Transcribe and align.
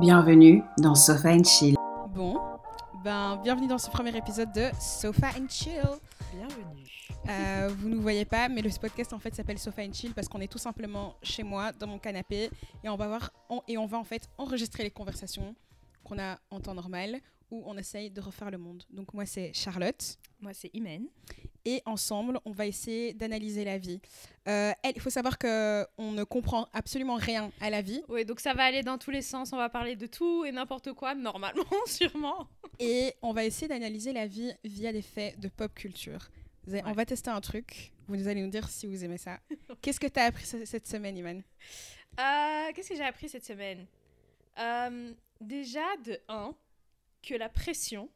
Bienvenue 0.00 0.62
dans 0.78 0.94
Sofa 0.94 1.30
and 1.32 1.44
Chill. 1.44 1.74
Bon, 2.14 2.38
ben 3.04 3.38
bienvenue 3.42 3.66
dans 3.66 3.78
ce 3.78 3.90
premier 3.90 4.16
épisode 4.16 4.52
de 4.52 4.68
Sofa 4.80 5.28
and 5.38 5.46
Chill. 5.48 5.82
Bienvenue. 6.34 6.84
Euh, 7.28 7.68
vous 7.76 7.88
ne 7.88 7.94
nous 7.96 8.00
voyez 8.02 8.24
pas, 8.24 8.48
mais 8.48 8.62
le 8.62 8.70
podcast 8.80 9.12
en 9.12 9.18
fait 9.18 9.34
s'appelle 9.34 9.58
Sofa 9.58 9.82
and 9.82 9.92
Chill 9.92 10.12
parce 10.14 10.28
qu'on 10.28 10.40
est 10.40 10.50
tout 10.50 10.58
simplement 10.58 11.14
chez 11.22 11.42
moi 11.42 11.72
dans 11.72 11.86
mon 11.86 11.98
canapé 11.98 12.50
et 12.82 12.88
on 12.88 12.96
va 12.96 13.08
voir 13.08 13.30
on- 13.48 13.62
et 13.68 13.76
on 13.78 13.86
va 13.86 13.98
en 13.98 14.04
fait 14.04 14.28
enregistrer 14.38 14.82
les 14.84 14.90
conversations 14.90 15.54
qu'on 16.04 16.18
a 16.18 16.38
en 16.50 16.60
temps 16.60 16.74
normal 16.74 17.18
où 17.50 17.62
on 17.66 17.76
essaye 17.76 18.10
de 18.10 18.20
refaire 18.20 18.50
le 18.50 18.58
monde. 18.58 18.82
Donc 18.90 19.12
moi 19.14 19.26
c'est 19.26 19.52
Charlotte 19.54 20.16
Moi, 20.40 20.52
c'est 20.54 20.70
Imen. 20.74 21.02
Et 21.64 21.82
ensemble 21.86 22.40
on 22.44 22.50
va 22.52 22.66
essayer 22.66 23.12
d'analyser 23.14 23.64
la 23.64 23.78
vie. 23.78 24.00
Euh, 24.48 24.72
elle- 24.82 24.92
Il 24.96 25.00
faut 25.00 25.10
savoir 25.10 25.38
que 25.38 25.86
on 25.98 26.12
ne 26.12 26.24
comprend 26.24 26.68
absolument 26.72 27.16
rien 27.16 27.50
à 27.60 27.70
la 27.70 27.82
vie 27.82 28.02
Oui, 28.08 28.24
donc 28.24 28.40
ça 28.40 28.54
va 28.54 28.64
aller 28.64 28.82
dans 28.82 28.98
tous 28.98 29.10
les 29.10 29.22
sens. 29.22 29.52
On 29.52 29.56
va 29.56 29.68
parler 29.68 29.96
de 29.96 30.06
tout 30.06 30.44
et 30.44 30.52
n'importe 30.52 30.92
quoi, 30.92 31.14
normalement, 31.14 31.64
sûrement. 31.86 32.48
et 32.78 33.14
on 33.22 33.32
va 33.32 33.44
essayer 33.44 33.68
d'analyser 33.68 34.12
la 34.12 34.26
vie 34.26 34.52
via 34.64 34.92
des 34.92 35.02
faits 35.02 35.38
de 35.40 35.48
pop 35.48 35.72
culture. 35.74 36.28
On 36.84 36.92
va 36.92 37.04
tester 37.04 37.30
un 37.30 37.40
truc. 37.40 37.92
Vous 38.06 38.28
allez 38.28 38.42
nous 38.42 38.50
dire 38.50 38.68
si 38.68 38.86
vous 38.86 39.04
aimez 39.04 39.18
ça. 39.18 39.40
Qu'est-ce 39.82 39.98
que 40.00 40.06
tu 40.06 40.20
as 40.20 40.24
appris 40.24 40.44
ce- 40.46 40.64
cette 40.64 40.86
semaine, 40.86 41.16
Iman? 41.16 41.42
Euh, 42.18 42.72
Qu'est-ce 42.74 42.88
que 42.90 42.96
j'ai 42.96 43.04
appris 43.04 43.28
cette 43.28 43.44
semaine? 43.44 43.86
Euh, 44.58 45.12
Déjà, 45.40 45.84
de 46.04 46.18
1, 46.28 46.54
que 47.22 47.34
la 47.34 47.48
pression. 47.48 48.10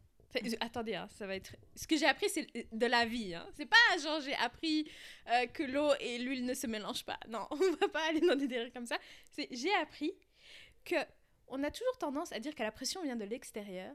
Attendez, 0.61 0.95
hein, 0.95 1.09
ça 1.11 1.27
va 1.27 1.37
être. 1.37 1.55
Ce 1.75 1.87
que 1.87 1.97
j'ai 1.97 2.07
appris, 2.07 2.29
c'est 2.29 2.47
de 2.73 2.87
la 2.87 3.05
vie. 3.05 3.35
Hein. 3.35 3.47
C'est 3.55 3.67
pas 3.67 3.77
genre 4.03 4.21
j'ai 4.21 4.35
appris 4.35 4.91
euh, 5.29 5.47
que 5.47 5.63
l'eau 5.63 5.93
et 6.01 6.19
l'huile 6.19 6.45
ne 6.45 6.55
se 6.55 6.67
mélangent 6.67 7.05
pas. 7.05 7.19
Non, 7.29 7.47
on 7.51 7.57
va 7.57 7.89
pas 7.89 8.09
aller 8.09 8.21
dans 8.21 8.37
des 8.37 8.49
délires 8.49 8.73
comme 8.73 8.87
ça. 8.87 8.99
C'est 9.31 9.49
j'ai 9.51 9.73
appris 9.75 10.13
que 10.85 10.97
on 11.49 11.63
a 11.63 11.71
toujours 11.71 11.99
tendance 11.99 12.33
à 12.33 12.41
dire 12.41 12.55
que 12.55 12.63
la 12.63 12.73
pression 12.73 13.03
vient 13.03 13.17
de 13.17 13.25
l'extérieur. 13.25 13.95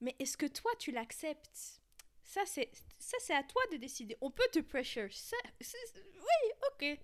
Mais 0.00 0.14
est-ce 0.18 0.36
que 0.36 0.46
toi 0.46 0.70
tu 0.78 0.92
l'acceptes? 0.92 1.80
Ça 2.22 2.42
c'est 2.44 2.70
ça 2.98 3.16
c'est 3.20 3.34
à 3.34 3.42
toi 3.42 3.62
de 3.72 3.76
décider. 3.76 4.16
On 4.20 4.30
peut 4.30 4.48
te 4.52 4.60
pressure. 4.60 5.12
Ça, 5.12 5.36
oui, 5.60 6.52
ok. 6.72 6.98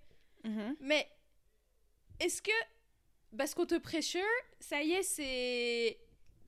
Mhm. 0.45 0.77
Mais 0.81 1.09
est-ce 2.21 2.43
que 2.43 2.51
parce 3.37 3.55
qu'on 3.55 3.67
te 3.67 3.79
pressure, 3.79 4.23
ça 4.61 4.83
y 4.83 4.93
est, 4.93 5.03
c'est 5.03 5.99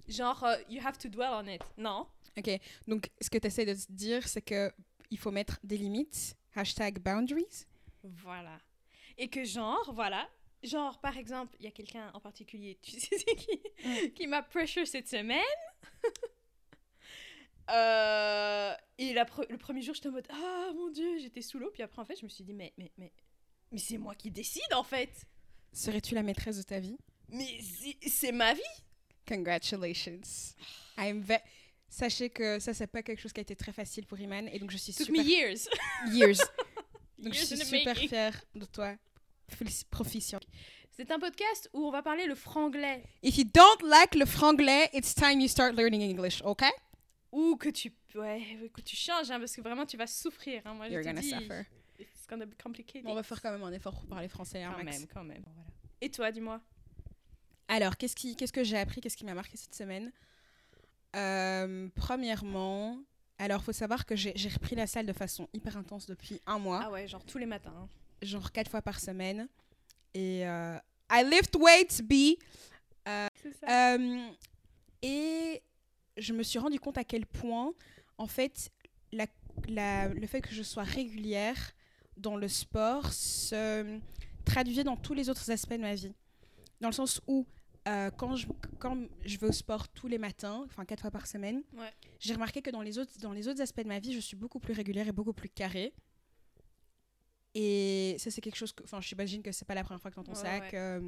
genre 0.08 0.42
euh, 0.44 0.56
you 0.68 0.80
have 0.84 0.98
to 0.98 1.08
dwell 1.08 1.32
on 1.32 1.46
it 1.46 1.62
Non? 1.76 2.06
Ok, 2.36 2.50
donc 2.88 3.10
ce 3.20 3.30
que 3.30 3.38
tu 3.38 3.46
essaies 3.46 3.64
de 3.66 3.76
dire, 3.90 4.26
c'est 4.26 4.42
que 4.42 4.72
il 5.10 5.18
faut 5.18 5.30
mettre 5.30 5.58
des 5.62 5.76
limites. 5.78 6.36
Hashtag 6.56 6.98
boundaries. 7.00 7.66
Voilà. 8.02 8.58
Et 9.18 9.28
que 9.28 9.44
genre, 9.44 9.92
voilà, 9.94 10.28
genre 10.62 11.00
par 11.00 11.16
exemple, 11.16 11.54
il 11.60 11.64
y 11.64 11.68
a 11.68 11.70
quelqu'un 11.70 12.10
en 12.14 12.20
particulier, 12.20 12.78
tu 12.82 12.98
sais 12.98 13.16
qui, 13.36 13.60
Mm. 13.84 14.10
qui 14.14 14.26
m'a 14.26 14.42
pressure 14.42 14.86
cette 14.86 15.08
semaine. 15.08 15.40
Euh, 17.70 18.74
et 18.98 19.14
la 19.14 19.24
pre- 19.24 19.46
le 19.50 19.56
premier 19.56 19.80
jour, 19.80 19.94
j'étais 19.94 20.08
en 20.08 20.12
mode 20.12 20.26
ah 20.30 20.70
mon 20.74 20.90
dieu, 20.90 21.18
j'étais 21.18 21.40
sous 21.40 21.58
l'eau. 21.58 21.70
Puis 21.72 21.82
après, 21.82 22.02
en 22.02 22.04
fait, 22.04 22.16
je 22.16 22.24
me 22.24 22.28
suis 22.28 22.44
dit 22.44 22.52
mais 22.52 22.74
mais 22.76 22.92
mais 22.98 23.10
mais 23.72 23.78
c'est 23.78 23.96
moi 23.96 24.14
qui 24.14 24.30
décide 24.30 24.72
en 24.74 24.84
fait. 24.84 25.24
Serais-tu 25.72 26.14
la 26.14 26.22
maîtresse 26.22 26.58
de 26.58 26.62
ta 26.62 26.78
vie? 26.78 26.98
Mais 27.30 27.58
c'est 28.06 28.32
ma 28.32 28.52
vie. 28.52 28.60
Congratulations. 29.26 30.54
I'm 30.98 31.20
ve- 31.22 31.40
Sachez 31.88 32.30
que 32.30 32.58
ça, 32.58 32.74
c'est 32.74 32.86
pas 32.88 33.02
quelque 33.02 33.20
chose 33.20 33.32
qui 33.32 33.40
a 33.40 33.42
été 33.42 33.54
très 33.54 33.72
facile 33.72 34.04
pour 34.06 34.18
Iman. 34.18 34.48
Et 34.48 34.58
donc, 34.58 34.70
je 34.70 34.76
suis 34.78 34.92
Took 34.92 35.06
super... 35.06 35.22
me 35.22 35.28
years. 35.28 35.68
Years. 36.12 36.38
Donc, 37.18 37.32
je 37.32 37.38
Years 37.38 37.46
suis 37.46 37.54
in 37.54 37.58
the 37.58 37.64
super 37.64 37.94
making. 37.94 38.08
fière 38.08 38.44
de 38.54 38.64
toi. 38.66 38.96
Proficient. 39.90 40.40
C'est 40.90 41.10
un 41.10 41.18
podcast 41.18 41.70
où 41.72 41.86
on 41.86 41.90
va 41.90 42.02
parler 42.02 42.26
le 42.26 42.34
franglais. 42.34 43.02
If 43.22 43.38
you 43.38 43.44
don't 43.44 43.82
like 43.88 44.14
le 44.14 44.26
franglais, 44.26 44.90
it's 44.92 45.14
time 45.14 45.40
you 45.40 45.48
start 45.48 45.74
learning 45.76 46.02
English, 46.02 46.42
okay? 46.42 46.70
Ou 47.32 47.56
que 47.56 47.68
tu, 47.70 47.92
ouais, 48.14 48.42
que 48.72 48.80
tu 48.80 48.94
changes, 48.96 49.30
hein, 49.30 49.38
parce 49.38 49.54
que 49.56 49.60
vraiment 49.60 49.86
tu 49.86 49.96
vas 49.96 50.06
souffrir. 50.06 50.62
Hein, 50.64 50.74
moi, 50.74 50.86
je 50.88 50.92
You're 50.92 51.02
te 51.02 51.08
gonna 51.08 51.20
dis, 51.20 51.30
suffer. 51.30 51.62
It's 51.98 52.26
gonna 52.28 52.46
be 52.46 52.54
complicated. 52.60 53.06
On 53.06 53.14
va 53.14 53.22
faire 53.22 53.40
quand 53.40 53.50
même 53.52 53.62
un 53.62 53.72
effort 53.72 53.94
pour 53.94 54.06
parler 54.06 54.28
français, 54.28 54.62
hein, 54.62 54.74
quand 54.76 54.84
Max. 54.84 54.98
même, 54.98 55.08
quand 55.08 55.24
même. 55.24 55.42
Voilà. 55.44 55.68
Et 56.00 56.10
toi, 56.10 56.30
dis-moi? 56.32 56.60
Alors, 57.68 57.96
qu'est-ce, 57.96 58.14
qui, 58.16 58.36
qu'est-ce 58.36 58.52
que 58.52 58.62
j'ai 58.64 58.78
appris 58.78 59.00
Qu'est-ce 59.00 59.16
qui 59.16 59.24
m'a 59.24 59.34
marqué 59.34 59.56
cette 59.56 59.74
semaine? 59.74 60.12
Euh, 61.16 61.88
Premièrement, 61.94 62.98
alors 63.38 63.62
faut 63.62 63.72
savoir 63.72 64.04
que 64.06 64.16
j'ai, 64.16 64.32
j'ai 64.36 64.48
repris 64.48 64.74
la 64.76 64.86
salle 64.86 65.06
de 65.06 65.12
façon 65.12 65.48
hyper 65.52 65.76
intense 65.76 66.06
depuis 66.06 66.40
un 66.46 66.58
mois, 66.58 66.82
Ah 66.84 66.90
ouais, 66.90 67.06
genre 67.08 67.24
tous 67.24 67.38
les 67.38 67.46
matins. 67.46 67.72
hein. 67.76 67.88
genre 68.22 68.52
quatre 68.52 68.70
fois 68.70 68.82
par 68.82 69.00
semaine. 69.00 69.48
Et 70.12 70.46
euh, 70.46 70.76
I 71.10 71.24
lift 71.24 71.56
weights, 71.56 72.02
B. 72.02 72.36
C'est 73.42 73.52
ça. 73.60 73.94
Euh, 73.94 74.28
et 75.02 75.62
je 76.16 76.32
me 76.32 76.42
suis 76.42 76.58
rendu 76.58 76.78
compte 76.80 76.98
à 76.98 77.04
quel 77.04 77.26
point, 77.26 77.72
en 78.18 78.26
fait, 78.26 78.70
la, 79.12 79.26
la- 79.68 80.08
le 80.08 80.26
fait 80.26 80.40
que 80.40 80.52
je 80.54 80.62
sois 80.62 80.84
régulière 80.84 81.72
dans 82.16 82.36
le 82.36 82.48
sport 82.48 83.12
se 83.12 83.98
traduisait 84.44 84.84
dans 84.84 84.96
tous 84.96 85.14
les 85.14 85.28
autres 85.28 85.50
aspects 85.50 85.72
de 85.74 85.78
ma 85.78 85.94
vie. 85.94 86.12
Dans 86.80 86.88
le 86.88 86.94
sens 86.94 87.20
où, 87.26 87.46
euh, 87.88 88.10
quand, 88.10 88.36
je, 88.36 88.46
quand 88.78 88.98
je 89.24 89.38
vais 89.38 89.46
au 89.48 89.52
sport 89.52 89.88
tous 89.88 90.08
les 90.08 90.18
matins, 90.18 90.62
enfin 90.66 90.84
quatre 90.84 91.00
fois 91.02 91.10
par 91.10 91.26
semaine, 91.26 91.62
Ouais. 91.74 91.92
j'ai 92.18 92.34
remarqué 92.34 92.62
que 92.62 92.70
dans 92.70 92.82
les, 92.82 92.98
autres, 92.98 93.12
dans 93.20 93.32
les 93.32 93.48
autres 93.48 93.60
aspects 93.60 93.82
de 93.82 93.88
ma 93.88 93.98
vie, 94.00 94.12
je 94.12 94.20
suis 94.20 94.36
beaucoup 94.36 94.58
plus 94.58 94.74
régulière 94.74 95.06
et 95.08 95.12
beaucoup 95.12 95.32
plus 95.32 95.48
carrée. 95.48 95.92
Et 97.54 98.16
ça, 98.18 98.30
c'est 98.30 98.40
quelque 98.40 98.56
chose 98.56 98.72
que. 98.72 98.82
Enfin, 98.82 99.00
j'imagine 99.00 99.42
que 99.42 99.52
c'est 99.52 99.64
pas 99.64 99.74
la 99.74 99.84
première 99.84 100.00
fois 100.00 100.10
que 100.10 100.16
tu 100.16 100.20
entends 100.20 100.32
Ouais, 100.32 100.38
ça, 100.38 100.58
ouais. 100.58 100.68
que 100.70 101.02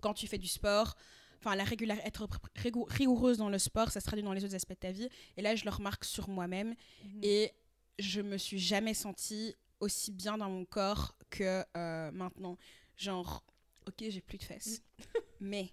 quand 0.00 0.14
tu 0.14 0.26
fais 0.26 0.38
du 0.38 0.48
sport, 0.48 0.96
enfin, 1.38 1.54
la 1.54 1.62
régular... 1.64 1.98
être 2.04 2.26
rigou- 2.56 2.86
rigoureuse 2.88 3.38
dans 3.38 3.48
le 3.48 3.58
sport, 3.58 3.90
ça 3.90 4.00
se 4.00 4.06
traduit 4.06 4.24
dans 4.24 4.32
les 4.32 4.44
autres 4.44 4.54
aspects 4.56 4.70
de 4.70 4.74
ta 4.78 4.90
vie. 4.90 5.08
Et 5.36 5.42
là, 5.42 5.54
je 5.54 5.64
le 5.64 5.70
remarque 5.70 6.04
sur 6.04 6.28
moi-même. 6.28 6.74
Mhm. 7.04 7.20
Et 7.22 7.52
je 7.98 8.20
me 8.22 8.38
suis 8.38 8.58
jamais 8.58 8.94
sentie 8.94 9.54
aussi 9.78 10.10
bien 10.10 10.36
dans 10.36 10.50
mon 10.50 10.64
corps 10.64 11.14
que 11.30 11.62
euh, 11.76 12.10
maintenant. 12.10 12.56
Genre, 12.96 13.44
ok, 13.86 14.04
j'ai 14.08 14.20
plus 14.20 14.38
de 14.38 14.44
fesses. 14.44 14.82
mais 15.40 15.72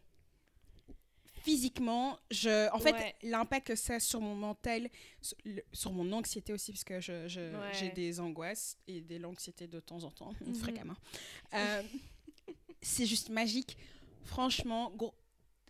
physiquement, 1.43 2.19
je, 2.31 2.69
en 2.73 2.79
fait, 2.79 2.91
Ouais. 2.93 3.15
l'impact 3.23 3.67
que 3.67 3.75
ça 3.75 3.95
a 3.95 3.99
sur 3.99 4.19
mon 4.19 4.35
mental, 4.35 4.89
sur, 5.21 5.37
le- 5.45 5.63
sur 5.71 5.91
mon 5.93 6.11
anxiété 6.11 6.51
aussi, 6.51 6.71
parce 6.73 6.83
que 6.83 6.99
je, 6.99 7.27
je- 7.27 7.39
Ouais. 7.39 7.73
j'ai 7.73 7.89
des 7.89 8.19
angoisses 8.19 8.77
et 8.87 9.01
des 9.01 9.17
l'anxiété 9.19 9.67
de 9.67 9.79
temps 9.79 10.03
en 10.03 10.11
temps, 10.11 10.33
Mhm. 10.41 10.55
fréquemment. 10.55 10.95
Euh, 11.53 11.83
c'est 12.81 13.05
juste 13.05 13.29
magique. 13.29 13.77
Franchement, 14.25 14.91
gros, 14.91 15.13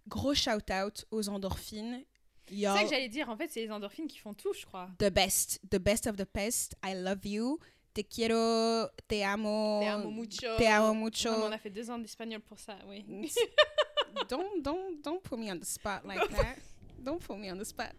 gros 0.07 0.33
shout-out 0.33 1.05
aux 1.11 1.29
endorphines. 1.29 2.03
C'est 2.49 2.63
ça 2.63 2.81
que 2.83 2.89
j'allais 2.89 3.09
dire. 3.09 3.29
En 3.29 3.35
fait, 3.35 3.49
c'est 3.49 3.61
les 3.61 3.71
endorphines 3.71 4.07
qui 4.07 4.17
font 4.19 4.33
tout, 4.33 4.53
je 4.53 4.65
crois. 4.65 4.89
the 4.99 5.09
best, 5.11 5.59
the 5.69 5.75
best 5.77 6.07
of 6.07 6.15
the 6.15 6.25
best. 6.33 6.75
I 6.83 6.93
love 6.95 7.23
you. 7.25 7.59
Te 7.97 8.03
quiero, 8.03 8.91
te 9.08 9.24
amo. 9.24 9.80
Te 9.81 9.88
amo 9.88 10.12
mucho. 10.12 10.56
Te 10.58 10.68
amo 10.68 10.94
mucho. 10.94 11.30
On 11.31 11.52
a 11.52 11.58
fait 11.58 11.72
deux 11.72 11.90
ans 11.90 11.97
d'espagnol 11.97 12.41
pour 12.41 12.59
ça, 12.59 12.78
oui. 12.88 13.03
don't, 14.30 14.62
don't, 14.62 15.02
don't 15.03 15.19
put 15.24 15.35
me 15.35 15.52
on 15.52 15.58
the 15.58 15.66
spot 15.66 16.03
like 16.06 16.30
that. 16.30 16.58
Don't 17.00 17.18
put 17.19 17.35
me 17.38 17.52
on 17.52 17.58
the 17.58 17.63
spot. 17.63 17.94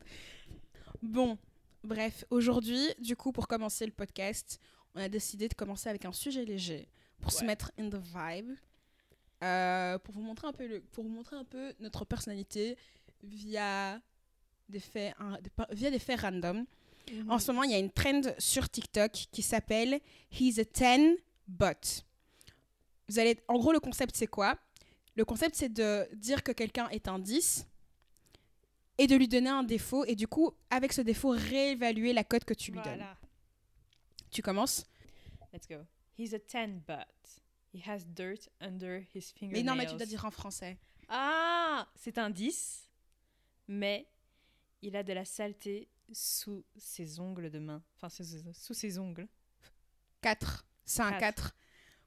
Bon, 1.02 1.36
bref, 1.82 2.24
aujourd'hui, 2.30 2.94
du 3.00 3.16
coup, 3.16 3.32
pour 3.32 3.48
commencer 3.48 3.86
le 3.86 3.90
podcast, 3.92 4.60
on 4.94 5.00
a 5.00 5.08
décidé 5.08 5.48
de 5.48 5.54
commencer 5.54 5.88
avec 5.88 6.04
un 6.04 6.12
sujet 6.12 6.44
léger 6.44 6.88
pour 7.20 7.32
se 7.32 7.44
mettre 7.44 7.72
in 7.76 7.88
the 7.90 7.96
vibe, 7.96 8.52
euh, 9.42 9.98
pour 9.98 10.14
vous 10.14 10.22
montrer 10.22 10.46
un 10.46 10.52
peu 10.52 10.66
le, 10.68 10.80
pour 10.80 11.02
vous 11.02 11.10
montrer 11.10 11.34
un 11.34 11.44
peu 11.44 11.74
notre 11.80 12.04
personnalité 12.04 12.76
via 13.24 14.00
des 14.68 14.78
faits, 14.80 15.14
un- 15.18 15.40
des 15.40 15.50
pa- 15.50 15.66
via 15.72 15.90
des 15.90 15.98
faits 15.98 16.20
random. 16.20 16.64
En 17.28 17.38
ce 17.38 17.50
moment, 17.52 17.64
il 17.64 17.70
y 17.70 17.74
a 17.74 17.78
une 17.78 17.90
trend 17.90 18.22
sur 18.38 18.68
TikTok 18.68 19.12
qui 19.32 19.42
s'appelle 19.42 20.00
He's 20.30 20.58
a 20.58 20.64
10 20.64 21.16
but. 21.46 22.04
Vous 23.08 23.18
allez, 23.18 23.38
en 23.48 23.58
gros, 23.58 23.72
le 23.72 23.80
concept, 23.80 24.16
c'est 24.16 24.26
quoi? 24.26 24.58
Le 25.16 25.24
concept, 25.24 25.56
c'est 25.56 25.72
de 25.72 26.08
dire 26.14 26.42
que 26.42 26.52
quelqu'un 26.52 26.88
est 26.90 27.08
un 27.08 27.18
10 27.18 27.66
et 28.98 29.06
de 29.06 29.16
lui 29.16 29.28
donner 29.28 29.50
un 29.50 29.62
défaut 29.62 30.04
et 30.04 30.14
du 30.14 30.26
coup, 30.28 30.52
avec 30.70 30.92
ce 30.92 31.00
défaut, 31.00 31.30
réévaluer 31.30 32.12
la 32.12 32.24
cote 32.24 32.44
que 32.44 32.54
tu 32.54 32.72
lui 32.72 32.80
donnes. 32.82 33.04
Tu 34.30 34.42
commences? 34.42 34.84
Let's 35.52 35.66
go. 35.66 35.76
He's 36.18 36.34
a 36.34 36.38
10 36.38 36.82
but. 36.86 37.06
He 37.72 37.80
has 37.86 38.04
dirt 38.06 38.48
under 38.60 39.00
his 39.14 39.32
Mais 39.40 39.40
fingernails. 39.40 39.64
non, 39.64 39.74
mais 39.76 39.86
tu 39.86 39.94
dois 39.96 40.06
dire 40.06 40.24
en 40.24 40.30
français. 40.30 40.78
Ah, 41.08 41.86
c'est 41.96 42.18
un 42.18 42.30
10, 42.30 42.88
mais 43.68 44.06
il 44.82 44.96
a 44.96 45.02
de 45.02 45.12
la 45.12 45.24
saleté 45.24 45.88
sous 46.12 46.64
ses 46.76 47.20
ongles 47.20 47.50
de 47.50 47.58
main. 47.58 47.82
Enfin, 47.96 48.08
sous, 48.08 48.24
sous 48.54 48.74
ses 48.74 48.98
ongles. 48.98 49.28
4. 50.22 50.64
C'est 50.84 51.02
un 51.02 51.10
Quatre. 51.12 51.20
4. 51.52 51.56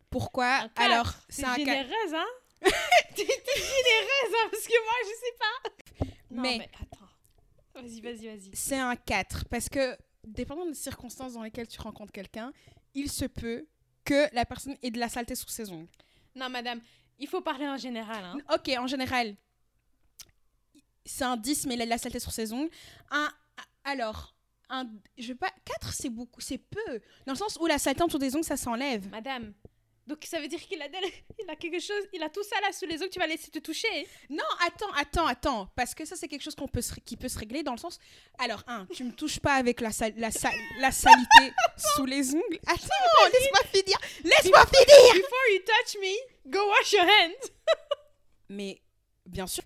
Pourquoi? 0.09 0.55
Un 0.55 0.69
quatre? 0.69 0.81
Alors, 0.81 1.13
C'est 1.29 1.45
un 1.45 1.55
4. 1.55 1.59
généreuse, 1.65 2.13
hein? 2.13 2.25
T'es 3.15 3.25
généreuse, 3.25 4.35
hein, 4.35 4.47
parce 4.51 4.65
que 4.67 4.83
moi, 4.83 4.93
je 5.03 5.09
sais 5.19 5.37
pas. 5.39 6.05
Non, 6.31 6.41
Mais- 6.41 6.57
mais, 6.59 6.69
attends. 6.81 7.07
Vas-y, 7.73 8.01
vas-y, 8.01 8.27
vas-y. 8.27 8.51
C'est 8.53 8.77
un 8.77 8.95
4 8.95 9.45
parce 9.49 9.69
que, 9.69 9.97
dépendant 10.25 10.65
des 10.65 10.73
circonstances 10.73 11.33
dans 11.33 11.43
lesquelles 11.43 11.67
tu 11.69 11.79
rencontres 11.79 12.11
quelqu'un, 12.11 12.51
il 12.93 13.09
se 13.09 13.25
peut 13.25 13.65
que 14.03 14.33
la 14.35 14.45
personne 14.45 14.77
ait 14.81 14.91
de 14.91 14.99
la 14.99 15.07
saleté 15.09 15.35
sur 15.35 15.49
ses 15.49 15.71
ongles. 15.71 15.87
Non, 16.35 16.49
madame, 16.49 16.81
il 17.17 17.27
faut 17.27 17.41
parler 17.41 17.67
en 17.67 17.77
général, 17.77 18.23
hein. 18.25 18.37
Ok, 18.53 18.69
en 18.77 18.87
général. 18.87 19.35
c'est 21.05 21.23
un 21.23 21.37
10, 21.37 21.67
mais 21.67 21.75
il 21.75 21.81
a 21.81 21.85
de 21.85 21.89
la 21.89 21.97
saleté 21.97 22.19
sur 22.19 22.31
ses 22.31 22.51
ongles. 22.51 22.69
Un, 23.09 23.31
alors, 23.83 24.35
un, 24.69 24.87
je 25.17 25.29
veux 25.29 25.35
pas, 25.37 25.51
4, 25.65 25.93
c'est 25.93 26.09
beaucoup, 26.09 26.41
c'est 26.41 26.57
peu. 26.57 27.01
Dans 27.25 27.33
le 27.33 27.37
sens 27.37 27.57
où 27.59 27.65
la 27.67 27.77
saleté 27.79 28.03
autour 28.03 28.19
des 28.19 28.35
ongles, 28.35 28.45
ça 28.45 28.57
s'enlève. 28.57 29.07
Madame. 29.09 29.53
Donc 30.07 30.25
ça 30.25 30.41
veut 30.41 30.47
dire 30.47 30.59
qu'il 30.59 30.81
a, 30.81 30.89
del- 30.89 31.03
il 31.39 31.49
a 31.49 31.55
quelque 31.55 31.79
chose, 31.79 32.03
il 32.11 32.21
a 32.23 32.29
tout 32.29 32.43
ça 32.43 32.59
là 32.61 32.71
sous 32.73 32.85
les 32.85 33.01
ongles, 33.01 33.11
tu 33.11 33.19
vas 33.19 33.27
laisser 33.27 33.51
te 33.51 33.59
toucher. 33.59 34.07
Non, 34.29 34.43
attends, 34.65 34.91
attends, 34.93 35.25
attends. 35.27 35.67
Parce 35.75 35.93
que 35.93 36.05
ça, 36.05 36.15
c'est 36.15 36.27
quelque 36.27 36.41
chose 36.41 36.55
qu'on 36.55 36.67
peut 36.67 36.81
se- 36.81 36.99
qui 37.01 37.15
peut 37.15 37.29
se 37.29 37.37
régler 37.37 37.61
dans 37.63 37.71
le 37.73 37.77
sens. 37.77 37.99
Alors, 38.39 38.63
un, 38.67 38.87
tu 38.87 39.03
me 39.03 39.11
touches 39.13 39.39
pas 39.39 39.53
avec 39.53 39.79
la, 39.79 39.91
sal- 39.91 40.13
la, 40.17 40.31
sal- 40.31 40.51
la 40.79 40.91
salité 40.91 41.53
sous 41.95 42.05
les 42.05 42.33
ongles. 42.33 42.59
Attends, 42.65 43.29
laisse-moi 43.31 43.61
finir. 43.71 43.97
Laisse-moi 44.23 44.65
finir. 44.65 45.13
Before 45.13 45.47
you 45.53 45.59
touch 45.59 45.95
me, 46.01 46.49
go 46.51 46.59
wash 46.69 46.93
your 46.93 47.03
hands. 47.03 47.49
Mais, 48.49 48.81
bien 49.25 49.47
sûr, 49.47 49.63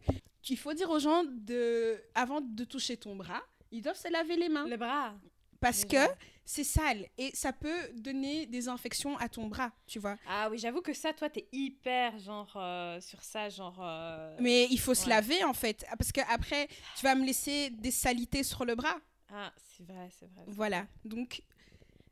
il 0.49 0.57
faut 0.57 0.73
dire 0.73 0.89
aux 0.89 0.99
gens, 0.99 1.23
de, 1.25 1.99
avant 2.13 2.41
de 2.41 2.63
toucher 2.65 2.97
ton 2.97 3.15
bras, 3.15 3.41
ils 3.71 3.81
doivent 3.81 3.97
se 3.97 4.11
laver 4.11 4.35
les 4.35 4.49
mains. 4.49 4.67
Le 4.67 4.77
bras. 4.77 5.13
Parce 5.59 5.83
que 5.85 5.97
c'est 6.43 6.63
sale. 6.63 7.07
Et 7.17 7.31
ça 7.33 7.51
peut 7.51 7.89
donner 7.95 8.45
des 8.45 8.67
infections 8.67 9.17
à 9.17 9.27
ton 9.29 9.47
bras, 9.47 9.71
tu 9.87 9.97
vois. 9.99 10.15
Ah 10.27 10.47
oui, 10.51 10.59
j'avoue 10.59 10.81
que 10.81 10.93
ça, 10.93 11.11
toi, 11.13 11.29
t'es 11.29 11.47
hyper 11.51 12.19
genre 12.19 12.53
euh, 12.55 13.01
sur 13.01 13.21
ça, 13.23 13.49
genre. 13.49 13.79
euh, 13.81 14.35
Mais 14.39 14.67
il 14.69 14.79
faut 14.79 14.93
se 14.93 15.09
laver, 15.09 15.43
en 15.43 15.53
fait. 15.53 15.83
Parce 15.97 16.11
que 16.11 16.21
après, 16.31 16.67
tu 16.97 17.03
vas 17.03 17.15
me 17.15 17.25
laisser 17.25 17.71
des 17.71 17.89
salités 17.91 18.43
sur 18.43 18.63
le 18.65 18.75
bras. 18.75 18.97
Ah, 19.31 19.51
c'est 19.75 19.83
vrai, 19.87 20.09
c'est 20.19 20.29
vrai. 20.31 20.43
Voilà. 20.47 20.85
Donc, 21.03 21.41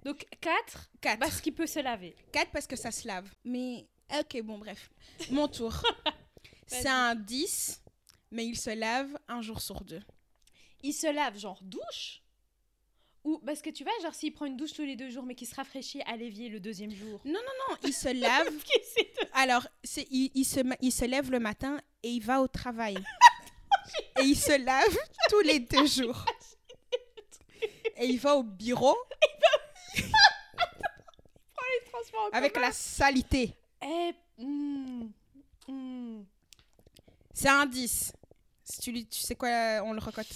Donc 0.04 0.26
4, 0.42 0.90
4. 1.02 1.20
parce 1.20 1.40
qu'il 1.40 1.54
peut 1.54 1.68
se 1.68 1.80
laver. 1.80 2.16
4 2.32 2.50
parce 2.52 2.66
que 2.66 2.76
ça 2.76 2.90
se 2.92 3.08
lave. 3.08 3.30
Mais, 3.44 3.86
ok, 4.20 4.42
bon, 4.42 4.58
bref. 4.58 4.90
Mon 5.30 5.48
tour. 5.48 5.74
c'est 6.66 6.90
un 6.90 7.14
10, 7.14 7.84
mais 8.32 8.46
il 8.48 8.58
se 8.58 8.72
lave 8.72 9.16
un 9.28 9.42
jour 9.44 9.62
sur 9.62 9.80
deux. 9.82 10.02
Il 10.84 10.94
se 10.94 11.08
lave 11.08 11.38
genre 11.38 11.60
douche? 11.64 12.22
Ou 13.24 13.40
parce 13.46 13.62
que 13.62 13.70
tu 13.70 13.86
vois, 13.86 13.94
genre 14.02 14.14
s'il 14.14 14.34
prend 14.34 14.46
une 14.46 14.58
douche 14.58 14.74
tous 14.74 14.84
les 14.84 14.98
deux 14.98 15.10
jours 15.10 15.24
mais 15.24 15.34
qu'il 15.34 15.48
se 15.48 15.56
rafraîchit 15.56 16.02
à 16.02 16.18
l'évier 16.18 16.50
le 16.50 16.60
deuxième 16.60 16.94
jour. 16.94 17.22
Non, 17.24 17.40
il 17.84 17.94
se 17.94 18.10
lave. 18.20 18.54
Alors, 19.34 19.66
c'est, 19.84 20.06
il, 20.12 20.30
il 20.36 20.44
se, 20.44 20.60
il 20.82 20.92
se 20.92 21.06
lève 21.06 21.32
le 21.32 21.40
matin 21.40 21.80
et 22.04 22.10
il 22.10 22.22
va 22.22 22.42
au 22.42 22.48
travail. 22.48 22.98
et 24.20 24.24
il 24.24 24.36
se 24.36 24.58
lave 24.58 24.98
tous 25.30 25.40
les 25.40 25.60
deux 25.60 25.86
jours. 25.86 26.26
Et 27.96 28.08
il 28.08 28.20
va 28.20 28.36
au 28.36 28.44
bureau 28.44 28.98
les 29.96 31.90
transports 31.90 32.30
en 32.34 32.38
avec 32.38 32.58
la 32.58 32.72
salité. 32.72 33.54
Eh, 33.82 34.14
hmm, 34.38 35.10
hmm. 35.68 36.24
C'est 37.34 37.50
un 37.50 37.66
10. 37.66 38.14
Si 38.64 38.80
tu, 38.80 39.06
tu 39.06 39.20
sais 39.20 39.36
quoi, 39.36 39.82
on 39.84 39.94
le 39.94 40.00
recote. 40.00 40.28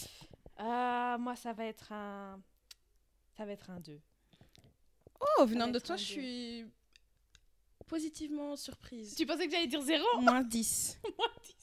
Ah, 0.58 1.18
moi 1.20 1.36
ça 1.36 1.54
va 1.54 1.66
être 1.66 1.92
un. 1.92 2.42
Ça 3.36 3.46
va 3.46 3.52
être 3.52 3.70
un 3.70 3.80
2. 3.80 4.00
Oh, 5.40 5.46
venant 5.46 5.68
de 5.68 5.80
toi, 5.80 5.96
je 5.96 6.04
suis 6.04 6.66
positivement 7.88 8.56
surprise. 8.56 9.16
Tu 9.16 9.26
pensais 9.26 9.46
que 9.48 9.52
j'allais 9.54 9.68
dire 9.68 9.82
0 9.82 10.04
Moins 10.22 10.42
10. 10.42 11.00
Moi 11.18 11.28
10. 11.44 11.54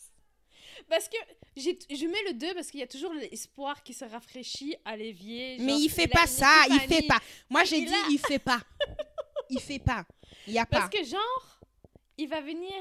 Parce 0.89 1.09
que 1.09 1.17
je 1.57 2.07
mets 2.07 2.23
le 2.33 2.35
2 2.35 2.55
parce 2.55 2.71
qu'il 2.71 2.81
y 2.81 2.83
a 2.83 2.87
toujours 2.87 3.13
l'espoir 3.15 3.83
qui 3.83 3.95
se 3.95 4.05
rafraîchit 4.05 4.77
à 4.85 4.97
l'évier. 4.97 5.57
Mais 5.61 5.77
il 5.79 5.89
fait 5.89 6.09
pas 6.09 6.27
ça, 6.27 6.65
il 6.71 6.81
fait 6.81 7.07
pas. 7.07 7.19
Moi, 7.49 7.65
j'ai 7.65 7.85
dit, 7.85 7.95
a- 7.95 8.09
il 8.11 8.19
fait 8.19 8.39
pas. 8.39 8.61
Il 9.51 9.61
fait 9.61 9.79
pas. 9.79 10.07
Il 10.47 10.55
y 10.55 10.59
a 10.59 10.65
pas. 10.65 10.79
Parce 10.79 10.91
que 10.91 11.05
genre, 11.05 11.61
il 12.17 12.27
va 12.29 12.41
venir, 12.41 12.73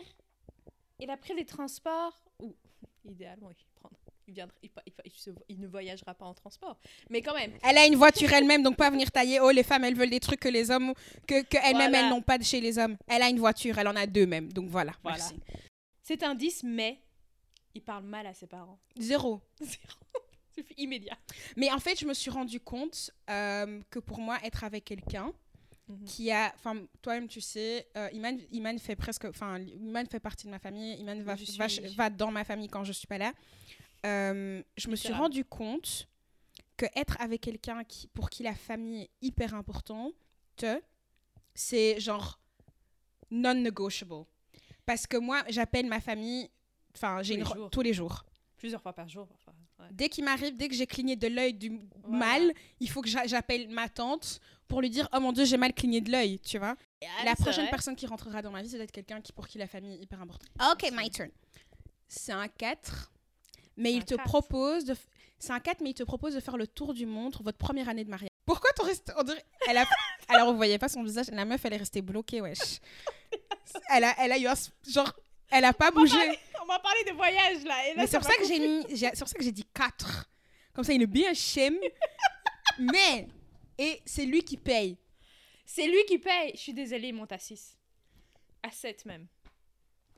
il 0.98 1.10
a 1.10 1.18
pris 1.18 1.36
les 1.36 1.45
transports, 1.45 2.18
ou 2.39 2.56
idéalement 3.04 3.50
il, 3.51 3.65
prendra- 3.75 3.98
il, 4.27 4.33
viendra, 4.33 4.55
il, 4.63 4.69
pa- 4.69 4.81
il, 4.85 4.91
fa- 4.93 5.01
il 5.05 5.11
se- 5.11 5.29
il 5.49 5.59
ne 5.59 5.67
voyagera 5.67 6.13
pas 6.13 6.25
en 6.25 6.33
transport. 6.33 6.77
Mais 7.09 7.21
quand 7.21 7.33
même, 7.33 7.51
Elle 7.63 7.77
a 7.77 7.85
une 7.85 7.95
voiture 7.95 8.31
elle-même, 8.33 8.63
donc 8.63 8.75
pas 8.77 8.89
venir 8.89 9.11
tailler. 9.11 9.39
Oh, 9.39 9.49
les 9.51 9.63
femmes, 9.63 9.83
elles 9.83 9.95
veulent 9.95 10.09
des 10.09 10.19
trucs 10.19 10.39
que 10.39 10.49
les 10.49 10.71
hommes, 10.71 10.93
que, 11.27 11.43
que 11.43 11.57
elles-mêmes, 11.57 11.91
Voilà. 11.91 11.99
elles 11.99 12.09
n'ont 12.09 12.21
pas 12.21 12.37
de 12.37 12.43
chez 12.43 12.61
les 12.61 12.77
hommes. 12.79 12.97
Elle 13.07 13.21
a 13.21 13.29
une 13.29 13.39
voiture, 13.39 13.77
elle 13.77 13.87
en 13.87 13.95
a 13.95 14.05
deux 14.07 14.25
même. 14.25 14.51
Donc 14.53 14.69
voilà. 14.69 14.93
Voilà. 15.03 15.17
Merci. 15.17 15.39
c'est 16.01 16.23
un 16.23 16.35
10, 16.35 16.63
mais 16.63 16.99
il 17.75 17.81
parle 17.81 18.03
mal 18.05 18.25
à 18.27 18.33
ses 18.33 18.47
parents. 18.47 18.79
Zéro. 18.97 19.41
Zéro. 19.61 19.99
C'est 20.55 20.65
immédiat. 20.77 21.17
Mais 21.57 21.71
en 21.71 21.79
fait, 21.79 21.99
je 21.99 22.05
me 22.05 22.13
suis 22.13 22.29
rendu 22.29 22.59
compte 22.59 23.09
euh, 23.29 23.81
que 23.89 23.97
pour 23.99 24.19
moi, 24.19 24.37
être 24.43 24.63
avec 24.63 24.85
quelqu'un 24.85 25.31
Mhm. 25.89 26.05
qui 26.05 26.31
a, 26.31 26.53
enfin, 26.55 26.77
toi-même, 27.01 27.27
tu 27.27 27.41
sais, 27.41 27.89
euh, 27.97 28.07
Iman, 28.13 28.39
Iman 28.53 28.79
fait 28.79 28.95
presque, 28.95 29.25
enfin, 29.25 29.59
Iman 29.59 30.05
fait 30.09 30.21
partie 30.21 30.45
de 30.45 30.51
ma 30.51 30.57
famille. 30.59 30.95
Iman 30.97 31.21
va, 31.23 31.35
suis- 31.35 31.57
va, 31.57 31.67
va 31.97 32.09
dans 32.09 32.31
ma 32.31 32.45
famille 32.45 32.69
quand 32.69 32.85
je 32.85 32.93
suis 32.93 33.05
pas 33.05 33.17
là. 33.17 33.33
Euh, 34.05 34.61
je 34.77 34.89
me 34.89 34.95
suis 34.95 35.13
rendu 35.13 35.45
compte 35.45 36.07
que 36.77 36.85
être 36.95 37.15
avec 37.21 37.41
quelqu'un 37.41 37.83
qui, 37.83 38.07
pour 38.07 38.29
qui 38.29 38.44
la 38.44 38.55
famille 38.55 39.03
est 39.03 39.09
hyper 39.21 39.53
importante, 39.53 40.13
c'est 41.55 42.00
genre 42.00 42.39
non-negotiable. 43.31 44.25
Parce 44.85 45.07
que 45.07 45.17
moi, 45.17 45.44
j'appelle 45.50 45.85
ma 45.85 46.00
famille, 46.01 46.50
enfin, 46.95 47.21
j'ai 47.23 47.35
Tous 47.35 47.39
une 47.39 47.45
les 47.45 47.50
re- 47.51 47.55
jours. 47.57 47.69
tous 47.69 47.81
les 47.81 47.94
jours. 47.94 48.25
Plusieurs 48.57 48.81
fois 48.81 48.94
par 48.94 49.07
jour. 49.07 49.27
parfois. 49.27 49.53
Ouais. 49.79 49.88
Dès 49.91 50.09
qu'il 50.09 50.23
m'arrive, 50.23 50.55
dès 50.57 50.67
que 50.67 50.75
j'ai 50.75 50.88
cligné 50.88 51.15
de 51.15 51.27
l'œil 51.27 51.53
du 51.53 51.79
Voilà. 52.03 52.17
mal, 52.17 52.53
il 52.79 52.89
faut 52.89 53.01
que 53.01 53.09
j'a- 53.09 53.25
j'appelle 53.27 53.69
ma 53.69 53.89
tante 53.89 54.39
pour 54.67 54.81
lui 54.81 54.89
dire 54.89 55.07
Oh 55.13 55.19
mon 55.19 55.31
dieu, 55.31 55.45
j'ai 55.45 55.57
mal 55.57 55.73
cligné 55.73 56.01
de 56.01 56.11
l'œil, 56.11 56.39
tu 56.39 56.57
vois. 56.57 56.75
Ah, 57.03 57.25
la 57.25 57.35
prochaine 57.35 57.63
vrai? 57.63 57.69
personne 57.71 57.95
qui 57.95 58.05
rentrera 58.05 58.41
dans 58.41 58.51
ma 58.51 58.61
vie, 58.61 58.69
c'est 58.69 58.77
d'être 58.77 58.91
quelqu'un 58.91 59.21
qui, 59.21 59.31
pour 59.33 59.47
qui 59.47 59.57
la 59.57 59.67
famille 59.67 59.95
est 59.95 60.03
hyper 60.03 60.21
importante. 60.21 60.50
Ok, 60.71 60.89
my 60.94 61.09
turn. 61.09 61.29
C'est 62.07 62.31
un 62.33 62.47
4, 62.47 63.11
mais 63.77 63.93
il 63.93 64.05
te 64.05 64.15
4. 64.15 64.23
propose 64.27 64.85
de. 64.85 64.93
f- 64.93 65.07
C'est 65.39 65.51
un 65.53 65.59
4, 65.59 65.81
mais 65.81 65.91
il 65.91 65.93
te 65.93 66.03
propose 66.03 66.35
de 66.35 66.39
faire 66.39 66.57
le 66.57 66.67
tour 66.67 66.93
du 66.93 67.05
monde 67.05 67.33
pour 67.33 67.43
votre 67.43 67.57
première 67.57 67.89
année 67.89 68.03
de 68.03 68.09
mariage. 68.09 68.29
Pourquoi 68.45 68.71
ton 68.73 68.83
reste 68.83 69.11
on 69.17 69.23
dirait... 69.23 69.43
elle 69.69 69.77
a... 69.77 69.85
Alors, 70.27 70.51
vous 70.51 70.57
voyez 70.57 70.77
pas 70.77 70.89
son 70.89 71.03
visage, 71.03 71.27
la 71.31 71.45
meuf, 71.45 71.63
elle 71.65 71.73
est 71.73 71.77
restée 71.77 72.01
bloquée, 72.01 72.41
wesh. 72.41 72.59
Elle 73.89 74.03
a, 74.03 74.13
elle 74.19 74.31
a 74.31 74.37
eu 74.37 74.45
un... 74.45 74.53
Genre, 74.87 75.11
elle 75.49 75.65
a 75.65 75.73
pas 75.73 75.89
bougé. 75.89 76.15
On 76.61 76.65
m'a 76.65 76.77
parlé 76.79 77.03
de 77.07 77.11
voyage 77.13 77.63
là. 77.63 77.87
Et 77.87 77.95
là 77.95 78.01
Mais 78.01 78.07
c'est 78.07 78.19
pour 78.19 78.27
ça 78.27 78.35
que 78.35 78.45
j'ai 78.45 78.59
mis, 78.59 78.85
c'est 78.95 79.17
pour 79.17 79.27
ça 79.27 79.35
que 79.37 79.43
j'ai 79.43 79.51
dit 79.51 79.65
4. 79.73 80.29
Comme 80.73 80.83
ça, 80.83 80.93
il 80.93 81.01
est 81.01 81.07
bien 81.07 81.33
chem. 81.33 81.75
Mais, 82.77 83.27
et 83.77 84.01
c'est 84.05 84.25
lui 84.25 84.43
qui 84.43 84.57
paye. 84.57 84.97
C'est 85.65 85.87
lui 85.87 86.03
qui 86.07 86.19
paye. 86.19 86.51
Je 86.53 86.59
suis 86.59 86.73
désolée, 86.73 87.07
il 87.07 87.13
monte 87.15 87.31
à 87.31 87.39
6. 87.39 87.77
À 88.61 88.69
7 88.69 89.05
même. 89.05 89.27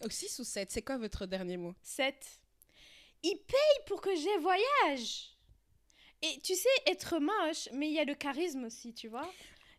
Au 0.04 0.10
6 0.10 0.40
ou 0.40 0.44
7, 0.44 0.72
c'est 0.72 0.82
quoi 0.82 0.98
votre 0.98 1.26
dernier 1.26 1.56
mot? 1.58 1.74
7. 1.82 2.16
Il 3.28 3.38
paye 3.48 3.86
pour 3.88 4.02
que 4.02 4.14
j'ai 4.16 4.38
voyage. 4.38 5.36
Et 6.22 6.40
tu 6.44 6.56
sais, 6.56 6.70
être 6.88 7.20
moche, 7.20 7.70
mais 7.74 7.88
il 7.88 7.94
y 7.94 8.00
a 8.00 8.04
le 8.06 8.16
charisme 8.16 8.64
aussi, 8.66 8.94
tu 8.94 9.08
vois. 9.08 9.30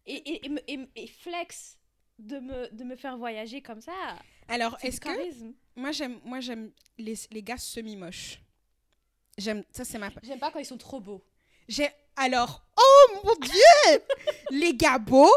Et, 0.05 0.15
et, 0.15 0.47
et, 0.47 0.49
me- 0.49 0.63
et, 0.71 0.79
et 0.95 1.07
flex 1.07 1.79
de 2.19 2.39
me, 2.39 2.69
de 2.73 2.85
me 2.85 2.97
faire 2.97 3.17
voyager 3.17 3.63
comme 3.63 3.81
ça. 3.81 3.93
Alors, 4.49 4.77
est-ce 4.83 5.01
que 5.01 5.09
moi 5.75 5.93
j'aime, 5.93 6.21
moi 6.25 6.41
j'aime 6.41 6.73
les, 6.99 7.15
les 7.31 7.43
gars 7.43 7.57
semi-moches. 7.59 8.41
J'aime, 9.39 9.65
ça 9.71 9.85
c'est 9.85 9.99
ma. 9.99 10.11
J'aime 10.23 10.39
pas 10.39 10.51
quand 10.51 10.61
ils 10.61 10.65
sont 10.67 10.79
trop 10.79 11.01
beaux. 11.01 11.25
J'ai, 11.69 11.89
alors, 12.17 12.65
oh 12.79 13.07
mon 13.25 13.35
dieu, 13.35 14.03
les 14.51 14.75
gars 14.75 14.99
beaux, 14.99 15.35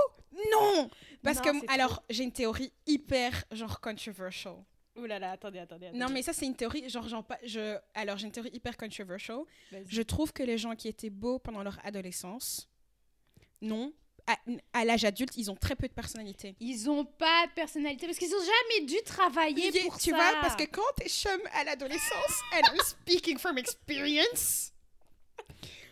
non, 0.51 0.89
parce 1.23 1.37
Non, 1.43 1.59
que 1.59 1.71
alors 1.73 2.03
j'ai 2.09 2.23
une 2.23 2.31
théorie 2.31 2.71
hyper 2.85 3.43
genre 3.51 3.81
controversial. 3.81 4.55
Ouh 4.99 5.05
là 5.05 5.19
là, 5.19 5.31
attendez, 5.31 5.59
attendez. 5.59 5.91
Non 5.93 6.09
mais 6.09 6.21
ça 6.21 6.33
c'est 6.33 6.45
une 6.45 6.55
théorie 6.55 6.89
genre 6.89 7.07
j'en 7.07 7.23
pa- 7.23 7.39
je 7.43 7.77
alors 7.93 8.17
j'ai 8.17 8.25
une 8.27 8.31
théorie 8.31 8.51
hyper 8.53 8.75
controversial. 8.77 9.39
Je 9.87 10.01
trouve 10.01 10.33
que 10.33 10.43
les 10.43 10.57
gens 10.57 10.75
qui 10.75 10.87
étaient 10.87 11.09
beaux 11.09 11.39
pendant 11.39 11.63
leur 11.63 11.79
adolescence, 11.85 12.69
non, 13.61 13.93
à, 14.27 14.37
à 14.73 14.85
l'âge 14.85 15.05
adulte, 15.05 15.35
ils 15.37 15.49
ont 15.49 15.55
très 15.55 15.75
peu 15.75 15.87
de 15.87 15.93
personnalité. 15.93 16.55
Ils 16.59 16.89
ont 16.89 17.03
pas 17.05 17.47
de 17.47 17.51
personnalité 17.53 18.05
parce 18.05 18.17
qu'ils 18.19 18.33
ont 18.33 18.39
jamais 18.39 18.85
dû 18.85 18.95
travailler 19.05 19.71
Tu 19.71 19.79
pour 19.85 19.97
tu 19.97 20.11
ça. 20.11 20.15
vois, 20.15 20.41
parce 20.41 20.55
que 20.55 20.65
quand 20.65 20.81
t'es 20.97 21.09
chum 21.09 21.39
à 21.53 21.63
l'adolescence, 21.63 22.41
and 22.53 22.59
I'm 22.73 22.79
speaking 22.85 23.37
from 23.39 23.57
experience, 23.57 24.71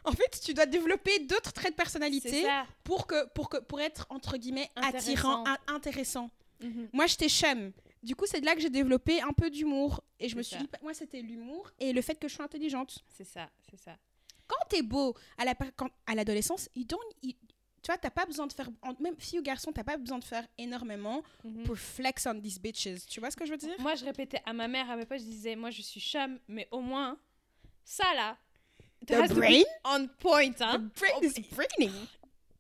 en 0.04 0.12
fait, 0.12 0.40
tu 0.44 0.54
dois 0.54 0.66
développer 0.66 1.20
d'autres 1.20 1.52
traits 1.52 1.72
de 1.72 1.76
personnalité 1.76 2.46
pour, 2.84 3.08
que, 3.08 3.28
pour, 3.34 3.50
que, 3.50 3.58
pour 3.58 3.82
être, 3.82 4.06
entre 4.10 4.38
guillemets, 4.38 4.70
attirant, 4.76 5.44
in- 5.46 5.58
intéressant. 5.68 6.30
Mhm. 6.62 6.90
Moi, 6.94 7.08
j'étais 7.08 7.28
chum. 7.30 7.72
Du 8.08 8.16
coup, 8.16 8.26
c'est 8.26 8.40
de 8.40 8.46
là 8.46 8.56
que 8.56 8.62
j'ai 8.62 8.70
développé 8.70 9.22
un 9.22 9.34
peu 9.34 9.50
d'humour. 9.50 10.02
Et 10.20 10.30
je 10.30 10.36
me 10.38 10.42
suis 10.42 10.56
dit, 10.58 10.68
moi, 10.82 10.94
c'était 10.94 11.22
l'humour 11.22 11.70
et 11.78 11.92
le 11.92 12.02
fait 12.02 12.16
que 12.16 12.28
je 12.30 12.34
suis 12.36 12.42
intelligente. 12.44 13.04
C'est 13.10 13.26
ça, 13.26 13.50
c'est 13.70 13.80
ça. 13.80 13.98
quand 14.48 14.64
t'es 14.70 14.82
beau 14.82 15.14
à 15.38 15.44
la 15.44 15.54
l'adolescence, 16.16 16.70
you 16.74 16.86
don't- 16.86 17.14
you- 17.22 17.34
tu 17.84 17.88
vois, 17.92 17.98
t'as 17.98 18.10
pas 18.10 18.26
besoin 18.26 18.48
de 18.48 18.54
faire, 18.54 18.70
même 19.02 19.16
fille 19.18 19.40
ou 19.40 19.42
garçon, 19.44 19.74
t'as 19.74 19.84
pas 19.84 19.98
besoin 19.98 20.20
de 20.20 20.24
faire 20.24 20.48
énormément 20.58 21.22
Mhm. 21.44 21.64
pour 21.66 21.78
flex 21.78 22.26
on 22.28 22.40
these 22.40 22.58
bitches. 22.60 23.06
Tu 23.08 23.20
vois 23.20 23.30
ce 23.30 23.36
que 23.36 23.46
je 23.46 23.52
veux 23.52 23.58
dire? 23.58 23.76
Moi, 23.80 23.96
je 23.96 24.06
répétais 24.06 24.42
à 24.46 24.54
ma 24.54 24.70
mère, 24.70 24.90
à 24.90 24.96
mes 24.96 25.06
potes, 25.06 25.20
je 25.20 25.26
disais, 25.26 25.56
moi, 25.58 25.70
je 25.70 25.82
suis 25.82 26.00
chum, 26.00 26.40
mais 26.48 26.66
au 26.72 26.80
moins, 26.80 27.18
ça 27.84 28.06
là. 28.16 28.38
The 29.06 29.34
brain, 29.34 29.64
On 29.84 30.08
point, 30.18 30.52
the 30.54 30.62
hein. 30.62 30.80
brain 30.98 31.20
Oh, 31.22 31.24
is 31.26 31.42
braining. 31.52 31.94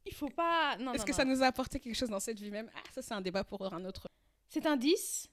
Il 0.06 0.14
faut 0.14 0.30
pas. 0.30 0.76
Non, 0.78 0.94
Est-ce 0.94 1.06
que 1.06 1.12
non. 1.12 1.18
ça 1.18 1.26
nous 1.26 1.42
a 1.42 1.48
apporté 1.48 1.80
quelque 1.80 1.96
chose 1.96 2.10
dans 2.10 2.20
cette 2.20 2.40
vie 2.40 2.52
même? 2.52 2.70
Ah, 2.76 2.84
ça 2.94 3.02
c'est 3.02 3.14
un 3.14 3.22
débat 3.22 3.44
pour 3.46 3.74
un 3.74 3.84
autre. 3.86 4.08
C'est 4.50 4.66
un 4.66 4.76
10, 4.78 5.28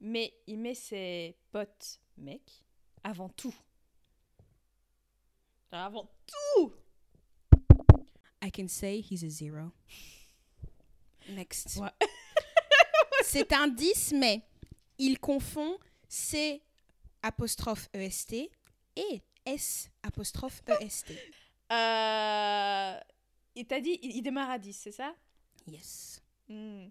mais 0.00 0.34
il 0.46 0.58
met 0.58 0.74
ses 0.74 1.36
potes 1.50 2.00
mecs 2.16 2.64
avant 3.02 3.28
tout. 3.28 3.54
Avant 5.70 6.08
I 8.42 8.50
can 8.50 8.68
say 8.68 9.00
he's 9.00 9.24
a 9.24 9.30
zero. 9.30 9.72
Next. 11.30 11.78
Ouais. 11.78 11.88
C'est 13.24 13.52
un 13.52 13.68
10, 13.68 14.12
mais 14.18 14.42
il 14.98 15.18
confond 15.18 15.78
C 16.08 16.62
apostrophe 17.22 17.88
EST 17.94 18.50
et 18.96 19.22
S 19.46 19.90
apostrophe 20.02 20.62
EST. 20.80 21.12
Euh, 21.72 23.00
il 23.54 23.66
t'a 23.66 23.80
dit, 23.80 23.98
il, 24.02 24.16
il 24.16 24.22
démarre 24.22 24.50
à 24.50 24.58
10, 24.58 24.72
c'est 24.74 24.92
ça? 24.92 25.14
Yes. 25.66 26.22
Hmm. 26.48 26.88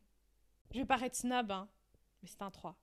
Je 0.73 0.79
vais 0.79 0.85
paraître 0.85 1.15
snob, 1.15 1.51
hein, 1.51 1.69
mais 2.21 2.27
c'est 2.27 2.41
un 2.41 2.49
3. 2.49 2.75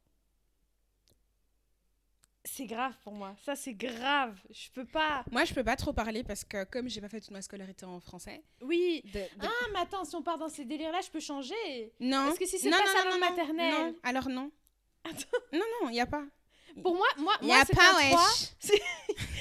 C'est 2.61 2.67
grave 2.67 2.95
pour 3.03 3.15
moi. 3.15 3.35
Ça, 3.43 3.57
c'est 3.57 3.73
grave. 3.73 4.39
Je 4.51 4.69
peux 4.75 4.85
pas. 4.85 5.25
Moi, 5.33 5.47
je 5.47 5.55
peux 5.55 5.65
pas 5.65 5.77
trop 5.77 5.95
parler 5.95 6.23
parce 6.23 6.45
que 6.45 6.65
comme 6.65 6.91
j'ai 6.91 7.01
pas 7.01 7.09
fait 7.09 7.19
toute 7.21 7.31
ma 7.31 7.41
scolarité 7.41 7.87
en 7.87 8.01
français. 8.01 8.43
Oui. 8.61 9.01
de- 9.07 9.19
de- 9.21 9.27
Ah, 9.41 9.49
mais 9.73 9.79
attends, 9.81 10.05
si 10.05 10.15
on 10.15 10.21
part 10.23 10.37
dans 10.37 10.51
ces 10.51 10.67
délires-là, 10.67 11.01
je 11.03 11.09
peux 11.11 11.21
changer. 11.21 11.55
non. 12.01 12.27
Parce 12.27 12.39
que 12.39 12.45
si 12.47 12.59
c'est 12.59 12.69
pas 12.69 12.79
non, 12.79 12.85
sa 12.95 13.09
langue 13.09 13.21
maternelle. 13.21 13.73
Non, 13.73 13.95
alors 14.03 14.29
non. 14.29 14.51
Attends. 15.05 15.39
Non, 15.55 15.65
non, 15.83 15.89
il 15.89 15.95
y 15.95 16.01
a 16.01 16.07
pas. 16.07 16.25
Pour 16.83 16.95
moi, 16.95 17.07
moi, 17.17 17.35
y 17.41 17.47
moi 17.47 17.57
a 17.63 17.65
pas, 17.65 17.83
un 17.99 18.09
3. 18.11 18.21
wesh. 18.21 18.73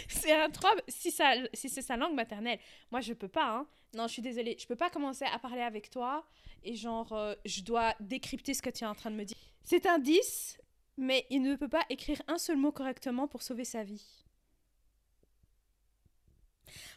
C'est 0.08 0.32
un 0.32 0.50
3 0.50 0.72
si, 0.88 1.12
ça, 1.12 1.34
si 1.54 1.68
c'est 1.68 1.82
sa 1.82 1.98
langue 1.98 2.14
maternelle. 2.16 2.60
Moi, 2.90 3.02
je 3.02 3.12
peux 3.12 3.28
pas. 3.28 3.50
Hein. 3.58 3.68
Non, 3.94 4.08
je 4.08 4.14
suis 4.14 4.22
désolée. 4.22 4.56
Je 4.58 4.66
peux 4.66 4.78
pas 4.78 4.90
commencer 4.90 5.26
à 5.26 5.38
parler 5.40 5.62
avec 5.62 5.90
toi 5.90 6.26
et 6.64 6.76
genre, 6.76 7.12
euh, 7.12 7.36
je 7.46 7.62
dois 7.64 7.94
décrypter 8.00 8.54
ce 8.54 8.62
que 8.62 8.70
tu 8.70 8.86
es 8.86 8.88
en 8.88 8.96
train 8.96 9.12
de 9.12 9.16
me 9.18 9.26
dire. 9.26 9.36
C'est 9.66 9.86
un 9.88 10.00
10, 10.00 10.58
mais 11.00 11.26
il 11.30 11.42
ne 11.42 11.56
peut 11.56 11.70
pas 11.70 11.86
écrire 11.90 12.22
un 12.28 12.38
seul 12.38 12.58
mot 12.58 12.72
correctement 12.72 13.28
pour 13.28 13.42
sauver 13.42 13.66
sa 13.66 13.84
vie. 13.84 14.06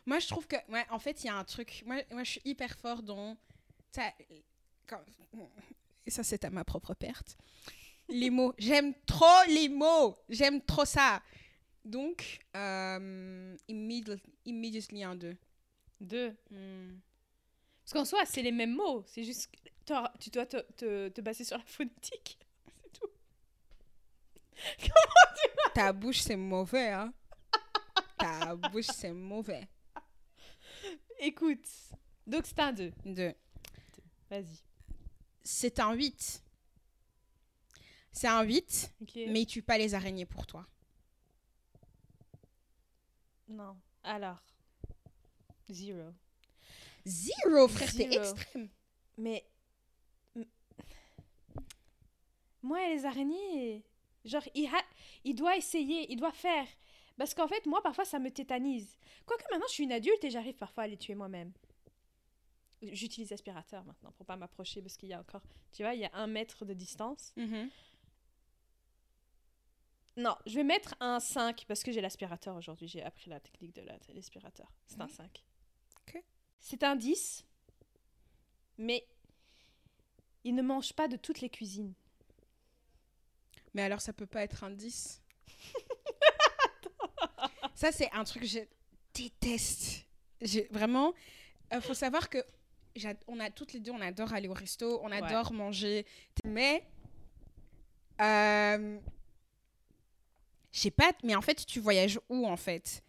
Moi, 0.06 0.18
je 0.18 0.26
trouve 0.28 0.46
que, 0.46 0.56
ouais, 0.70 0.84
en 0.90 0.98
fait, 0.98 1.22
il 1.22 1.26
y 1.26 1.30
a 1.30 1.36
un 1.36 1.44
truc. 1.44 1.82
Moi, 1.86 2.02
moi, 2.10 2.24
je 2.24 2.32
suis 2.32 2.42
hyper 2.44 2.76
fort 2.76 3.02
dans. 3.02 3.36
ça- 3.92 4.12
quand- 4.86 5.02
Et 6.06 6.10
ça, 6.10 6.22
c'est 6.24 6.44
à 6.44 6.50
ma 6.50 6.64
propre 6.64 6.94
perte. 6.94 7.36
Les 8.08 8.30
mots. 8.30 8.54
J'aime 8.58 8.94
trop 9.06 9.44
les 9.48 9.68
mots. 9.68 10.16
J'aime 10.28 10.60
trop 10.62 10.84
ça. 10.84 11.22
Donc, 11.84 12.40
euh, 12.56 13.56
immediately, 13.68 14.32
immediately 14.44 15.04
un 15.04 15.14
2. 15.14 15.36
Deux. 16.00 16.34
Parce 17.84 17.92
qu'en 17.92 18.04
soi, 18.04 18.24
c'est 18.26 18.42
les 18.42 18.52
mêmes 18.52 18.74
mots. 18.74 19.04
C'est 19.06 19.24
juste 19.24 19.50
tu 20.20 20.30
dois 20.30 20.46
te, 20.46 20.56
te, 20.76 21.08
te 21.08 21.20
baser 21.20 21.44
sur 21.44 21.58
la 21.58 21.64
phonétique. 21.64 22.38
C'est 24.78 24.88
tout. 24.88 25.70
Ta 25.74 25.92
bouche, 25.92 26.20
c'est 26.20 26.36
mauvais, 26.36 26.88
hein. 26.90 27.12
Ta 28.18 28.54
bouche, 28.54 28.86
c'est 28.86 29.12
mauvais. 29.12 29.66
Écoute. 31.18 31.66
Donc, 32.26 32.46
c'est 32.46 32.58
un 32.60 32.72
2. 32.72 32.92
2. 33.04 33.34
Vas-y. 34.30 34.58
C'est 35.42 35.80
un 35.80 35.92
8. 35.94 36.42
C'est 38.12 38.28
un 38.28 38.42
8, 38.42 38.92
Ok. 39.00 39.14
mais 39.28 39.42
il 39.42 39.46
tue 39.46 39.62
pas 39.62 39.78
les 39.78 39.94
araignées 39.94 40.26
pour 40.26 40.46
toi. 40.46 40.66
Non. 43.48 43.76
Alors. 44.04 44.42
Zero. 45.70 46.12
Zero, 47.06 47.68
frère, 47.68 47.90
t'es 47.92 48.10
Zero. 48.10 48.22
extrême. 48.24 48.68
Mais. 49.16 49.44
Moi 52.62 52.86
et 52.86 52.94
les 52.96 53.04
araignées. 53.06 53.84
Genre, 54.24 54.42
il, 54.54 54.66
ha- 54.66 54.84
il 55.24 55.34
doit 55.34 55.56
essayer, 55.56 56.10
il 56.12 56.16
doit 56.16 56.32
faire. 56.32 56.66
Parce 57.18 57.34
qu'en 57.34 57.48
fait, 57.48 57.66
moi, 57.66 57.82
parfois, 57.82 58.04
ça 58.04 58.18
me 58.18 58.30
tétanise. 58.30 58.96
Quoique 59.26 59.44
maintenant, 59.50 59.66
je 59.68 59.72
suis 59.74 59.84
une 59.84 59.92
adulte 59.92 60.22
et 60.24 60.30
j'arrive 60.30 60.54
parfois 60.56 60.84
à 60.84 60.86
les 60.86 60.96
tuer 60.96 61.14
moi-même. 61.14 61.52
J'utilise 62.82 63.30
l'aspirateur 63.30 63.84
maintenant 63.84 64.10
pour 64.12 64.26
pas 64.26 64.36
m'approcher 64.36 64.80
parce 64.82 64.96
qu'il 64.96 65.08
y 65.08 65.12
a 65.12 65.20
encore. 65.20 65.42
Tu 65.72 65.82
vois, 65.82 65.94
il 65.94 66.00
y 66.00 66.04
a 66.04 66.10
un 66.14 66.26
mètre 66.26 66.64
de 66.64 66.74
distance. 66.74 67.32
Mhm. 67.36 67.70
Non, 70.16 70.36
je 70.46 70.54
vais 70.56 70.64
mettre 70.64 70.94
un 71.00 71.20
5 71.20 71.64
parce 71.66 71.82
que 71.82 71.90
j'ai 71.90 72.00
l'aspirateur 72.00 72.56
aujourd'hui. 72.56 72.86
J'ai 72.88 73.02
appris 73.02 73.30
la 73.30 73.40
technique 73.40 73.74
de 73.74 73.80
la- 73.82 73.98
de 73.98 74.12
l'aspirateur. 74.12 74.70
C'est 74.86 75.00
un 75.00 75.08
5. 75.08 75.42
Ok. 76.06 76.22
C'est 76.60 76.82
un 76.82 76.96
10. 76.96 77.44
Mais 78.78 79.06
il 80.44 80.54
ne 80.54 80.62
mange 80.62 80.92
pas 80.92 81.08
de 81.08 81.16
toutes 81.16 81.40
les 81.40 81.48
cuisines. 81.48 81.94
Mais 83.74 83.82
alors, 83.82 84.00
ça 84.00 84.12
peut 84.12 84.26
pas 84.26 84.42
être 84.42 84.64
un 84.64 84.70
10 84.70 85.20
Ça, 87.74 87.92
c'est 87.92 88.10
un 88.12 88.24
truc 88.24 88.42
que 88.42 88.48
je 88.48 88.60
déteste. 89.14 90.04
Vraiment. 90.70 91.14
Il 91.72 91.80
faut 91.80 91.94
savoir 91.94 92.28
que 92.28 92.38
on 93.26 93.40
a 93.40 93.50
toutes 93.50 93.72
les 93.72 93.80
deux, 93.80 93.92
on 93.92 94.00
adore 94.00 94.32
aller 94.34 94.48
au 94.48 94.52
resto, 94.52 95.00
on 95.02 95.10
adore 95.10 95.52
manger. 95.52 96.06
Mais. 96.44 96.84
Euh, 98.20 98.98
je 100.70 100.80
sais 100.80 100.90
pas, 100.90 101.12
mais 101.22 101.34
en 101.34 101.42
fait, 101.42 101.66
tu 101.66 101.80
voyages 101.80 102.20
où 102.28 102.46
en 102.46 102.56
fait? 102.56 103.02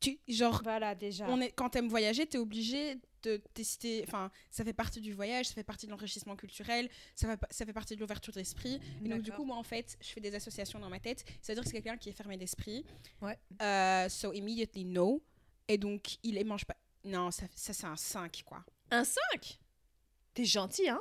Tu, 0.00 0.18
Genre, 0.26 0.60
Voilà, 0.62 0.94
déjà. 0.94 1.26
on 1.28 1.40
est, 1.40 1.52
quand 1.52 1.70
t'aimes 1.70 1.88
voyager, 1.88 2.26
t'es 2.26 2.38
obligé 2.38 2.98
de 3.22 3.36
tester. 3.54 4.04
Enfin, 4.06 4.30
ça 4.50 4.64
fait 4.64 4.72
partie 4.72 5.00
du 5.00 5.12
voyage, 5.12 5.46
ça 5.48 5.54
fait 5.54 5.64
partie 5.64 5.86
de 5.86 5.90
l'enrichissement 5.90 6.36
culturel, 6.36 6.88
ça 7.14 7.28
fait, 7.28 7.36
pa- 7.36 7.48
ça 7.50 7.64
fait 7.66 7.72
partie 7.72 7.94
de 7.94 8.00
l'ouverture 8.00 8.32
d'esprit. 8.32 8.80
Et 9.04 9.08
donc, 9.08 9.22
du 9.22 9.32
coup, 9.32 9.44
moi, 9.44 9.56
en 9.56 9.62
fait, 9.62 9.96
je 10.00 10.08
fais 10.08 10.20
des 10.20 10.34
associations 10.34 10.78
dans 10.78 10.90
ma 10.90 11.00
tête. 11.00 11.24
C'est-à-dire 11.42 11.62
que 11.64 11.68
c'est 11.70 11.76
quelqu'un 11.82 11.96
qui 11.96 12.08
est 12.08 12.12
fermé 12.12 12.36
d'esprit. 12.36 12.84
Ouais. 13.20 13.38
Euh, 13.62 14.08
so, 14.08 14.32
immediately 14.32 14.84
no. 14.84 15.22
Et 15.68 15.78
donc, 15.78 16.18
il 16.22 16.34
les 16.34 16.44
mange 16.44 16.64
pas. 16.64 16.76
Non, 17.04 17.30
ça, 17.30 17.46
ça 17.54 17.72
c'est 17.72 17.86
un 17.86 17.96
5, 17.96 18.42
quoi. 18.44 18.64
Un 18.90 19.04
5 19.04 19.58
T'es 20.34 20.44
gentil, 20.44 20.88
hein? 20.88 21.00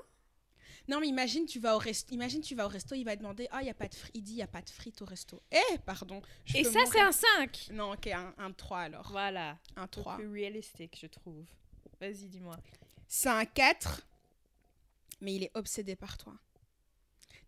Non, 0.87 0.99
mais 0.99 1.07
imagine, 1.07 1.45
tu 1.45 1.59
vas 1.59 1.75
au 1.75 1.77
resto, 1.77 2.11
imagine, 2.13 2.41
tu 2.41 2.55
vas 2.55 2.65
au 2.65 2.69
resto, 2.69 2.95
il 2.95 3.03
va 3.03 3.15
demander 3.15 3.47
Ah, 3.51 3.61
il 3.61 3.67
y 3.67 3.69
a 3.69 3.75
pas 3.75 3.87
de 3.87 3.93
frites. 3.93 4.11
Il 4.15 4.23
dit 4.23 4.31
Il 4.33 4.37
y 4.37 4.41
a 4.41 4.47
pas 4.47 4.61
de 4.61 4.69
frites 4.69 4.99
au 5.01 5.05
resto. 5.05 5.39
Eh, 5.51 5.77
pardon. 5.85 6.19
Et 6.55 6.63
ça, 6.63 6.79
c'est 6.91 6.99
un 6.99 7.11
5 7.11 7.69
Non, 7.73 7.91
ok, 7.93 8.07
un, 8.07 8.33
un 8.39 8.51
3 8.51 8.79
alors. 8.79 9.11
Voilà. 9.11 9.59
Un 9.75 9.87
3. 9.87 10.17
Plus 10.17 10.27
réalistique, 10.31 10.97
je 10.99 11.05
trouve. 11.07 11.45
Vas-y, 11.99 12.27
dis-moi. 12.27 12.57
C'est 13.07 13.29
un 13.29 13.45
4, 13.45 14.01
mais 15.21 15.35
il 15.35 15.43
est 15.43 15.51
obsédé 15.55 15.95
par 15.95 16.17
toi. 16.17 16.33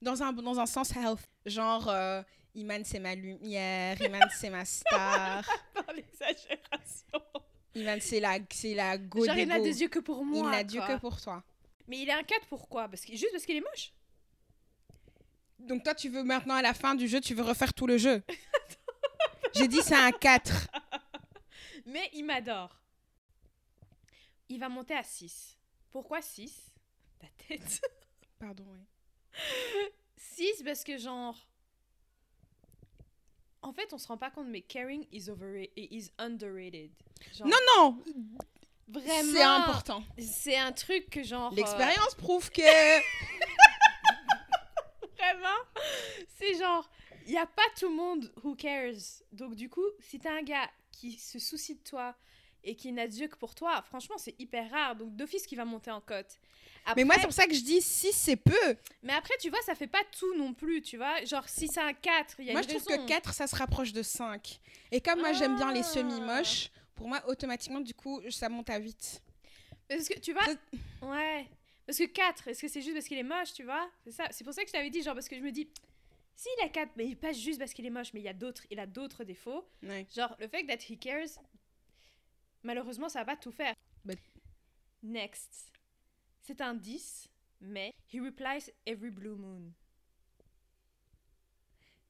Dans 0.01 0.21
un, 0.23 0.33
dans 0.33 0.59
un 0.59 0.65
sens 0.65 0.95
health. 0.95 1.29
Genre, 1.45 1.87
euh, 1.87 2.21
Iman, 2.55 2.83
c'est 2.83 2.99
ma 2.99 3.15
lumière, 3.15 4.01
Iman, 4.01 4.27
c'est 4.37 4.49
ma 4.49 4.65
star, 4.65 5.43
Dans 5.75 5.93
l'exagération. 5.93 7.21
Iman, 7.75 7.99
c'est 8.01 8.19
la, 8.19 8.39
c'est 8.49 8.73
la 8.73 8.97
go 8.97 9.25
Genre, 9.25 9.35
des 9.35 9.43
il 9.43 9.47
n'a 9.47 9.59
des 9.59 9.81
yeux 9.81 9.87
que 9.87 9.99
pour 9.99 10.25
moi. 10.25 10.39
Il 10.45 10.51
n'a 10.51 10.63
Dieu 10.63 10.81
quoi. 10.81 10.95
que 10.95 10.99
pour 10.99 11.21
toi. 11.21 11.43
Mais 11.87 11.99
il 11.99 12.09
est 12.09 12.13
un 12.13 12.23
4 12.23 12.47
pourquoi 12.47 12.89
parce 12.89 13.05
que, 13.05 13.11
Juste 13.11 13.31
parce 13.31 13.45
qu'il 13.45 13.55
est 13.55 13.61
moche? 13.61 13.93
Donc 15.59 15.83
toi, 15.83 15.93
tu 15.93 16.09
veux 16.09 16.23
maintenant, 16.23 16.55
à 16.55 16.61
la 16.61 16.73
fin 16.73 16.95
du 16.95 17.07
jeu, 17.07 17.21
tu 17.21 17.33
veux 17.35 17.43
refaire 17.43 17.73
tout 17.73 17.87
le 17.87 17.97
jeu. 17.97 18.23
J'ai 19.55 19.67
dit 19.67 19.81
c'est 19.83 19.95
un 19.95 20.11
4. 20.11 20.67
Mais 21.85 22.09
il 22.13 22.25
m'adore. 22.25 22.80
Il 24.51 24.59
va 24.59 24.67
monter 24.67 24.93
à 24.93 25.01
6. 25.03 25.57
Pourquoi 25.91 26.21
6 26.21 26.71
Ta 27.19 27.27
tête. 27.47 27.81
Pardon, 28.39 28.65
oui. 28.67 28.79
6 30.17 30.63
parce 30.65 30.83
que 30.83 30.97
genre... 30.97 31.37
En 33.61 33.71
fait, 33.71 33.93
on 33.93 33.97
se 33.97 34.07
rend 34.09 34.17
pas 34.17 34.29
compte, 34.29 34.47
mais 34.47 34.61
caring 34.61 35.07
is 35.13 35.29
overrated, 35.29 35.71
is 35.77 36.11
underrated. 36.17 36.91
Genre, 37.33 37.47
Non, 37.47 37.57
non 37.77 38.03
vraiment. 38.89 39.31
C'est 39.33 39.41
important. 39.43 40.03
C'est 40.19 40.57
un 40.57 40.73
truc 40.73 41.09
que 41.09 41.23
genre... 41.23 41.53
euh, 41.53 41.55
L'expérience 41.55 42.15
prouve 42.15 42.49
que... 42.51 42.61
Vraiment 45.17 45.59
C'est 46.27 46.57
genre, 46.57 46.89
il 47.25 47.31
n'y 47.31 47.37
a 47.37 47.45
pas 47.45 47.61
tout 47.79 47.87
le 47.87 47.95
monde 47.95 48.33
who 48.43 48.53
cares. 48.55 49.21
Donc 49.31 49.55
du 49.55 49.69
coup, 49.69 49.85
si 50.01 50.19
t'as 50.19 50.33
un 50.33 50.41
gars 50.41 50.69
qui 50.91 51.13
se 51.13 51.39
soucie 51.39 51.75
de 51.75 51.83
toi 51.83 52.17
et 52.63 52.75
qui 52.75 52.91
n'a 52.91 53.07
Dieu 53.07 53.27
que 53.27 53.35
pour 53.37 53.55
toi, 53.55 53.81
franchement, 53.83 54.17
c'est 54.17 54.35
hyper 54.39 54.69
rare. 54.71 54.95
Donc 54.95 55.15
d'office 55.15 55.45
qui 55.45 55.55
va 55.55 55.65
monter 55.65 55.91
en 55.91 56.01
cote. 56.01 56.39
Mais 56.95 57.03
moi, 57.03 57.15
c'est 57.17 57.23
pour 57.25 57.33
ça 57.33 57.45
que 57.45 57.53
je 57.53 57.61
dis 57.61 57.79
6, 57.81 58.11
c'est 58.11 58.35
peu. 58.37 58.75
mais 59.03 59.13
après, 59.13 59.35
tu 59.39 59.49
vois, 59.49 59.61
ça 59.61 59.75
fait 59.75 59.87
pas 59.87 60.01
tout 60.17 60.33
non 60.35 60.53
plus, 60.53 60.81
tu 60.81 60.97
vois. 60.97 61.23
Genre, 61.25 61.47
si 61.47 61.67
c'est 61.67 61.79
un 61.81 61.93
4, 61.93 62.35
il 62.39 62.45
y 62.45 62.49
a 62.49 62.53
Moi, 62.53 62.61
une 62.63 62.69
je 62.69 62.75
trouve 62.75 62.87
raison. 62.87 63.03
que 63.03 63.07
4, 63.07 63.33
ça 63.33 63.45
se 63.47 63.55
rapproche 63.55 63.93
de 63.93 64.01
5. 64.01 64.59
Et 64.91 64.99
comme 64.99 65.19
moi, 65.19 65.31
j'aime 65.33 65.55
bien 65.57 65.71
les 65.71 65.81
Ah. 65.81 65.83
semi-moches, 65.83 66.69
pour 66.95 67.07
moi, 67.07 67.21
automatiquement, 67.27 67.81
du 67.81 67.93
coup, 67.93 68.19
ça 68.31 68.49
monte 68.49 68.69
à 68.71 68.77
8. 68.79 69.21
Parce 69.87 70.07
que, 70.07 70.17
tu 70.19 70.33
vois, 70.33 70.47
ouais. 71.03 71.47
Parce 71.85 71.97
que 71.99 72.05
4, 72.05 72.47
est-ce 72.47 72.61
que 72.61 72.67
c'est 72.67 72.81
juste 72.81 72.93
parce 72.93 73.05
qu'il 73.07 73.17
est 73.17 73.23
moche, 73.23 73.53
tu 73.53 73.63
vois? 73.63 73.89
C'est 74.03 74.11
ça. 74.11 74.27
C'est 74.31 74.43
pour 74.43 74.53
ça 74.53 74.61
que 74.63 74.67
je 74.67 74.73
t'avais 74.73 74.89
dit, 74.89 75.03
genre, 75.03 75.13
parce 75.13 75.27
que 75.27 75.35
je 75.35 75.41
me 75.41 75.51
dis, 75.51 75.67
s'il 76.35 76.51
a 76.65 76.69
4, 76.69 76.91
mais 76.95 77.13
pas 77.15 77.31
juste 77.33 77.59
parce 77.59 77.73
qu'il 77.73 77.85
est 77.85 77.89
moche, 77.91 78.13
mais 78.13 78.21
il 78.21 78.23
y 78.23 78.29
a 78.29 78.33
d'autres, 78.33 78.63
il 78.71 78.79
a 78.79 78.87
d'autres 78.87 79.23
défauts. 79.23 79.67
Ouais. 79.83 80.07
Genre, 80.15 80.35
le 80.39 80.47
fait 80.47 80.63
that 80.65 80.77
he 80.89 80.97
cares, 80.97 81.27
malheureusement, 82.63 83.09
ça 83.09 83.19
va 83.19 83.25
pas 83.25 83.37
tout 83.37 83.51
faire. 83.51 83.75
But- 84.05 84.19
Next. 85.03 85.71
C'est 86.41 86.61
un 86.61 86.73
10, 86.73 87.29
mais 87.61 87.93
he 88.13 88.19
replies 88.19 88.71
every 88.85 89.09
blue 89.11 89.35
moon. 89.35 89.71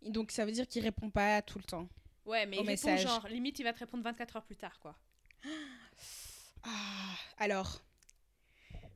Donc, 0.01 0.31
ça 0.31 0.45
veut 0.45 0.51
dire 0.51 0.67
qu'il 0.67 0.83
répond 0.83 1.09
pas 1.09 1.41
tout 1.41 1.57
le 1.59 1.63
temps. 1.63 1.87
Ouais, 2.25 2.45
mais 2.45 2.57
Au 2.57 2.63
il 2.63 2.67
répond 2.69 2.71
message. 2.71 3.01
genre, 3.03 3.27
limite, 3.27 3.59
il 3.59 3.63
va 3.63 3.73
te 3.73 3.79
répondre 3.79 4.03
24 4.03 4.37
heures 4.37 4.45
plus 4.45 4.57
tard, 4.57 4.79
quoi. 4.79 4.97
Ah, 6.63 7.15
alors, 7.39 7.81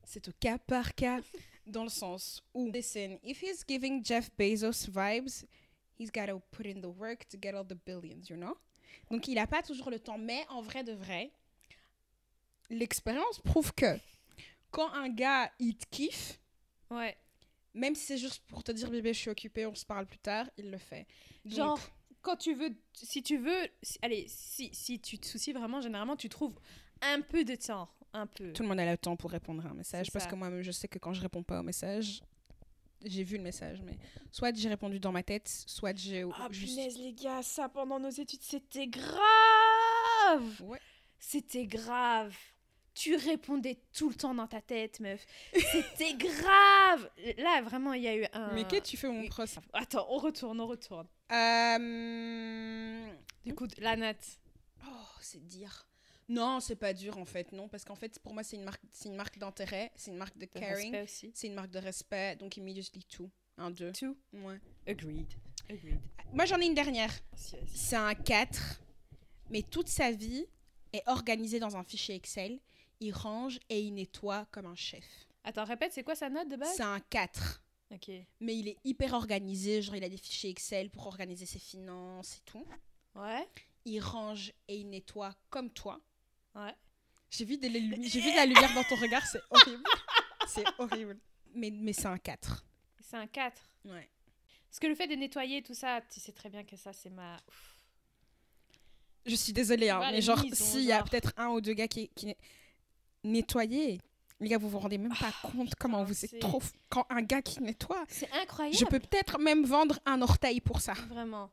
c'est 0.04 0.28
au 0.28 0.32
cas 0.40 0.60
par 0.60 0.94
cas, 0.94 1.20
dans 1.66 1.82
le 1.84 1.90
sens 1.90 2.44
où, 2.54 2.70
listen, 2.72 3.18
if 3.24 3.42
he's 3.42 3.66
giving 3.68 4.06
Jeff 4.06 4.30
Bezos 4.38 4.88
vibes, 4.88 5.48
he's 5.98 6.12
gotta 6.12 6.38
put 6.52 6.68
in 6.68 6.80
the 6.80 6.86
work 6.96 7.28
to 7.28 7.40
get 7.42 7.56
all 7.56 7.66
the 7.66 7.74
billions, 7.84 8.30
you 8.30 8.36
know? 8.38 8.56
Donc, 9.10 9.28
il 9.28 9.34
n'a 9.34 9.48
pas 9.48 9.64
toujours 9.64 9.90
le 9.90 10.00
temps, 10.00 10.20
mais 10.20 10.46
en 10.50 10.62
vrai 10.62 10.84
de 10.84 10.92
vrai, 10.94 11.32
l'expérience 12.70 13.40
prouve 13.40 13.74
que 13.74 13.98
quand 14.72 14.92
un 14.94 15.10
gars, 15.10 15.52
il 15.60 15.76
te 15.78 15.86
kiffe, 15.90 16.40
Ouais. 16.90 17.16
même 17.74 17.96
si 17.96 18.06
c'est 18.06 18.18
juste 18.18 18.44
pour 18.48 18.64
te 18.64 18.72
dire 18.72 18.90
bébé, 18.90 19.14
je 19.14 19.20
suis 19.20 19.30
occupé, 19.30 19.66
on 19.66 19.76
se 19.76 19.86
parle 19.86 20.06
plus 20.06 20.18
tard, 20.20 20.50
il 20.58 20.70
le 20.72 20.78
fait. 20.78 21.08
Donc, 21.46 21.54
Genre, 21.56 21.80
quand 22.22 22.36
tu 22.36 22.54
veux, 22.56 22.76
si 22.94 23.22
tu 23.24 23.38
veux, 23.38 23.68
si- 23.82 24.00
allez, 24.02 24.26
si, 24.28 24.70
si 24.74 25.00
tu 25.00 25.18
te 25.18 25.26
soucies 25.28 25.54
vraiment, 25.54 25.80
généralement, 25.82 26.16
tu 26.16 26.28
trouves 26.30 26.60
un 27.02 27.22
peu 27.22 27.44
de 27.44 27.56
temps. 27.56 27.90
Un 28.18 28.28
peu. 28.28 28.54
tout 28.54 28.64
le 28.64 28.70
monde 28.70 28.80
a 28.80 28.90
le 28.90 28.98
temps 28.98 29.18
pour 29.18 29.30
répondre 29.30 29.66
à 29.66 29.70
un 29.72 29.74
message 29.74 30.10
parce 30.10 30.26
que 30.26 30.36
moi-même, 30.36 30.62
je 30.62 30.72
sais 30.72 30.88
que 30.88 30.98
quand 30.98 31.12
je 31.12 31.20
réponds 31.22 31.44
pas 31.44 31.60
au 31.60 31.64
message, 31.64 32.24
j'ai 33.04 33.24
vu 33.26 33.36
le 33.36 33.44
message, 33.44 33.82
mais 33.82 33.98
soit 34.32 34.56
j'ai 34.56 34.70
répondu 34.70 35.02
dans 35.02 35.12
ma 35.12 35.22
tête, 35.22 35.50
soit 35.68 35.94
j'ai 35.98 36.24
Ah, 36.38 36.48
juste. 36.50 36.76
punaise, 36.78 36.98
les 36.98 37.12
gars, 37.14 37.44
ça 37.44 37.68
pendant 37.68 38.00
nos 38.00 38.10
études, 38.10 38.42
c'était 38.42 38.88
grave! 38.88 40.62
Ouais. 40.62 40.80
C'était 41.20 41.66
grave. 41.68 42.34
Tu 42.96 43.16
répondais 43.16 43.78
tout 43.94 44.10
le 44.10 44.16
temps 44.16 44.34
dans 44.34 44.48
ta 44.48 44.62
tête, 44.62 45.00
meuf. 45.02 45.26
C'était 45.54 46.14
grave! 46.18 47.10
Là, 47.38 47.62
vraiment, 47.62 47.94
il 47.94 48.04
y 48.04 48.08
a 48.08 48.16
eu 48.16 48.26
un. 48.34 48.54
Mais 48.54 48.64
qu'est-ce 48.64 48.82
que 48.82 48.88
tu 48.88 48.98
fais 48.98 49.10
mon 49.10 49.28
procès 49.28 49.60
Attends, 49.74 50.08
on 50.10 50.18
retourne, 50.18 50.60
on 50.62 50.68
retourne. 50.68 51.08
Euh... 51.32 53.14
Du 53.46 53.54
coup, 53.54 53.68
la 53.80 53.96
natte. 53.96 54.40
Oh, 54.88 54.90
c'est 55.20 55.46
dire. 55.46 55.86
Non, 56.28 56.60
c'est 56.60 56.76
pas 56.76 56.94
dur 56.94 57.18
en 57.18 57.26
fait, 57.26 57.52
non, 57.52 57.68
parce 57.68 57.86
qu'en 57.86 57.96
fait, 57.96 58.18
pour 58.20 58.34
moi, 58.34 58.44
c'est 58.44 58.56
une 58.56 58.64
marque, 58.64 58.82
c'est 58.92 59.10
une 59.10 59.16
marque 59.16 59.38
d'intérêt, 59.38 59.92
c'est 59.96 60.10
une 60.10 60.18
marque 60.18 60.38
de 60.38 60.46
caring, 60.46 61.06
c'est 61.06 61.48
une 61.48 61.54
marque 61.54 61.70
de 61.70 61.78
respect, 61.78 62.36
donc 62.38 62.58
immediately 62.58 63.04
two, 63.04 63.30
un 63.58 63.70
deux. 63.70 63.92
Two? 63.92 64.18
Ouais. 64.34 64.60
Agreed. 64.88 65.32
Agreed. 65.70 66.00
Moi, 66.34 66.46
j'en 66.46 66.60
ai 66.60 66.66
une 66.66 66.74
dernière. 66.74 67.12
C'est 67.36 67.96
un 67.96 68.16
4, 68.16 68.82
mais 69.52 69.62
toute 69.62 69.88
sa 69.88 70.12
vie 70.12 70.48
est 70.94 71.04
organisée 71.06 71.60
dans 71.60 71.78
un 71.78 71.84
fichier 71.84 72.16
Excel. 72.16 72.60
Il 73.00 73.12
range 73.14 73.60
et 73.70 73.82
il 73.82 73.94
nettoie 73.94 74.48
comme 74.52 74.66
un 74.66 74.76
chef. 74.76 75.04
Attends, 75.44 75.66
répète, 75.66 75.94
c'est 75.94 76.04
quoi 76.04 76.16
sa 76.16 76.30
note 76.30 76.48
de 76.50 76.56
base? 76.56 76.74
C'est 76.76 76.84
un 76.84 77.00
4, 77.00 77.62
Ok. 77.94 78.10
mais 78.40 78.58
il 78.58 78.68
est 78.70 78.78
hyper 78.84 79.14
organisé. 79.14 79.82
Genre, 79.82 79.96
il 79.96 80.04
a 80.04 80.10
des 80.10 80.18
fichiers 80.18 80.50
Excel 80.50 80.90
pour 80.90 81.06
organiser 81.08 81.46
ses 81.46 81.60
finances 81.60 82.38
et 82.38 82.42
tout. 82.46 82.66
Ouais. 83.16 83.48
Il 83.86 84.00
range 84.00 84.52
et 84.68 84.78
il 84.78 84.90
nettoie 84.90 85.36
comme 85.50 85.70
toi. 85.70 86.02
Ouais. 86.56 86.74
J'ai 87.30 87.46
vu, 87.46 87.56
lumi- 87.58 87.98
de 87.98 88.36
la 88.36 88.46
lumière 88.46 88.74
dans 88.74 88.84
ton 88.84 88.96
regard, 88.96 89.26
c'est 89.28 89.42
horrible. 89.50 89.84
c'est 90.48 90.64
horrible. 90.80 91.20
Mais, 91.54 91.70
mais 91.70 91.94
c'est 91.94 92.08
un 92.08 92.18
4. 92.18 92.66
C'est 93.02 93.18
un 93.18 93.28
4. 93.28 93.62
Ouais. 93.86 94.10
Parce 94.70 94.80
que 94.80 94.88
le 94.88 94.96
fait 94.96 95.08
de 95.08 95.16
nettoyer 95.16 95.62
tout 95.62 95.74
ça, 95.74 96.02
tu 96.12 96.20
sais 96.20 96.32
très 96.32 96.50
bien 96.50 96.64
que 96.64 96.76
ça, 96.76 96.92
c'est 96.94 97.10
ma. 97.10 97.36
Ouf. 97.48 97.72
Je 99.26 99.36
suis 99.36 99.54
désolée, 99.54 99.90
hein, 99.90 100.12
mais 100.12 100.22
genre, 100.22 100.40
s'il 100.54 100.84
y 100.84 100.92
a 100.92 101.02
peut-être 101.04 101.34
un 101.38 101.48
ou 101.50 101.60
deux 101.62 101.74
gars 101.74 101.88
qui, 101.88 102.10
qui 102.10 102.36
nettoyaient, 103.26 104.00
les 104.40 104.50
gars, 104.50 104.58
vous 104.58 104.70
vous 104.70 104.80
rendez 104.80 104.98
même 104.98 105.14
pas 105.18 105.32
compte 105.42 105.76
comment 105.76 106.04
vous 106.04 106.26
êtes 106.26 106.40
trop. 106.40 106.62
Quand 106.90 107.06
un 107.10 107.22
gars 107.22 107.42
qui 107.42 107.62
nettoie, 107.62 108.04
C'est 108.08 108.32
incroyable. 108.32 108.78
je 108.78 108.86
peux 108.86 109.00
peut-être 109.00 109.40
même 109.40 109.64
vendre 109.66 110.00
un 110.06 110.22
orteil 110.22 110.60
pour 110.62 110.82
ça. 110.82 110.94
Vraiment. 111.10 111.50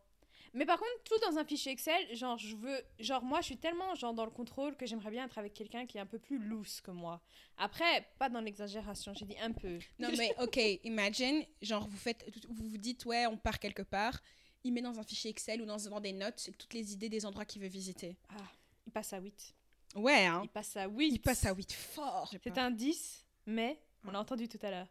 Mais 0.55 0.67
par 0.67 0.79
contre, 0.79 0.91
tout 1.05 1.19
dans 1.31 1.39
un 1.39 1.45
fichier 1.45 1.73
Excel, 1.73 2.15
genre, 2.15 2.37
je 2.37 2.55
veux. 2.57 2.79
Genre, 2.99 3.23
moi, 3.23 3.41
je 3.41 3.47
suis 3.47 3.57
tellement 3.57 3.95
genre, 3.95 4.13
dans 4.13 4.27
le 4.27 4.31
contrôle 4.31 4.77
que 4.77 4.85
j'aimerais 4.85 5.11
bien 5.11 5.25
être 5.25 5.39
avec 5.39 5.55
quelqu'un 5.55 5.87
qui 5.87 5.97
est 5.97 6.01
un 6.01 6.07
peu 6.07 6.19
plus 6.19 6.39
loose 6.39 6.81
que 6.83 6.91
moi. 6.91 7.23
Après, 7.57 8.07
pas 8.19 8.29
dans 8.29 8.41
l'exagération, 8.41 9.15
j'ai 9.15 9.25
dit 9.25 9.39
un 9.41 9.53
peu. 9.53 9.79
Non, 9.99 10.11
mais 10.19 10.35
ok, 10.43 10.59
imagine, 10.85 11.43
genre, 11.63 11.87
vous 11.89 11.97
faites, 11.97 12.27
vous 12.51 12.69
vous 12.69 12.79
dites, 12.79 13.05
ouais, 13.07 13.27
on 13.27 13.39
part 13.39 13.59
quelque 13.61 13.83
part. 13.83 14.21
Il 14.65 14.73
met 14.75 14.83
dans 14.83 14.99
un 14.99 15.03
fichier 15.05 15.31
Excel 15.31 15.63
ou 15.63 15.65
dans, 15.65 15.79
dans 15.79 16.01
des 16.01 16.13
notes 16.13 16.51
toutes 16.59 16.75
les 16.75 16.93
idées 16.93 17.09
des 17.09 17.25
endroits 17.25 17.47
qu'il 17.47 17.63
veut 17.63 17.69
visiter. 17.69 18.17
Ah, 18.29 18.43
il 18.87 18.93
passe 18.93 19.13
à 19.15 19.21
8. 19.21 19.55
Ouais, 19.95 20.27
hein. 20.27 20.41
Il 20.45 20.49
passe 20.49 20.77
à 20.77 20.87
8. 20.89 21.09
Il 21.09 21.21
passe 21.21 21.45
à 21.47 21.55
8 21.55 21.73
fort. 21.73 22.31
C'est 22.43 22.59
un 22.59 22.71
10, 22.71 23.27
mais 23.47 23.79
on 24.05 24.11
l'a 24.11 24.21
entendu 24.21 24.49
tout 24.49 24.59
à 24.63 24.71
l'heure. 24.71 24.89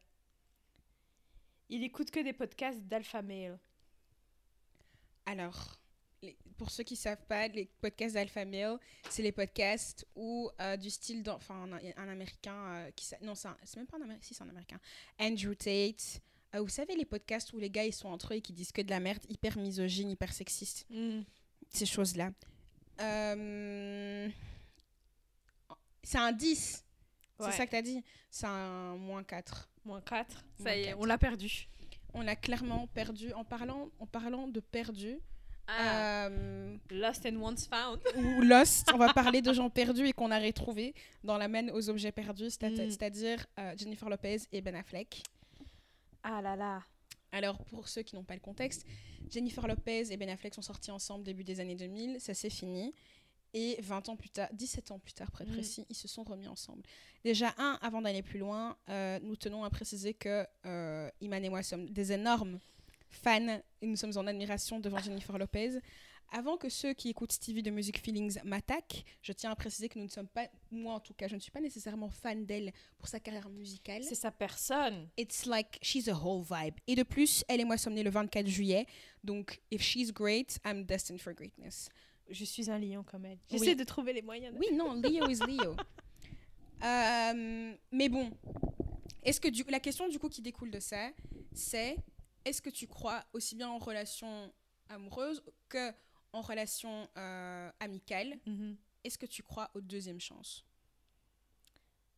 Il 1.70 1.84
écoute 1.84 2.12
que 2.12 2.20
des 2.20 2.34
podcasts 2.34 2.82
d'Alpha 2.82 3.22
Male. 3.22 3.58
Alors, 5.26 5.78
les- 6.22 6.38
pour 6.58 6.70
ceux 6.70 6.84
qui 6.84 6.96
savent 6.96 7.26
pas, 7.28 7.48
les 7.48 7.66
podcasts 7.66 8.16
d'Alpha 8.16 8.44
Male, 8.46 8.78
c'est 9.10 9.24
les 9.24 9.32
podcasts 9.32 10.06
où, 10.16 10.50
euh, 10.60 10.76
du 10.78 10.90
style, 10.90 11.24
enfin, 11.30 11.64
un, 11.72 11.80
un 12.04 12.08
américain, 12.10 12.56
euh, 12.74 12.92
qui, 12.92 13.08
non, 13.22 13.34
c'est 13.36 13.50
même 13.78 13.88
pas 13.88 13.98
un 13.98 14.02
américain, 14.02 14.26
si 14.26 14.34
c'est 14.34 14.44
un 14.44 14.50
américain, 14.50 14.80
Andrew 15.20 15.56
Tate. 15.56 16.22
Euh, 16.54 16.60
vous 16.62 16.68
savez, 16.70 16.96
les 16.98 17.06
podcasts 17.06 17.54
où 17.54 17.60
les 17.60 17.70
gars, 17.70 17.86
ils 17.86 17.94
sont 17.94 18.10
entre 18.10 18.34
eux 18.34 18.38
et 18.38 18.42
qui 18.42 18.52
disent 18.52 18.74
que 18.74 18.82
de 18.82 18.90
la 18.90 19.00
merde, 19.00 19.24
hyper 19.30 19.58
misogyne, 19.58 20.10
hyper 20.10 20.34
sexiste, 20.34 20.86
ces 21.70 21.86
choses-là. 21.86 22.32
Euh, 23.00 24.30
C'est 26.04 26.18
un 26.18 26.32
10, 26.32 26.84
Ouais. 27.40 27.48
c'est 27.52 27.58
ça 27.58 27.66
que 27.66 27.72
t'as 27.72 27.82
dit 27.82 28.04
C'est 28.30 28.46
un 28.46 28.96
moins 28.98 29.24
4. 29.24 29.70
Moins 29.86 30.02
4. 30.02 30.44
Ça 30.58 30.64
Moins 30.64 30.74
y 30.76 30.82
est, 30.84 30.94
on 30.94 31.06
l'a 31.06 31.18
perdu. 31.18 31.68
On 32.14 32.28
a 32.28 32.36
clairement 32.36 32.88
perdu, 32.88 33.32
en 33.34 33.44
parlant, 33.46 33.90
en 34.00 34.06
parlant 34.06 34.48
de 34.48 34.60
perdu, 34.60 35.20
Ah. 35.68 36.26
euh, 36.28 36.78
Lost 36.90 37.26
and 37.26 37.36
once 37.38 37.68
found. 37.68 38.00
ou 38.18 38.42
Lost, 38.42 38.92
on 38.94 38.98
va 38.98 39.14
parler 39.14 39.42
de 39.42 39.54
gens 39.54 39.70
perdus 39.70 40.08
et 40.08 40.12
qu'on 40.14 40.30
a 40.32 40.40
retrouvés 40.40 40.94
dans 41.24 41.38
la 41.38 41.48
mène 41.48 41.72
aux 41.72 41.90
objets 41.90 42.12
perdus, 42.12 42.48
Mm. 42.62 42.76
c'est-à-dire 42.90 43.46
euh, 43.60 43.74
Jennifer 43.78 44.10
Lopez 44.10 44.42
et 44.52 44.62
Ben 44.62 44.76
Affleck. 44.76 45.24
Ah 46.24 46.42
là 46.42 46.56
là. 46.56 46.84
Alors, 47.32 47.64
pour 47.66 47.88
ceux 47.88 48.02
qui 48.02 48.16
n'ont 48.16 48.24
pas 48.26 48.34
le 48.34 48.42
contexte, 48.42 48.86
Jennifer 49.30 49.66
Lopez 49.66 50.12
et 50.12 50.18
Ben 50.18 50.30
Affleck 50.30 50.54
sont 50.54 50.62
sortis 50.62 50.92
ensemble 50.92 51.24
début 51.24 51.44
des 51.46 51.60
années 51.62 51.76
2000, 51.76 52.20
ça 52.20 52.34
s'est 52.34 52.50
fini. 52.50 52.94
Et 53.54 53.78
20 53.82 54.08
ans 54.10 54.16
plus 54.16 54.30
tard, 54.30 54.48
17 54.54 54.92
ans 54.92 55.00
plus 55.00 55.14
tard, 55.14 55.30
près 55.32 55.46
Mm. 55.46 55.52
précis, 55.52 55.86
ils 55.90 55.96
se 55.96 56.08
sont 56.08 56.24
remis 56.24 56.48
ensemble. 56.48 56.84
Déjà, 57.24 57.54
un, 57.58 57.78
avant 57.82 58.02
d'aller 58.02 58.22
plus 58.22 58.40
loin, 58.40 58.78
euh, 58.90 59.20
nous 59.24 59.36
tenons 59.36 59.64
à 59.66 59.70
préciser 59.70 60.14
que 60.14 60.46
euh, 60.66 61.10
Iman 61.20 61.44
et 61.44 61.50
moi 61.50 61.62
sommes 61.62 61.90
des 61.90 62.14
énormes 62.14 62.60
fans 63.10 63.60
et 63.82 63.86
nous 63.88 63.98
sommes 63.98 64.16
en 64.18 64.26
admiration 64.26 64.80
devant 64.80 65.00
Jennifer 65.00 65.38
Lopez. 65.38 65.80
Avant 66.34 66.56
que 66.56 66.70
ceux 66.70 66.94
qui 66.94 67.10
écoutent 67.10 67.34
Stevie 67.34 67.62
de 67.62 67.72
Music 67.72 68.00
Feelings 68.02 68.40
m'attaquent, 68.46 69.04
je 69.22 69.34
tiens 69.34 69.52
à 69.52 69.56
préciser 69.58 69.90
que 69.90 70.00
nous 70.00 70.06
ne 70.06 70.10
sommes 70.10 70.30
pas, 70.30 70.48
moi 70.72 70.94
en 70.94 71.02
tout 71.02 71.14
cas, 71.14 71.28
je 71.28 71.36
ne 71.36 71.42
suis 71.42 71.52
pas 71.52 71.60
nécessairement 71.60 72.10
fan 72.10 72.46
d'elle 72.46 72.72
pour 72.98 73.10
sa 73.10 73.20
carrière 73.20 73.50
musicale. 73.50 74.02
C'est 74.06 74.16
sa 74.16 74.32
personne. 74.32 75.10
It's 75.18 75.46
like 75.46 75.78
she's 75.82 76.08
a 76.08 76.14
whole 76.16 76.42
vibe. 76.50 76.76
Et 76.88 76.96
de 76.96 77.04
plus, 77.04 77.44
elle 77.50 77.60
et 77.60 77.66
moi 77.66 77.78
sommes 77.78 77.96
nés 77.96 78.04
le 78.04 78.12
24 78.12 78.48
juillet. 78.48 78.86
Donc, 79.26 79.62
if 79.72 79.82
she's 79.82 80.14
great, 80.14 80.58
I'm 80.66 80.86
destined 80.86 81.20
for 81.20 81.34
greatness. 81.34 81.90
Je 82.32 82.46
suis 82.46 82.70
un 82.72 82.80
lion 82.80 83.04
comme 83.04 83.26
elle. 83.26 83.38
Oui. 83.52 83.60
J'essaie 83.60 83.76
de 83.76 83.84
trouver 83.84 84.14
les 84.14 84.22
moyens. 84.22 84.54
de- 84.54 84.60
Oui, 84.60 84.68
non, 84.74 84.94
Leo 84.94 85.28
is 85.30 85.40
Leo. 85.48 85.76
Euh, 86.84 87.76
mais 87.92 88.10
bon, 88.10 88.32
est-ce 89.22 89.40
que 89.40 89.48
du, 89.50 89.64
la 89.70 89.80
question 89.80 90.08
du 90.10 90.18
coup 90.18 90.30
qui 90.30 90.42
découle 90.42 90.72
de 90.72 90.80
ça, 90.80 91.12
c'est 91.54 91.96
est-ce 92.44 92.60
que 92.60 92.72
tu 92.72 92.88
crois 92.88 93.24
aussi 93.34 93.54
bien 93.56 93.70
en 93.70 93.78
relation 93.78 94.52
amoureuse 94.90 95.44
que 95.70 95.92
en 96.34 96.42
relation 96.42 97.08
euh, 97.18 97.70
amicale? 97.80 98.40
Mhm. 98.48 98.76
Est-ce 99.04 99.20
que 99.20 99.28
tu 99.28 99.44
crois 99.44 99.70
aux 99.76 99.82
deuxièmes 99.82 100.20
chances? 100.20 100.66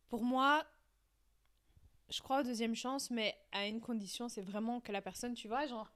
Pour 0.08 0.22
moi, 0.24 0.64
je 2.08 2.22
crois 2.22 2.40
aux 2.40 2.44
deuxième 2.44 2.74
chance, 2.74 3.10
mais 3.10 3.36
à 3.52 3.66
une 3.66 3.82
condition, 3.82 4.30
c'est 4.30 4.40
vraiment 4.40 4.80
que 4.80 4.92
la 4.92 5.02
personne, 5.02 5.34
tu 5.34 5.46
vois, 5.46 5.66
genre, 5.66 5.90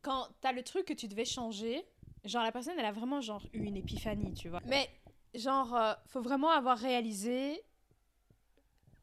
quand 0.00 0.28
t'as 0.40 0.52
le 0.52 0.62
truc 0.62 0.86
que 0.86 0.92
tu 0.94 1.08
devais 1.08 1.24
changer, 1.24 1.84
genre 2.24 2.42
la 2.42 2.52
personne, 2.52 2.74
elle 2.78 2.84
a 2.84 2.92
vraiment 2.92 3.20
genre 3.20 3.46
eu 3.52 3.64
une 3.64 3.76
épiphanie, 3.76 4.32
tu 4.34 4.48
vois. 4.48 4.60
Mais 4.66 4.88
genre, 5.34 5.74
euh, 5.74 5.92
faut 6.06 6.22
vraiment 6.22 6.50
avoir 6.50 6.78
réalisé, 6.78 7.60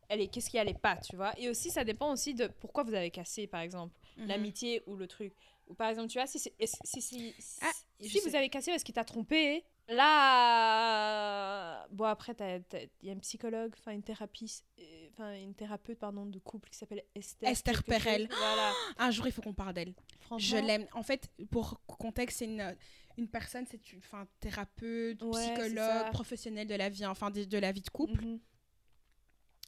elle 0.07 0.21
est, 0.21 0.27
qu'est-ce 0.27 0.49
qui 0.49 0.57
allait 0.57 0.73
pas, 0.73 0.97
tu 0.97 1.15
vois. 1.15 1.37
Et 1.39 1.49
aussi, 1.49 1.69
ça 1.69 1.83
dépend 1.83 2.11
aussi 2.11 2.33
de 2.33 2.47
pourquoi 2.47 2.83
vous 2.83 2.93
avez 2.93 3.11
cassé, 3.11 3.45
par 3.47 3.61
exemple, 3.61 3.93
Mhm. 4.17 4.27
l'amitié 4.27 4.83
ou 4.87 4.95
le 4.95 5.07
truc. 5.07 5.33
Ou 5.67 5.73
par 5.75 5.89
exemple, 5.89 6.07
tu 6.09 6.17
vois, 6.17 6.25
si, 6.25 6.39
c'est- 6.39 6.55
si, 6.65 7.01
si, 7.01 7.33
si, 7.39 7.59
Ah, 7.61 7.71
si 7.99 8.19
vous 8.19 8.29
sais. 8.29 8.35
avez 8.37 8.49
cassé 8.49 8.71
parce 8.71 8.83
qu'il 8.83 8.95
t'a 8.95 9.03
trompé, 9.05 9.63
là, 10.59 11.85
bon 11.91 12.05
après, 12.05 12.33
il 12.39 12.89
y 13.07 13.09
a 13.09 13.13
une 13.13 13.21
psychologue, 13.21 13.73
enfin 13.77 13.91
une 13.91 14.01
thérapie, 14.03 14.51
euh, 14.79 15.07
enfin 15.11 15.33
une 15.35 15.53
thérapeute 15.53 15.99
pardon 15.99 16.25
de 16.25 16.39
couple 16.39 16.69
qui 16.69 16.77
s'appelle 16.77 17.03
Esther. 17.15 17.49
Esther 17.49 17.75
chose. 17.75 17.83
Perel. 17.85 18.27
Voilà. 18.29 18.73
Un 18.97 19.11
jour, 19.11 19.27
il 19.27 19.31
faut 19.31 19.41
qu'on 19.41 19.53
parle 19.53 19.73
d'elle. 19.73 19.93
Je 20.37 20.57
l'aime. 20.57 20.87
En 20.93 21.03
fait, 21.03 21.29
pour 21.51 21.79
contexte, 21.85 22.39
c'est 22.39 22.45
une, 22.45 22.75
une 23.19 23.27
personne, 23.27 23.65
c'est 23.69 23.91
une 23.93 23.99
enfin, 23.99 24.27
thérapeute, 24.39 25.21
Ouais, 25.21 25.41
psychologue, 25.55 25.75
ça. 25.77 26.09
professionnelle 26.11 26.67
de 26.67 26.75
la 26.75 26.89
vie, 26.89 27.05
enfin 27.05 27.29
de, 27.29 27.43
de 27.43 27.57
la 27.57 27.71
vie 27.71 27.81
de 27.81 27.89
couple. 27.89 28.25
mhm. 28.25 28.39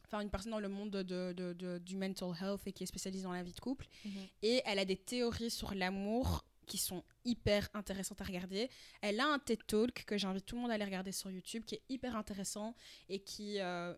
Enfin, 0.07 0.21
une 0.21 0.29
personne 0.29 0.51
dans 0.51 0.59
le 0.59 0.67
monde 0.67 0.91
de, 0.91 1.31
de- 1.31 1.53
de- 1.53 1.77
du 1.77 1.95
mental 1.95 2.31
health 2.41 2.61
et 2.65 2.73
qui 2.73 2.83
est 2.83 2.87
spécialisée 2.87 3.23
dans 3.23 3.31
la 3.31 3.43
vie 3.43 3.53
de 3.53 3.59
couple. 3.59 3.87
Mhm. 4.03 4.11
Et 4.41 4.61
elle 4.65 4.79
a 4.79 4.83
des 4.85 4.97
théories 4.97 5.49
sur 5.51 5.73
l'amour 5.73 6.43
qui 6.67 6.77
sont 6.77 7.03
hyper 7.25 7.69
intéressantes 7.73 8.19
à 8.21 8.23
regarder. 8.25 8.69
Elle 9.01 9.19
a 9.19 9.27
un 9.27 9.39
TED 9.39 9.65
Talk 9.67 10.03
que 10.05 10.17
j'invite 10.17 10.45
tout 10.45 10.55
le 10.55 10.61
monde 10.61 10.71
à 10.71 10.75
aller 10.75 10.85
regarder 10.85 11.11
sur 11.11 11.29
YouTube, 11.31 11.63
qui 11.65 11.75
est 11.75 11.81
hyper 11.89 12.15
intéressant 12.15 12.75
et 13.09 13.19
qui, 13.19 13.59
euh, 13.59 13.93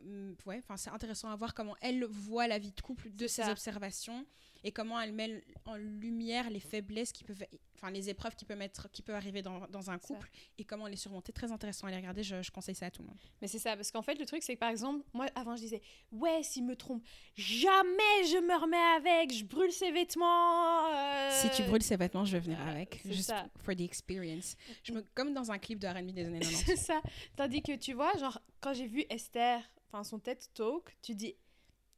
ouais, 0.45 0.59
enfin 0.59 0.77
c'est 0.77 0.89
intéressant 0.89 1.29
à 1.29 1.35
voir 1.35 1.53
comment 1.53 1.75
elle 1.81 2.03
voit 2.05 2.47
la 2.47 2.57
vie 2.59 2.71
de 2.71 2.81
couple 2.81 3.11
de 3.11 3.27
ses 3.27 3.43
ça. 3.43 3.51
observations 3.51 4.25
et 4.63 4.71
comment 4.71 4.99
elle 4.99 5.11
met 5.13 5.43
en 5.65 5.75
lumière 5.75 6.49
les 6.49 6.59
faiblesses 6.59 7.11
qui 7.11 7.23
peuvent, 7.23 7.43
enfin 7.75 7.91
les 7.91 8.09
épreuves 8.09 8.35
qui 8.35 8.45
peuvent 8.45 8.61
être, 8.61 8.89
qui 8.91 9.01
peuvent 9.01 9.15
arriver 9.15 9.41
dans, 9.41 9.67
dans 9.67 9.89
un 9.91 9.97
couple 9.97 10.29
et 10.57 10.63
comment 10.63 10.87
les 10.87 10.95
surmonter. 10.95 11.33
Très 11.33 11.51
intéressant 11.51 11.85
à 11.85 11.89
aller 11.89 11.97
regarder. 11.97 12.23
Je, 12.23 12.41
je 12.41 12.51
conseille 12.51 12.75
ça 12.75 12.85
à 12.85 12.91
tout 12.91 13.01
le 13.01 13.09
monde. 13.09 13.17
Mais 13.41 13.47
c'est 13.47 13.59
ça, 13.59 13.75
parce 13.75 13.91
qu'en 13.91 14.01
fait, 14.01 14.15
le 14.15 14.25
truc, 14.25 14.41
c'est 14.43 14.53
que 14.55 14.59
par 14.59 14.69
exemple, 14.69 15.03
moi, 15.13 15.25
avant, 15.35 15.55
je 15.55 15.61
disais, 15.63 15.81
ouais, 16.11 16.41
s'il 16.43 16.65
me 16.65 16.75
trompe, 16.75 17.03
jamais 17.35 18.23
je 18.25 18.37
me 18.37 18.59
remets 18.61 18.77
avec, 18.97 19.33
je 19.33 19.43
brûle 19.43 19.71
ses 19.71 19.91
vêtements. 19.91 20.87
euh, 20.93 21.29
Si 21.31 21.49
tu 21.51 21.63
brûles 21.67 21.83
ses 21.83 21.97
vêtements, 21.97 22.25
je 22.25 22.31
vais 22.33 22.39
venir 22.39 22.61
avec, 22.61 23.01
juste 23.05 23.23
ça. 23.29 23.45
for 23.63 23.75
the 23.75 23.81
experience. 23.81 24.55
Je 24.83 24.93
me, 24.93 25.01
comme 25.13 25.33
dans 25.33 25.51
un 25.51 25.57
clip 25.59 25.79
de 25.79 25.87
R&B 25.87 26.11
des 26.11 26.25
années 26.25 26.39
90. 26.41 26.63
C'est 26.65 26.75
ça. 26.77 27.01
Tandis 27.35 27.61
que 27.61 27.75
tu 27.75 27.93
vois, 27.93 28.13
genre, 28.17 28.39
quand 28.61 28.73
j'ai 28.73 28.87
vu 28.87 29.03
Esther, 29.09 29.61
enfin, 29.89 30.03
son 30.03 30.19
TED 30.19 30.39
Talk, 30.53 30.95
tu 31.01 31.15
dis, 31.15 31.35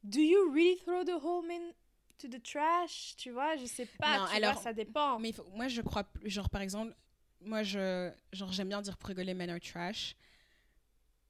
do 0.02 0.20
you 0.20 0.50
really 0.52 0.76
throw 0.84 1.04
the 1.04 1.22
home 1.22 1.50
in 1.50 1.72
to 2.18 2.28
the 2.28 2.42
trash 2.42 3.14
Tu 3.16 3.30
vois, 3.30 3.56
je 3.56 3.66
sais 3.66 3.86
pas, 3.98 4.18
Non, 4.18 4.26
tu 4.26 4.36
alors, 4.36 4.52
vois, 4.54 4.62
ça 4.62 4.72
dépend. 4.72 5.18
Mais 5.18 5.32
faut- 5.32 5.46
moi, 5.54 5.68
je 5.68 5.82
crois, 5.82 6.04
genre 6.24 6.50
par 6.50 6.60
exemple, 6.62 6.94
moi, 7.40 7.62
je, 7.62 8.10
genre 8.32 8.52
j'aime 8.52 8.68
bien 8.68 8.82
dire 8.82 8.96
pour 8.96 9.08
rigoler 9.08 9.34
men 9.34 9.50
are 9.50 9.60
trash, 9.60 10.16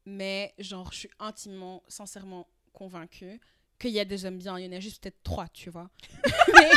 mais 0.05 0.55
genre 0.59 0.93
je 0.93 0.99
suis 0.99 1.11
intimement, 1.19 1.83
sincèrement 1.89 2.47
convaincue 2.73 3.41
qu'il 3.79 3.91
y 3.91 4.01
a 4.01 4.05
des 4.05 4.25
hommes 4.25 4.39
bien, 4.39 4.59
il 4.59 4.65
y 4.65 4.69
en 4.69 4.77
a 4.77 4.81
juste 4.81 5.03
peut-être 5.03 5.23
trois, 5.23 5.49
tu 5.49 5.69
vois. 5.71 5.91
mais, 6.55 6.71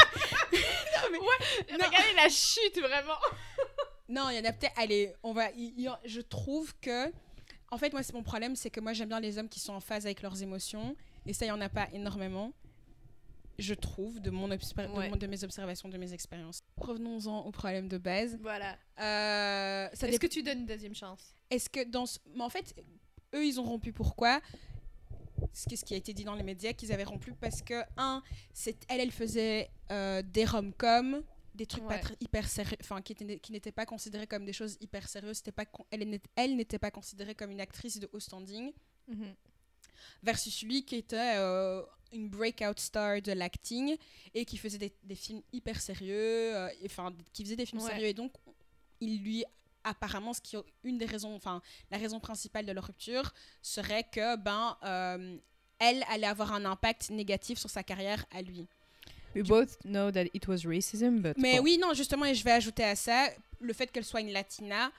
non. 1.78 1.86
Regardez 1.86 2.14
la 2.16 2.30
chute, 2.30 2.80
vraiment. 2.80 3.18
non, 4.10 4.30
il 4.30 4.38
y 4.38 4.40
en 4.40 4.46
a 4.46 4.52
peut-être, 4.54 4.78
allez, 4.78 5.14
on 5.24 5.34
va, 5.34 5.52
y 5.52 5.88
je 6.06 6.22
trouve 6.22 6.76
que, 6.82 7.12
en 7.72 7.78
fait, 7.78 7.94
moi, 7.94 8.04
c'est 8.04 8.14
mon 8.14 8.24
problème, 8.24 8.56
c'est 8.56 8.70
que 8.70 8.80
moi, 8.80 8.94
j'aime 8.94 9.10
bien 9.10 9.20
les 9.20 9.38
hommes 9.38 9.50
qui 9.50 9.60
sont 9.60 9.74
en 9.74 9.80
phase 9.80 10.06
avec 10.06 10.22
leurs 10.22 10.42
émotions, 10.42 10.96
et 11.26 11.34
ça, 11.34 11.46
il 11.46 11.50
y 11.50 11.52
en 11.52 11.62
a 11.62 11.70
pas 11.70 11.88
énormément. 11.94 12.52
Je 13.60 13.74
trouve, 13.74 14.20
de, 14.22 14.30
mon 14.30 14.48
de 14.48 15.28
mes 15.28 15.44
observations, 15.44 15.90
de 15.90 15.98
mes 15.98 16.14
expériences. 16.14 16.62
Revenons-en 16.78 17.46
au 17.46 17.52
problème 17.52 17.88
de 17.90 17.98
base. 17.98 18.38
Voilà. 18.42 18.78
Euh, 19.00 19.90
Est-ce 19.92 20.20
que 20.20 20.28
tu 20.28 20.44
donnes 20.44 20.60
une 20.60 20.66
deuxième 20.66 20.96
chance? 20.96 21.34
Est-ce 21.50 21.70
que 21.70 21.84
dans 21.84 22.06
ce... 22.06 22.20
Mais 22.36 22.44
en 22.44 22.50
fait, 22.50 22.74
eux, 23.36 23.46
ils 23.46 23.60
ont 23.60 23.64
rompu 23.64 23.92
pourquoi? 23.92 24.40
Ce 25.54 25.66
qui, 25.84 25.94
a 25.94 25.98
été 25.98 26.14
dit 26.14 26.24
dans 26.24 26.36
les 26.36 26.44
médias, 26.44 26.74
qu'ils 26.74 26.92
avaient 26.92 27.04
rompu 27.04 27.34
parce 27.34 27.62
que, 27.62 27.82
un, 27.98 28.22
c'est, 28.54 28.78
elle, 28.88 29.00
elle 29.02 29.12
faisait 29.12 29.70
euh, 29.92 30.22
des 30.22 30.46
rom-coms, 30.46 31.22
des 31.56 31.66
trucs 31.66 31.86
pas 31.88 31.96
Ouais. 31.96 32.16
hyper 32.22 32.48
sérieux, 32.48 32.78
enfin, 32.82 33.02
qui, 33.02 33.14
étaient- 33.14 33.40
qui 33.40 33.52
n'étaient 33.52 33.72
pas 33.72 33.86
considérés 33.86 34.28
comme 34.28 34.46
des 34.46 34.54
choses 34.54 34.78
hyper 34.80 35.08
sérieuses. 35.08 35.42
Pas, 35.56 35.66
elle, 35.92 36.20
elle 36.36 36.56
n'était 36.56 36.80
pas 36.80 36.92
considérée 36.92 37.36
comme 37.36 37.52
une 37.52 37.62
actrice 37.62 38.00
de 38.00 38.10
haut 38.14 38.20
standing, 38.20 38.72
Mhm. 39.08 39.34
versus 40.24 40.62
lui 40.64 40.86
qui 40.86 40.96
était 40.96 41.36
euh, 41.38 41.82
une 42.14 42.30
breakout 42.30 42.80
star 42.80 43.22
de 43.22 43.32
l'acting 43.32 43.96
et 44.34 44.46
qui 44.46 44.58
faisait 44.58 44.78
des, 44.78 44.94
des 45.04 45.16
films 45.16 45.42
hyper 45.54 45.80
sérieux, 45.82 46.56
euh, 46.56 46.70
enfin, 46.86 47.14
qui 47.34 47.44
faisait 47.44 47.56
des 47.56 47.66
films 47.66 47.82
Ouais. 47.82 47.90
sérieux. 47.90 48.08
Et 48.08 48.14
donc, 48.14 48.34
il 49.00 49.22
lui 49.24 49.46
apparemment 49.84 50.34
ce 50.34 50.42
qui 50.42 50.58
une 50.84 50.98
des 50.98 51.06
raisons 51.06 51.34
enfin 51.34 51.62
la 51.90 51.98
raison 51.98 52.20
principale 52.20 52.66
de 52.66 52.72
leur 52.74 52.84
rupture 52.86 53.34
serait 53.62 54.04
que 54.04 54.36
ben 54.36 54.76
euh, 54.84 55.38
elle 55.80 56.04
allait 56.10 56.28
avoir 56.28 56.52
un 56.52 56.66
impact 56.66 57.10
négatif 57.12 57.58
sur 57.58 57.70
sa 57.70 57.82
carrière 57.82 58.26
à 58.32 58.42
lui 58.42 58.68
We 59.36 59.48
both 59.48 59.78
know 59.84 60.12
that 60.12 60.26
it 60.34 60.46
was 60.50 60.66
racism, 60.66 61.22
but 61.22 61.38
mais 61.38 61.58
bon. 61.60 61.64
oui 61.64 61.78
non 61.78 61.94
justement 61.94 62.26
et 62.26 62.36
je 62.36 62.44
vais 62.44 62.52
ajouter 62.52 62.84
à 62.84 62.98
ça 62.98 63.30
le 63.62 63.72
fait 63.72 63.88
qu'elle 63.90 64.04
soit 64.04 64.20
une 64.20 64.34
latina 64.34 64.92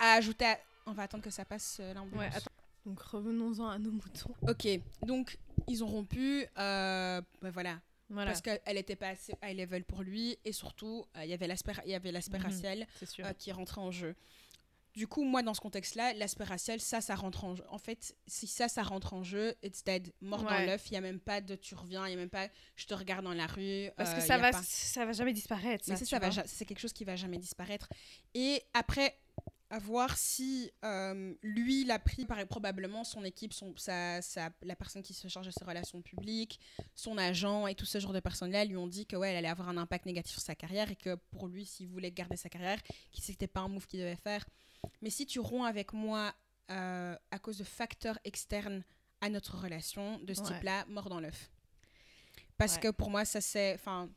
a 0.00 0.14
ajouté 0.14 0.46
à... 0.46 0.58
on 0.86 0.92
va 0.92 1.04
attendre 1.04 1.22
que 1.22 1.30
ça 1.30 1.44
passe 1.44 1.76
euh, 1.78 1.94
l'ambulance. 1.94 2.18
Ouais, 2.24 2.30
attends. 2.34 2.50
Donc 2.86 3.00
revenons-en 3.00 3.68
à 3.68 3.78
nos 3.78 3.90
moutons. 3.90 4.34
ok 4.48 4.66
donc 5.06 5.38
ils 5.68 5.84
ont 5.84 5.86
rompu 5.88 6.46
euh, 6.58 7.20
ben 7.42 7.50
voilà 7.50 7.80
Voilà, 8.08 8.30
parce 8.30 8.40
qu'elle 8.40 8.76
était 8.78 8.96
pas 8.96 9.08
assez 9.08 9.34
high 9.42 9.56
level 9.58 9.84
pour 9.84 10.02
lui 10.02 10.38
et 10.44 10.52
surtout 10.52 11.04
euh, 11.16 11.24
il 11.24 11.30
y 11.30 11.34
avait 11.34 11.46
l'aspect 11.46 11.72
il 11.84 11.90
y 11.92 11.94
avait 11.94 12.10
l'aspect 12.12 12.38
Mhm. 12.38 12.44
racial 12.44 12.86
sûr. 13.04 13.26
euh, 13.26 13.32
qui 13.34 13.52
rentrait 13.52 13.80
en 13.80 13.90
jeu. 13.90 14.14
Du 14.92 15.06
coup, 15.06 15.22
moi, 15.22 15.40
dans 15.44 15.54
ce 15.54 15.60
contexte-là, 15.60 16.14
l'aspect 16.14 16.42
racial, 16.42 16.80
ça, 16.80 17.00
ça 17.00 17.14
rentre 17.14 17.44
en 17.44 17.54
jeu. 17.54 17.62
En 17.68 17.78
fait, 17.78 18.12
si 18.26 18.48
ça, 18.48 18.66
ça 18.66 18.82
rentre 18.82 19.14
en 19.14 19.22
jeu, 19.22 19.54
it's 19.62 19.84
dead. 19.84 20.12
Mort 20.20 20.42
dans 20.42 20.48
Ouais. 20.50 20.66
l'œuf, 20.66 20.88
il 20.88 20.94
n'y 20.94 20.98
a 20.98 21.00
même 21.00 21.20
pas 21.20 21.40
de 21.40 21.54
tu 21.54 21.76
reviens, 21.76 22.04
il 22.06 22.10
n'y 22.10 22.14
a 22.14 22.18
même 22.18 22.28
pas 22.28 22.48
je 22.74 22.86
te 22.86 22.94
regarde 22.94 23.24
dans 23.24 23.32
la 23.32 23.46
rue. 23.46 23.88
Parce 23.96 24.10
euh, 24.10 24.14
que 24.16 24.20
y 24.20 24.26
ça 24.26 24.36
va, 24.36 24.50
pas. 24.50 24.60
ça 24.64 25.06
va 25.06 25.12
jamais 25.12 25.32
disparaître. 25.32 25.84
Mais 25.86 25.94
ça, 25.94 26.18
va 26.18 26.30
c'est 26.44 26.64
quelque 26.64 26.80
chose 26.80 26.92
qui 26.92 27.04
va 27.04 27.14
jamais 27.14 27.38
disparaître. 27.38 27.88
Et 28.34 28.64
après, 28.74 29.16
à 29.70 29.78
voir 29.78 30.16
si 30.18 30.70
euh, 30.84 31.34
lui 31.42 31.84
l'a 31.84 31.98
pris, 31.98 32.24
par 32.26 32.44
probablement 32.46 33.04
son 33.04 33.24
équipe, 33.24 33.52
son, 33.52 33.72
sa, 33.76 34.20
sa- 34.20 34.50
la 34.62 34.74
personne 34.74 35.02
qui 35.02 35.14
se 35.14 35.28
charge 35.28 35.46
de 35.46 35.52
ses 35.52 35.64
relations 35.64 36.02
publiques, 36.02 36.58
son 36.94 37.16
agent 37.18 37.66
et 37.68 37.74
tout 37.76 37.86
ce 37.86 38.00
genre 38.00 38.12
de 38.12 38.20
personnes-là 38.20 38.64
lui 38.64 38.76
ont 38.76 38.88
dit 38.88 39.06
que 39.06 39.14
ouais, 39.16 39.30
elle 39.30 39.36
allait 39.36 39.48
avoir 39.48 39.68
un 39.68 39.76
impact 39.76 40.06
négatif 40.06 40.32
sur 40.32 40.42
sa 40.42 40.54
carrière 40.56 40.90
et 40.90 40.96
que 40.96 41.14
pour 41.14 41.46
lui, 41.46 41.64
s'il 41.64 41.86
voulait 41.88 42.10
garder 42.10 42.36
sa 42.36 42.48
carrière, 42.48 42.82
que 42.82 42.90
c'était 43.20 43.46
pas 43.46 43.60
un 43.60 43.68
move 43.68 43.86
qu'il 43.86 44.00
devait 44.00 44.16
faire. 44.16 44.44
Mais 45.02 45.10
si 45.10 45.24
tu 45.26 45.38
romps 45.40 45.64
avec 45.64 45.92
moi 45.92 46.34
euh, 46.70 47.16
à 47.30 47.38
cause 47.38 47.58
de 47.58 47.64
facteurs 47.64 48.18
externes 48.24 48.82
à 49.20 49.28
notre 49.28 49.56
relation 49.58 50.18
de 50.20 50.34
ce 50.34 50.40
Ouais. 50.40 50.46
type-là, 50.48 50.84
mort 50.88 51.08
dans 51.10 51.20
l'œuf. 51.20 51.50
Parce 52.58 52.74
Ouais. 52.74 52.80
que 52.80 52.88
pour 52.90 53.10
moi, 53.10 53.24
ça 53.24 53.40
c'est. 53.40 53.74
Enfin, 53.74 54.08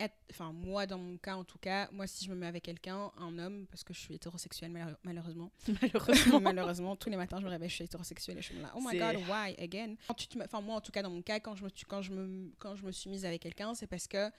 être- 0.00 0.16
enfin 0.30 0.52
moi 0.52 0.86
dans 0.86 0.98
mon 0.98 1.16
cas 1.18 1.36
en 1.36 1.44
tout 1.44 1.58
cas 1.58 1.88
moi 1.92 2.06
si 2.06 2.24
je 2.24 2.30
me 2.30 2.34
mets 2.36 2.46
avec 2.46 2.64
quelqu'un 2.64 3.12
un 3.18 3.38
homme 3.38 3.66
parce 3.70 3.84
que 3.84 3.92
je 3.94 4.00
suis 4.00 4.14
hétérosexuelle 4.14 4.70
malheure- 4.72 4.98
malheureusement 5.04 5.52
Malheureusement. 5.82 6.40
malheureusement 6.40 6.96
tous 6.96 7.10
les 7.10 7.16
matins 7.16 7.38
je 7.38 7.44
me 7.44 7.50
réveille 7.50 7.68
je 7.68 7.74
suis 7.76 7.84
hétérosexuelle 7.84 8.38
et 8.38 8.42
je 8.42 8.46
suis 8.46 8.58
là 8.58 8.72
oh 8.74 8.80
my 8.82 8.98
god 8.98 9.16
why 9.28 9.54
again? 9.62 9.94
Quand 10.08 10.14
tu 10.14 10.26
te 10.26 10.38
enfin 10.42 10.60
moi 10.60 10.76
en 10.76 10.80
tout 10.80 10.90
cas 10.92 11.02
dans 11.02 11.10
mon 11.10 11.22
cas 11.22 11.38
quand 11.38 11.54
je 11.54 11.64
me 11.64 11.68
suis- 11.68 11.84
quand 11.86 12.02
je 12.02 12.12
me 12.12 12.50
quand 12.58 12.74
je 12.74 12.84
me 12.84 12.90
suis 12.92 13.10
mise 13.10 13.24
avec 13.24 13.42
quelqu'un 13.42 13.74
c'est 13.74 13.86
parce 13.86 14.08
que 14.08 14.30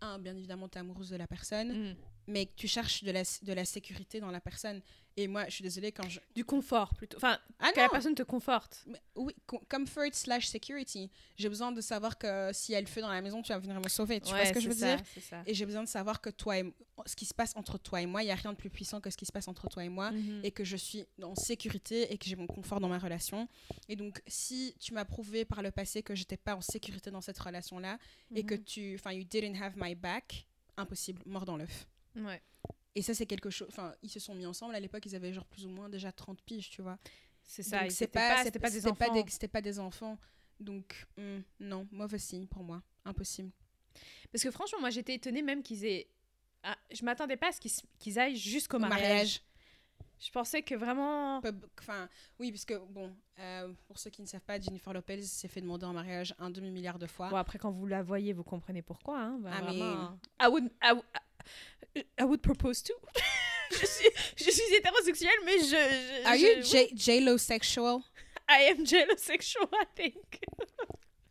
un 0.00 0.18
bien 0.18 0.36
évidemment 0.36 0.68
tu 0.68 0.76
es 0.76 0.80
amoureuse 0.80 1.10
de 1.10 1.16
la 1.16 1.26
personne 1.26 1.90
Mm. 1.90 1.96
mais 2.28 2.46
que 2.46 2.54
tu 2.54 2.68
cherches 2.68 3.02
de 3.02 3.10
la 3.10 3.22
de 3.42 3.52
la 3.52 3.64
sécurité 3.64 4.20
dans 4.20 4.30
la 4.30 4.40
personne 4.40 4.80
et 5.16 5.28
moi 5.28 5.44
je 5.46 5.50
suis 5.54 5.62
désolée 5.62 5.92
quand 5.92 6.08
je 6.08 6.20
Du 6.34 6.44
confort 6.44 6.94
plutôt. 6.94 7.16
Enfin, 7.16 7.38
ah 7.58 7.72
que 7.72 7.80
la 7.80 7.88
personne 7.88 8.14
te 8.14 8.22
conforte. 8.22 8.84
mais 8.86 9.00
oui, 9.14 9.34
co- 9.46 9.62
comfort 9.68 10.12
slash 10.12 10.46
security. 10.48 11.10
J'ai 11.36 11.48
besoin 11.48 11.72
de 11.72 11.80
savoir 11.80 12.18
que 12.18 12.50
s'il 12.52 12.72
y 12.74 12.76
a 12.76 12.80
le 12.80 12.86
feu 12.86 13.00
dans 13.00 13.10
la 13.10 13.20
maison, 13.22 13.40
tu 13.42 13.52
vas 13.52 13.58
venir 13.58 13.80
me 13.80 13.88
sauver. 13.88 14.20
Tu 14.20 14.28
vois 14.30 14.44
ce 14.46 14.52
que 14.52 14.60
je 14.60 14.68
veux 14.68 14.74
dire? 14.74 15.00
Et 15.46 15.54
j'ai 15.54 15.64
besoin 15.66 15.82
de 15.82 15.88
savoir 15.88 16.20
que 16.20 16.30
toi 16.30 16.58
et 16.58 16.74
ce 17.06 17.14
qui 17.16 17.24
se 17.26 17.34
passe 17.34 17.52
entre 17.56 17.78
toi 17.78 18.00
et 18.00 18.06
moi, 18.06 18.22
il 18.22 18.26
n'y 18.26 18.32
a 18.32 18.36
rien 18.36 18.52
de 18.52 18.56
plus 18.58 18.70
puissant 18.70 19.00
que 19.00 19.10
ce 19.10 19.16
qui 19.16 19.26
se 19.26 19.32
passe 19.32 19.48
entre 19.48 19.68
toi 19.68 19.84
et 19.84 19.88
moi. 19.88 20.10
Mhm. 20.12 20.40
Et 20.44 20.50
que 20.50 20.64
je 20.64 20.76
suis 20.76 21.04
en 21.22 21.34
sécurité 21.34 22.12
et 22.12 22.18
que 22.18 22.26
j'ai 22.26 22.36
mon 22.36 22.46
confort 22.46 22.80
dans 22.80 22.88
ma 22.88 22.98
relation. 22.98 23.48
Et 23.88 23.96
donc, 23.96 24.22
si 24.26 24.74
tu 24.80 24.92
m'as 24.94 25.04
prouvé 25.04 25.44
par 25.44 25.62
le 25.62 25.70
passé 25.70 26.02
que 26.02 26.14
j'étais 26.14 26.36
pas 26.36 26.54
en 26.56 26.60
sécurité 26.60 27.10
dans 27.10 27.20
cette 27.20 27.38
relation-là 27.38 27.98
et 28.34 28.44
que 28.44 28.54
Mhm. 28.54 28.64
tu, 28.64 28.94
enfin, 28.96 29.12
you 29.12 29.24
didn't 29.24 29.60
have 29.62 29.74
my 29.76 29.94
back, 29.94 30.46
impossible, 30.76 31.22
mort 31.26 31.44
dans 31.46 31.56
l'œuf. 31.56 31.86
Ouais. 32.16 32.42
Et 32.96 33.02
ça, 33.02 33.14
c'est 33.14 33.26
quelque 33.26 33.50
chose. 33.50 33.68
Enfin, 33.68 33.92
ils 34.02 34.08
se 34.10 34.18
sont 34.18 34.34
mis 34.34 34.46
ensemble. 34.46 34.74
À 34.74 34.80
l'époque, 34.80 35.04
ils 35.06 35.14
avaient 35.14 35.32
genre 35.32 35.44
plus 35.46 35.64
ou 35.66 35.68
moins 35.68 35.88
déjà 35.88 36.10
30 36.10 36.40
piges, 36.42 36.70
tu 36.70 36.82
vois. 36.82 36.98
C'est 37.44 37.62
ça. 37.62 37.86
Étaient 37.86 38.06
pas, 38.08 38.42
C'était 38.42 38.58
pas 38.58 38.70
des 38.70 38.80
c'était 38.80 38.90
enfants. 38.90 39.24
c'était 39.28 39.48
pas 39.48 39.60
des 39.60 39.78
enfants. 39.78 40.18
Donc, 40.58 41.06
hum, 41.18 41.42
non, 41.60 41.86
mauvais 41.92 42.18
signe 42.18 42.46
pour 42.46 42.64
moi. 42.64 42.82
Impossible. 43.04 43.50
Parce 44.32 44.42
que 44.42 44.50
franchement, 44.50 44.80
moi, 44.80 44.90
j'étais 44.90 45.14
étonnée 45.14 45.42
même 45.42 45.62
qu'ils 45.62 45.84
aient. 45.84 46.08
Ah, 46.62 46.76
je 46.90 47.04
m'attendais 47.04 47.36
pas 47.36 47.48
à 47.48 47.52
ce 47.52 47.60
qu'ils 47.98 48.18
aillent 48.18 48.34
jusqu'au 48.36 48.78
Au 48.78 48.80
mariage. 48.80 48.98
mariage. 49.00 49.42
Je 50.18 50.30
pensais 50.30 50.62
que 50.62 50.74
vraiment. 50.74 51.42
Enfin, 51.78 52.08
oui, 52.40 52.50
parce 52.50 52.64
que, 52.64 52.74
bon, 52.88 53.14
euh, 53.38 53.72
pour 53.86 53.98
ceux 53.98 54.08
qui 54.08 54.22
ne 54.22 54.26
savent 54.26 54.40
pas, 54.40 54.58
Jennifer 54.58 54.92
Lopez 54.94 55.20
s'est 55.22 55.46
fait 55.48 55.60
demander 55.60 55.84
en 55.84 55.92
mariage 55.92 56.34
un 56.38 56.48
demi-milliard 56.48 56.98
de 56.98 57.06
fois. 57.06 57.28
Bon, 57.28 57.36
après, 57.36 57.58
quand 57.58 57.70
vous 57.70 57.86
la 57.86 58.02
voyez, 58.02 58.32
vous 58.32 58.42
comprenez 58.42 58.80
pourquoi. 58.80 59.20
Hein. 59.20 59.38
Bah, 59.42 59.50
Ah, 59.52 59.60
mais- 59.60 59.78
vraiment. 59.78 60.18
I 60.40 60.46
would, 60.48 60.70
I, 60.82 60.92
would, 60.94 61.04
I 62.20 62.24
would 62.24 62.40
propose 62.42 62.82
too. 62.82 62.94
je, 63.70 63.86
suis, 63.86 64.08
je 64.36 64.50
suis 64.50 64.74
hétérosexuelle, 64.74 65.38
mais 65.44 65.58
je. 65.58 65.64
je 65.70 66.26
Are 66.26 66.36
je- 66.36 66.58
you 66.58 66.62
J- 66.62 66.90
J-Lo 66.94 67.38
sexual? 67.38 68.00
I 68.48 68.70
am 68.70 68.86
jealosexual, 68.86 69.66
I 69.72 69.86
think. 69.94 70.40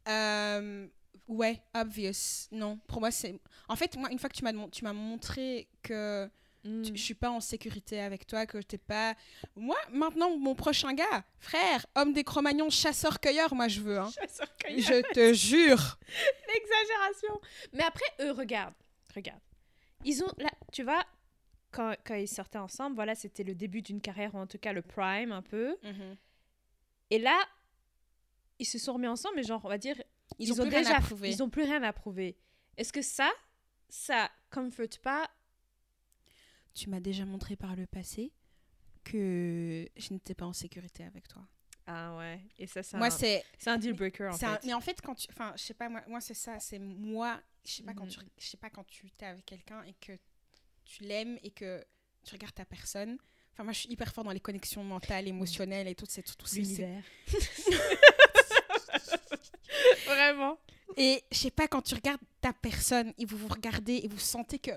Euh, 0.08 0.88
ouais, 1.28 1.62
obvious. 1.74 2.48
Non, 2.52 2.78
pour 2.88 3.00
moi, 3.00 3.12
c'est. 3.12 3.36
En 3.68 3.76
fait, 3.76 3.96
moi, 3.98 4.10
une 4.12 4.20
fois 4.20 4.30
que 4.30 4.36
tu 4.36 4.44
m'as 4.44 4.52
mon- 4.54 4.70
tu 4.70 4.84
m'as 4.84 4.94
montré 4.94 5.68
que 5.82 6.30
Mm. 6.64 6.82
tu- 6.82 6.96
je 6.96 7.02
suis 7.02 7.14
pas 7.14 7.30
en 7.30 7.40
sécurité 7.40 8.00
avec 8.02 8.26
toi, 8.28 8.46
que 8.46 8.58
t'es 8.60 8.78
pas. 8.78 9.16
Moi, 9.56 9.78
maintenant, 9.92 10.36
mon 10.38 10.56
prochain 10.56 10.94
gars, 10.94 11.24
frère, 11.40 11.86
homme 11.96 12.12
des 12.14 12.24
Cro-Magnons, 12.24 12.70
chasseur-cueilleur, 12.70 13.54
moi, 13.56 13.68
je 13.68 13.82
veux. 13.82 13.98
Hein. 14.00 14.10
Je 14.70 15.02
te 15.14 15.34
jure. 15.34 15.98
L'exagération. 16.54 17.40
Mais 17.74 17.84
après, 17.84 18.06
eux, 18.22 18.32
regarde. 18.32 18.74
Regarde. 19.16 19.40
Ils 20.06 20.24
ont. 20.24 20.32
Là, 20.38 20.50
tu 20.72 20.84
vois, 20.84 21.04
quand, 21.72 21.94
quand 22.06 22.16
ils 22.16 22.28
sortaient 22.30 22.58
ensemble, 22.60 22.96
voilà, 22.96 23.14
c'était 23.16 23.44
le 23.44 23.54
début 23.56 23.82
d'une 23.82 24.00
carrière, 24.00 24.34
ou 24.34 24.38
en 24.38 24.48
tout 24.48 24.58
cas 24.58 24.72
le 24.72 24.82
prime 24.82 25.32
un 25.34 25.42
peu. 25.42 25.76
Mhm. 25.84 26.16
Et 27.10 27.20
là, 27.20 27.38
ils 28.60 28.66
se 28.66 28.78
sont 28.80 28.94
remis 28.94 29.08
ensemble, 29.08 29.36
mais 29.36 29.44
genre, 29.44 29.62
on 29.66 29.70
va 29.70 29.78
dire, 29.78 30.02
Ils, 30.40 30.54
ont, 30.54 30.56
ont 30.56 30.62
plus 30.68 30.70
rien 30.70 30.80
déjà 30.84 30.96
à 30.98 31.02
prouver. 31.02 31.30
Ils 31.30 31.44
ont 31.44 31.50
plus 31.50 31.64
rien 31.64 31.84
à 31.84 31.92
prouver. 31.92 32.38
Est-ce 32.78 32.94
que 32.94 33.02
ça, 33.02 33.30
ça 33.90 34.30
comforte 34.50 35.00
pas? 35.00 35.30
Tu 36.74 36.90
m'as 36.90 37.00
déjà 37.02 37.26
montré 37.26 37.56
par 37.56 37.76
le 37.76 37.86
passé 37.88 38.32
que 39.04 39.88
je 39.96 40.14
n'étais 40.14 40.34
pas 40.34 40.46
en 40.46 40.54
sécurité 40.54 41.04
avec 41.04 41.28
toi. 41.28 41.44
Ah 41.88 42.18
ouais. 42.18 42.42
Et 42.58 42.68
ça, 42.68 42.82
c'est 42.84 42.98
Moi, 42.98 43.08
un, 43.08 43.12
c'est. 43.12 43.44
c'est 43.58 43.70
un 43.70 43.78
deal 43.78 43.94
breaker 43.94 44.30
en 44.30 44.34
c'est 44.34 44.46
un- 44.46 44.56
fait. 44.58 44.66
Mais 44.68 44.74
en 44.74 44.82
fait, 44.82 45.00
quand 45.02 45.14
tu. 45.16 45.28
Enfin, 45.30 45.54
je 45.56 45.64
sais 45.64 45.74
pas, 45.76 45.88
moi, 45.90 46.02
moi 46.08 46.20
c'est 46.20 46.34
ça. 46.34 46.60
C'est 46.60 46.80
moi. 46.80 47.40
Je 47.66 47.72
sais 47.72 47.84
pas, 47.84 47.94
quand 47.94 48.08
tu 48.08 48.20
je 48.38 48.46
sais 48.46 48.58
pas 48.58 48.70
quand 48.70 48.84
tu 48.88 49.08
es 49.20 49.26
avec 49.26 49.46
quelqu'un 49.46 49.84
et 49.84 49.94
que 50.00 50.14
tu 50.86 51.04
l'aimes 51.04 51.40
et 51.44 51.52
que 51.52 51.84
tu 52.24 52.34
regardes 52.34 52.54
ta 52.54 52.66
personne. 52.66 53.18
Enfin, 53.54 53.64
moi, 53.64 53.74
je 53.74 53.80
suis 53.80 53.90
hyper 53.90 54.14
fort 54.14 54.24
dans 54.24 54.32
les 54.32 54.40
connexions 54.40 54.84
mentales, 54.84 55.28
émotionnelles 55.28 55.88
et 55.88 55.96
tout. 55.96 56.06
C'est 56.08 56.22
tout, 56.24 56.36
tout 56.38 56.46
c'est- 56.46 56.58
L'univers. 56.58 57.04
Vraiment. 60.06 60.58
Et 60.98 61.24
je 61.32 61.38
sais 61.38 61.52
pas, 61.52 61.68
quand 61.68 61.82
tu 61.82 61.96
regardes 61.96 62.22
ta 62.42 62.54
personne 62.54 63.14
et 63.18 63.26
vous 63.26 63.38
vous 63.38 63.48
regardez 63.48 64.02
et 64.04 64.08
vous 64.08 64.20
sentez 64.20 64.60
que, 64.60 64.72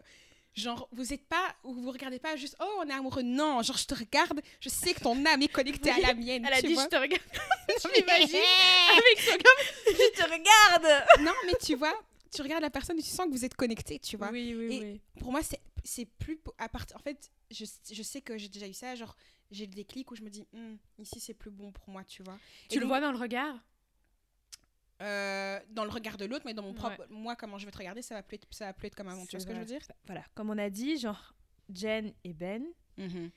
genre, 0.55 0.89
vous 0.93 1.13
êtes 1.13 1.27
pas, 1.27 1.55
ou 1.65 1.75
vous 1.75 1.91
regardez 1.91 2.19
pas 2.19 2.37
juste, 2.37 2.57
oh, 2.61 2.81
on 2.85 2.89
est 2.89 2.93
amoureux. 2.93 3.23
Non, 3.23 3.63
genre, 3.63 3.77
je 3.77 3.85
te 3.87 3.95
regarde, 3.95 4.41
je 4.61 4.69
sais 4.69 4.95
que 4.95 5.01
ton 5.01 5.25
âme 5.27 5.43
est 5.43 5.49
connectée 5.49 5.91
à 5.91 5.99
la 6.01 6.15
mienne. 6.15 6.45
Elle 6.47 6.53
a 6.55 6.61
tu 6.61 6.69
dit 6.69 6.75
vois. 6.75 6.85
je 6.85 6.89
te 6.89 6.97
regarde. 6.97 7.23
Non, 7.69 7.75
je 7.85 8.01
m'imagine 8.01 8.41
avec 8.93 9.21
son 9.21 9.33
comme 9.33 9.95
je 9.95 10.13
te 10.17 10.23
regarde. 10.23 11.05
Non, 11.21 11.35
mais 11.47 11.53
tu 11.63 11.75
vois, 11.75 11.95
tu 12.31 12.43
regardes 12.43 12.63
la 12.63 12.71
personne 12.71 12.99
et 12.99 13.03
tu 13.03 13.09
sens 13.11 13.27
que 13.27 13.33
vous 13.33 13.45
êtes 13.45 13.55
connectés, 13.55 13.99
tu 13.99 14.17
vois. 14.17 14.31
Oui 14.31 14.55
oui 14.55 14.75
Et- 14.75 14.81
oui. 14.81 15.01
Pour 15.21 15.31
moi, 15.33 15.41
c'est 15.85 16.05
plus. 16.19 16.39
À 16.59 16.69
part, 16.69 16.85
en 16.95 16.99
fait, 16.99 17.31
je, 17.51 17.65
je 17.91 18.03
sais 18.03 18.21
que 18.21 18.37
j'ai 18.39 18.49
déjà 18.49 18.67
eu 18.69 18.73
ça, 18.75 18.95
genre, 18.95 19.15
j'ai 19.51 19.67
le 19.67 19.73
déclic 19.73 20.11
où 20.11 20.15
je 20.17 20.23
me 20.23 20.31
dis, 20.31 20.47
Hmm, 20.53 20.77
ici, 20.99 21.21
c'est 21.21 21.35
plus 21.35 21.51
bon 21.51 21.73
pour 21.73 21.89
moi, 21.89 22.05
tu 22.05 22.23
vois. 22.23 22.39
Tu 22.69 22.75
Et 22.77 22.79
le 22.79 22.83
donc, 22.83 22.89
vois 22.89 23.01
dans 23.01 23.13
le 23.13 23.19
regard? 23.19 23.57
Euh, 25.01 25.61
dans 25.71 25.85
le 25.85 25.91
regard 25.91 26.17
de 26.17 26.25
l'autre, 26.25 26.43
mais 26.45 26.55
dans 26.55 26.63
mon 26.63 26.71
Ouais. 26.71 26.75
propre. 26.75 27.07
Moi, 27.09 27.37
comment 27.37 27.57
je 27.57 27.65
vais 27.67 27.71
te 27.71 27.79
regarder, 27.79 28.03
ça 28.03 28.17
va 28.17 28.23
plus 28.25 28.35
être, 28.35 28.49
ça 28.51 28.65
va 28.67 28.73
plus 28.73 28.89
être 28.89 28.97
comme 28.97 29.09
avant. 29.09 29.25
Tu 29.27 29.33
vois 29.37 29.41
ce 29.41 29.47
que 29.47 29.55
je 29.55 29.59
veux 29.61 29.65
dire? 29.65 29.81
Voilà, 30.07 30.25
comme 30.35 30.51
on 30.51 30.59
a 30.59 30.69
dit, 30.71 30.99
genre 30.99 31.35
Jen 31.73 32.13
et 32.25 32.33
Ben, 32.35 32.65
Mhm. 32.97 33.31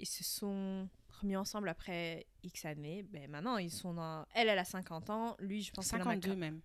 ils 0.00 0.06
se 0.06 0.22
sont 0.22 0.86
remis 1.08 1.34
ensemble 1.36 1.70
après 1.70 2.26
X 2.42 2.66
années. 2.66 3.02
Ben 3.04 3.30
maintenant, 3.30 3.56
ils 3.56 3.70
sont 3.70 3.94
dans 3.94 4.26
elle 4.34 4.48
elle 4.48 4.58
a 4.58 4.64
50 4.66 5.08
ans, 5.08 5.34
lui 5.40 5.62
je 5.62 5.72
pense 5.72 5.86
qu'il 5.88 5.96
en 5.96 6.00
a 6.02 6.04
52 6.04 6.32
quar- 6.32 6.36
même. 6.36 6.60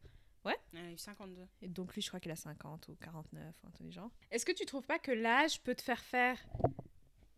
Ouais 0.45 0.57
Elle 0.73 0.85
a 0.85 0.91
eu 0.91 0.97
52. 0.97 1.41
Et 1.61 1.67
donc 1.69 1.93
lui, 1.95 2.01
je 2.01 2.07
crois 2.09 2.19
qu'il 2.19 2.31
a 2.31 2.35
50 2.35 2.87
ou 2.89 2.95
49, 3.01 3.55
un 3.65 3.71
truc 3.71 3.87
du 3.87 3.93
genre. 3.93 4.09
Est-ce 4.31 4.45
que 4.45 4.51
tu 4.51 4.65
trouves 4.65 4.85
pas 4.85 4.99
que 4.99 5.11
l'âge 5.11 5.61
peut 5.61 5.73
te 5.75 5.81
faire 5.81 6.01
faire 6.03 6.37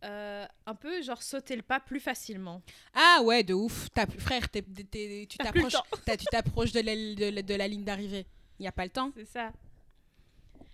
euh, 0.04 0.46
un 0.66 0.74
peu 0.74 1.00
genre 1.02 1.22
sauter 1.22 1.56
le 1.56 1.62
pas 1.62 1.80
plus 1.80 2.00
facilement? 2.00 2.62
Ah 2.94 3.20
ouais, 3.24 3.42
de 3.42 3.54
ouf. 3.54 3.88
T'as 3.94 4.06
plus- 4.06 4.20
frère, 4.20 4.48
t'es- 4.48 4.62
t'es- 4.62 4.84
t'es- 4.84 5.26
tu 5.28 5.38
t'approches 5.38 5.76
t'as- 6.04 6.16
tu 6.16 6.26
t'approches 6.26 6.72
de, 6.72 6.80
la, 6.80 6.94
de, 6.94 7.34
la- 7.34 7.42
de 7.42 7.54
la 7.54 7.68
ligne 7.68 7.84
d'arrivée. 7.84 8.26
Il 8.58 8.62
n'y 8.62 8.68
a 8.68 8.72
pas 8.72 8.84
le 8.84 8.90
temps. 8.90 9.12
C'est 9.16 9.24
ça. 9.24 9.52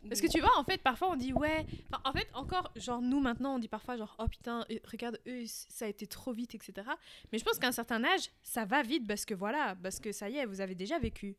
Parce 0.08 0.20
que 0.20 0.26
tu 0.26 0.40
vois, 0.40 0.58
en 0.58 0.64
fait, 0.64 0.78
parfois 0.82 1.10
on 1.12 1.16
dit 1.16 1.32
ouais. 1.32 1.64
Enfin, 1.92 2.02
en 2.04 2.12
fait, 2.12 2.26
encore, 2.34 2.72
genre 2.74 3.00
nous 3.00 3.20
maintenant, 3.20 3.54
on 3.54 3.58
dit 3.60 3.68
parfois 3.68 3.96
genre 3.96 4.16
oh 4.18 4.26
putain, 4.26 4.66
euh, 4.70 4.78
regarde, 4.90 5.20
eux, 5.28 5.44
ça 5.46 5.84
a 5.84 5.88
été 5.88 6.08
trop 6.08 6.32
vite, 6.32 6.56
etc. 6.56 6.88
Mais 7.30 7.38
je 7.38 7.44
pense 7.44 7.58
qu'à 7.58 7.68
un 7.68 7.72
certain 7.72 8.02
âge, 8.02 8.30
ça 8.42 8.64
va 8.64 8.82
vite 8.82 9.06
parce 9.06 9.24
que 9.24 9.34
voilà, 9.34 9.76
parce 9.80 10.00
que 10.00 10.10
ça 10.10 10.28
y 10.28 10.38
est, 10.38 10.44
vous 10.46 10.60
avez 10.60 10.74
déjà 10.74 10.98
vécu. 10.98 11.36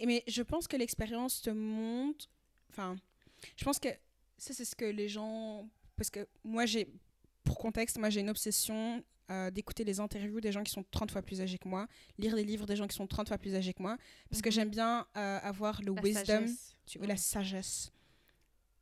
Et 0.00 0.06
mais 0.06 0.22
je 0.26 0.42
pense 0.42 0.66
que 0.66 0.76
l'expérience 0.76 1.40
te 1.42 1.50
montre. 1.50 2.26
Enfin, 2.70 2.96
je 3.56 3.64
pense 3.64 3.78
que 3.78 3.88
ça, 4.38 4.52
c'est 4.54 4.64
ce 4.64 4.74
que 4.74 4.84
les 4.84 5.08
gens. 5.08 5.68
Parce 5.96 6.10
que 6.10 6.26
moi, 6.42 6.66
j'ai. 6.66 6.88
Pour 7.44 7.58
contexte, 7.58 7.98
moi, 7.98 8.08
j'ai 8.10 8.20
une 8.20 8.30
obsession 8.30 9.04
euh, 9.30 9.50
d'écouter 9.50 9.84
les 9.84 10.00
interviews 10.00 10.40
des 10.40 10.50
gens 10.50 10.62
qui 10.62 10.72
sont 10.72 10.84
30 10.90 11.10
fois 11.10 11.20
plus 11.22 11.40
âgés 11.42 11.58
que 11.58 11.68
moi, 11.68 11.86
lire 12.18 12.34
les 12.34 12.42
livres 12.44 12.64
des 12.66 12.74
gens 12.76 12.86
qui 12.86 12.96
sont 12.96 13.06
30 13.06 13.28
fois 13.28 13.36
plus 13.38 13.54
âgés 13.54 13.72
que 13.74 13.82
moi, 13.82 13.96
parce 14.30 14.40
que 14.42 14.48
Mhm. 14.48 14.52
j'aime 14.52 14.70
bien 14.70 15.06
euh, 15.16 15.38
avoir 15.42 15.80
le 15.82 15.94
La 15.94 16.00
wisdom, 16.02 16.46
tu- 16.86 16.98
la 17.00 17.16
sagesse, 17.18 17.92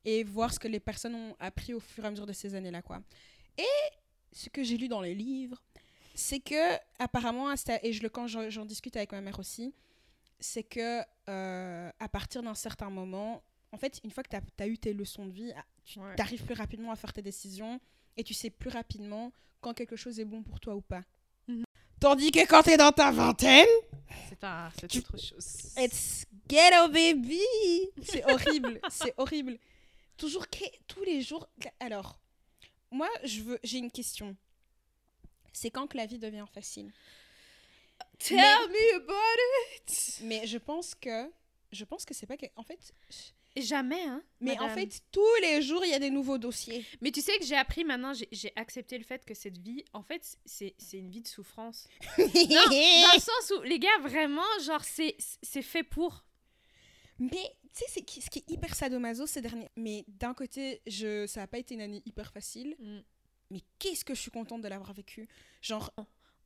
et 0.05 0.22
voir 0.25 0.53
ce 0.53 0.59
que 0.61 0.68
les 0.68 0.81
personnes 0.81 1.14
ont 1.14 1.37
appris 1.38 1.75
au 1.75 1.81
fur 1.81 2.05
et 2.05 2.07
à 2.07 2.11
mesure 2.11 2.27
de 2.27 2.33
ces 2.33 2.55
années-là, 2.55 2.83
quoi. 2.83 3.03
Et 3.59 3.64
ce 4.33 4.48
que 4.48 4.62
j'ai 4.64 4.77
lu 4.77 4.88
dans 4.88 5.01
les 5.01 5.14
livres, 5.14 5.62
c'est 6.14 6.40
que 6.40 6.77
apparemment, 7.01 7.53
et 7.83 7.92
je 7.92 8.07
quand 8.09 8.27
j'en 8.27 8.64
discute 8.64 8.96
avec 8.96 9.11
ma 9.12 9.20
mère 9.20 9.38
aussi, 9.40 9.75
c'est 10.42 10.62
que 10.64 11.00
euh, 11.28 11.90
à 11.98 12.09
partir 12.09 12.42
d'un 12.42 12.55
certain 12.55 12.90
moment, 12.90 13.42
en 13.72 13.78
fait, 13.78 14.00
une 14.05 14.11
fois 14.11 14.22
que 14.22 14.28
tu 14.28 14.62
as, 14.62 14.66
eu 14.66 14.76
tes 14.76 14.92
leçons 14.92 15.24
de 15.26 15.33
vie, 15.33 15.52
ah, 15.57 15.64
tu 15.85 15.98
Ouais. 15.98 16.20
arrives 16.20 16.44
plus 16.44 16.55
rapidement 16.55 16.90
à 16.92 16.96
faire 16.96 17.12
tes 17.12 17.22
décisions 17.22 17.81
et 18.16 18.24
tu 18.24 18.35
sais 18.35 18.50
plus 18.50 18.68
rapidement 18.68 19.33
quand 19.61 19.72
quelque 19.72 19.96
chose 19.96 20.20
est 20.20 20.24
bon 20.26 20.42
pour 20.42 20.61
toi 20.61 20.74
ou 20.74 20.83
pas. 20.83 21.02
Mhm. 21.48 21.64
Tandis 22.00 22.31
que 22.33 22.46
quand 22.46 22.62
tu 22.64 22.70
es 22.70 22.76
dans 22.76 22.92
ta 22.92 23.11
vingtaine, 23.11 23.66
C'est 24.28 24.88
Tu- 24.88 24.98
autre 24.98 25.16
chose. 25.16 25.72
It's 25.78 26.26
ghetto 26.48 26.88
baby. 26.88 27.40
C'est 28.02 28.24
horrible, 28.31 28.81
c'est 28.90 29.14
horrible. 29.16 29.59
Toujours 30.18 30.48
que- 30.50 30.64
tous 30.87 31.02
les 31.05 31.22
jours. 31.22 31.48
Alors, 31.81 32.20
moi, 32.90 33.09
je 33.24 33.40
veux, 33.40 33.59
j'ai 33.62 33.78
une 33.78 33.90
question. 33.90 34.37
C'est 35.52 35.70
quand 35.70 35.87
que 35.87 35.96
la 35.96 36.07
vie 36.07 36.18
devient 36.18 36.44
facile? 36.52 36.92
Tell 38.18 38.37
Mais- 38.37 38.68
me 38.68 38.94
about 38.96 39.12
it. 39.77 40.20
Mais 40.22 40.46
je 40.46 40.59
pense 40.59 40.94
que, 40.94 41.31
je 41.72 41.85
pense 41.85 42.05
que 42.05 42.14
c'est 42.14 42.27
pas 42.27 42.37
que, 42.37 42.46
en 42.57 42.62
fait, 42.62 42.92
Jamais, 43.55 44.01
hein. 44.05 44.22
mais 44.40 44.59
en 44.61 44.70
fait, 44.70 45.03
tous 45.12 45.20
les 45.42 45.61
jours 45.61 45.85
il 45.85 45.90
y 45.90 45.94
a 45.94 45.98
des 45.98 46.09
nouveaux 46.09 46.38
dossiers. 46.38 46.87
Mais 47.03 47.11
tu 47.11 47.20
sais 47.20 47.37
que 47.38 47.44
j'ai 47.44 47.57
appris 47.57 47.85
maintenant, 47.85 48.12
j'ai- 48.14 48.53
accepté 48.57 48.96
le 48.96 49.05
fait 49.05 49.25
que 49.27 49.35
cette 49.35 49.59
vie, 49.59 49.85
en 49.92 50.03
fait, 50.03 50.38
c'est 50.46 50.75
une 50.94 51.11
vie 51.11 51.20
de 51.20 51.29
souffrance. 51.29 51.87
Non, 52.18 52.25
dans 52.27 53.14
le 53.14 53.20
sens 53.20 53.53
où, 53.59 53.62
les 53.62 53.79
gars, 53.79 53.98
vraiment, 54.01 54.40
genre, 54.64 54.83
c'est 54.85 55.16
c'est 55.42 55.61
fait 55.62 55.83
pour. 55.83 56.25
Mais 57.18 57.55
tu 57.75 57.85
sais, 57.87 58.20
ce 58.20 58.31
qui 58.31 58.38
est 58.38 58.51
hyper 58.51 58.75
sadomaso 58.75 59.27
ces 59.27 59.42
derniers. 59.42 59.68
Mais 59.77 60.05
d'un 60.09 60.33
côté, 60.35 60.81
je, 60.87 61.27
ça 61.27 61.42
a 61.42 61.46
pas 61.46 61.59
été 61.59 61.75
une 61.75 61.83
année 61.83 62.03
hyper 62.07 62.33
facile. 62.33 62.75
Mais 63.51 63.61
qu'est-ce 63.79 64.05
que 64.05 64.14
je 64.14 64.20
suis 64.20 64.31
contente 64.31 64.62
de 64.62 64.68
l'avoir 64.68 64.94
vécu. 64.94 65.29
Genre, 65.61 65.92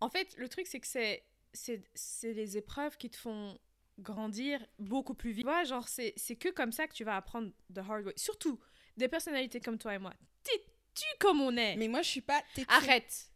En 0.00 0.10
fait, 0.10 0.34
le 0.36 0.48
truc, 0.48 0.66
c'est 0.66 0.80
que 0.80 0.86
c'est 0.88 1.22
c'est 1.56 2.32
les 2.34 2.56
épreuves 2.56 2.96
qui 2.96 3.10
te 3.10 3.16
font 3.16 3.58
grandir 3.98 4.64
beaucoup 4.78 5.14
plus 5.14 5.30
vite. 5.32 5.44
Tu 5.46 5.50
vois, 5.50 5.64
genre, 5.64 5.88
c'est 5.88 6.12
que 6.38 6.50
comme 6.50 6.72
ça 6.72 6.86
que 6.86 6.92
tu 6.94 7.04
vas 7.04 7.16
apprendre 7.16 7.50
the 7.74 7.78
hard 7.78 8.06
way. 8.06 8.12
Surtout, 8.16 8.60
des 8.96 9.08
personnalités 9.08 9.60
comme 9.60 9.78
toi 9.78 9.94
et 9.94 9.98
moi. 9.98 10.12
T'es 10.42 10.62
tu 10.94 11.04
comme 11.18 11.40
on 11.42 11.54
est. 11.56 11.76
mais 11.76 11.88
moi 11.88 12.00
je 12.02 12.08
suis 12.08 12.20
pas 12.22 12.42
têtue. 12.54 12.66
Arrête. 12.70 13.28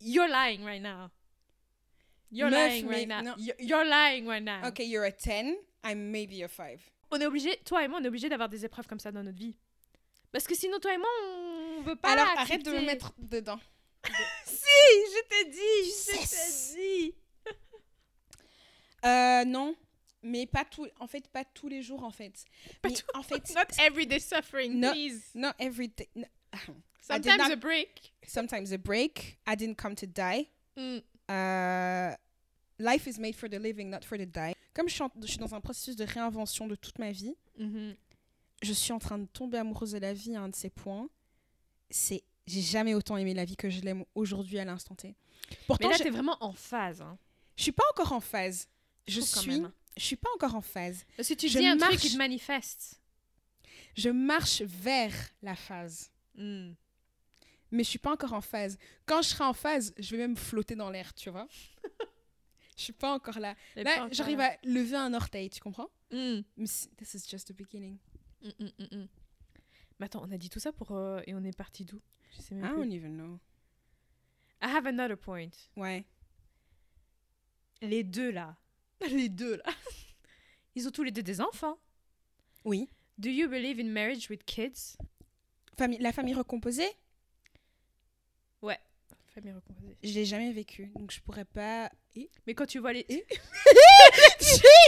You're 0.00 0.28
lying 0.28 0.62
right 0.64 0.80
now. 0.82 1.08
You're 2.30 2.50
Meuf, 2.50 2.70
lying 2.70 2.86
right 2.88 3.08
now. 3.08 3.22
non. 3.22 3.34
You're- 3.38 3.84
lying 3.88 4.26
right 4.28 4.44
now. 4.44 4.68
Ok, 4.68 4.80
you're 4.80 5.04
a 5.04 5.10
10, 5.10 5.56
I'm 5.84 6.10
maybe 6.10 6.42
a 6.44 6.48
5. 6.48 6.78
On 7.10 7.18
est 7.20 7.26
obligé, 7.26 7.56
toi 7.64 7.82
et 7.82 7.88
moi, 7.88 7.98
on 8.00 8.04
est 8.04 8.08
obligé 8.08 8.28
d'avoir 8.28 8.48
des 8.48 8.64
épreuves 8.64 8.86
comme 8.86 9.00
ça 9.00 9.10
dans 9.10 9.22
notre 9.22 9.38
vie. 9.38 9.56
Parce 10.30 10.46
que 10.46 10.54
sinon, 10.54 10.78
toi 10.78 10.92
et 10.94 10.98
moi, 10.98 11.08
on 11.24 11.80
veut 11.80 11.96
pas. 11.96 12.10
Alors 12.12 12.28
arrête 12.36 12.64
de 12.64 12.70
me 12.70 12.80
mettre 12.80 13.12
dedans. 13.18 13.58
Si, 14.44 14.64
je 14.64 15.28
t'ai 15.28 15.50
dit, 15.50 15.90
je 15.90 16.74
t'ai 16.76 17.08
dit. 17.10 17.14
Euh, 19.04 19.44
non, 19.44 19.74
mais 20.22 20.46
pas 20.46 20.64
tout. 20.64 20.86
En 20.98 21.06
fait, 21.06 21.28
pas 21.28 21.44
tous 21.44 21.68
les 21.68 21.82
jours 21.82 22.02
en 22.04 22.10
fait. 22.10 22.44
Pas 22.82 22.88
Mais 22.88 22.94
tout- 22.96 23.06
en 23.14 23.22
fait, 23.22 23.42
Not 23.54 23.82
everyday 23.84 24.20
suffering, 24.20 24.80
No. 24.80 24.90
please. 24.92 25.22
not 25.34 25.52
every 25.58 25.88
day. 25.88 26.08
no. 26.14 26.24
Did 26.66 27.24
Sometimes 27.24 27.38
not- 27.48 27.52
a 27.52 27.56
break. 27.56 28.12
Sometimes 28.26 28.72
a 28.72 28.76
break. 28.78 29.38
I 29.46 29.56
didn't 29.56 29.76
come 29.76 29.94
to 29.94 30.06
die. 30.06 30.46
Mm. 30.76 30.98
Euh, 31.30 32.14
life 32.78 33.06
is 33.06 33.18
made 33.18 33.34
for 33.34 33.48
the 33.48 33.58
living, 33.58 33.88
not 33.90 34.00
for 34.04 34.18
the 34.18 34.26
die. 34.26 34.54
Comme 34.74 34.88
je 34.88 34.94
suis, 34.94 35.02
en- 35.02 35.10
je 35.22 35.26
suis 35.26 35.38
dans 35.38 35.54
un 35.54 35.60
processus 35.60 35.96
de 35.96 36.04
réinvention 36.04 36.66
de 36.66 36.74
toute 36.74 36.98
ma 36.98 37.10
vie, 37.12 37.34
Mhm. 37.58 37.96
je 38.62 38.72
suis 38.72 38.92
en 38.92 38.98
train 38.98 39.18
de 39.18 39.26
tomber 39.26 39.58
amoureuse 39.58 39.92
de 39.92 39.98
la 39.98 40.12
vie 40.12 40.34
à 40.36 40.42
un 40.42 40.48
de 40.48 40.54
ces 40.56 40.70
points. 40.70 41.08
C'est, 41.90 42.22
j'ai 42.46 42.60
jamais 42.60 42.94
autant 42.94 43.16
aimé 43.16 43.32
la 43.34 43.44
vie 43.44 43.56
que 43.56 43.70
je 43.70 43.80
l'aime 43.80 44.04
aujourd'hui 44.14 44.58
à 44.58 44.64
l'instant 44.64 44.94
T. 44.94 45.08
Mais 45.50 45.56
Pourtant, 45.66 45.88
là, 45.88 45.96
je, 45.96 46.02
t'es 46.02 46.10
vraiment 46.10 46.36
en 46.40 46.52
phase. 46.52 47.00
Hein. 47.00 47.16
je 47.56 47.62
suis 47.62 47.72
pas 47.72 47.84
encore 47.92 48.12
en 48.12 48.20
phase. 48.20 48.68
Je 49.08 49.20
suis, 49.20 49.62
je 49.96 50.02
suis 50.02 50.16
pas 50.16 50.28
encore 50.34 50.54
en 50.54 50.60
phase. 50.60 51.04
Parce 51.16 51.28
que 51.28 51.34
tu 51.34 51.48
Je 51.48 51.58
dis 51.58 51.66
un 51.66 51.76
truc 51.76 51.98
qui 51.98 52.12
te 52.12 52.16
manifeste. 52.18 53.00
Je 53.96 54.10
marche 54.10 54.62
vers 54.62 55.12
la 55.42 55.56
phase, 55.56 56.10
Mm. 56.36 56.72
mais 57.72 57.82
je 57.82 57.88
suis 57.88 57.98
pas 57.98 58.12
encore 58.12 58.32
en 58.32 58.40
phase. 58.40 58.78
Quand 59.06 59.22
je 59.22 59.28
serai 59.30 59.42
en 59.44 59.52
phase, 59.54 59.92
je 59.98 60.10
vais 60.14 60.18
même 60.18 60.36
flotter 60.36 60.76
dans 60.76 60.88
l'air, 60.90 61.12
tu 61.14 61.30
vois. 61.30 61.48
je 62.76 62.82
suis 62.82 62.92
pas 62.92 63.12
encore 63.12 63.40
là. 63.40 63.56
Là, 63.74 64.06
j'arrive 64.12 64.38
à 64.40 64.56
lever 64.62 64.94
un 64.96 65.12
orteil, 65.14 65.50
tu 65.50 65.58
comprends? 65.60 65.90
Mm. 66.12 66.40
This 66.56 67.14
is 67.14 67.28
just 67.28 67.48
the 67.48 67.52
beginning. 67.52 67.98
Mm, 68.42 68.48
mm, 68.60 68.70
mm, 68.78 68.96
mm. 68.98 69.08
Mais 69.98 70.06
attends, 70.06 70.22
on 70.24 70.30
a 70.30 70.38
dit 70.38 70.48
tout 70.48 70.60
ça 70.60 70.70
pour... 70.72 70.92
euh, 70.92 71.20
et 71.26 71.34
on 71.34 71.42
est 71.42 71.56
parti 71.56 71.84
d'où? 71.84 72.00
Je 72.36 72.40
sais 72.42 72.54
même 72.54 72.66
I 72.66 72.68
plus. 72.68 72.76
don't 72.84 72.92
even 72.92 73.16
know. 73.16 73.40
I 74.62 74.66
have 74.66 74.86
another 74.86 75.16
point. 75.18 75.50
Ouais. 75.76 76.04
Les 77.82 78.04
deux, 78.04 78.30
là. 78.30 78.56
Les 79.10 79.28
deux, 79.28 79.56
là. 79.56 79.64
Ils 80.74 80.86
ont 80.88 80.90
tous 80.90 81.02
les 81.02 81.10
deux 81.10 81.22
des 81.22 81.40
enfants. 81.40 81.78
Oui. 82.64 82.88
Do 83.18 83.28
you 83.28 83.48
believe 83.48 83.80
in 83.80 83.88
marriage 83.90 84.28
with 84.30 84.44
kids? 84.44 84.96
Famille, 85.76 85.98
la 86.00 86.12
famille 86.12 86.34
recomposée, 86.34 86.88
Famille 89.34 89.52
recomposée. 89.52 89.96
je 90.02 90.12
l'ai 90.14 90.24
jamais 90.24 90.50
vécu, 90.52 90.86
donc 90.96 91.12
je 91.12 91.20
pourrais 91.20 91.44
pas. 91.44 91.92
Et? 92.16 92.28
Mais 92.44 92.54
quand 92.54 92.66
tu 92.66 92.80
vois 92.80 92.92
les... 92.92 93.06
je, 93.08 93.14
suis- 93.14 93.20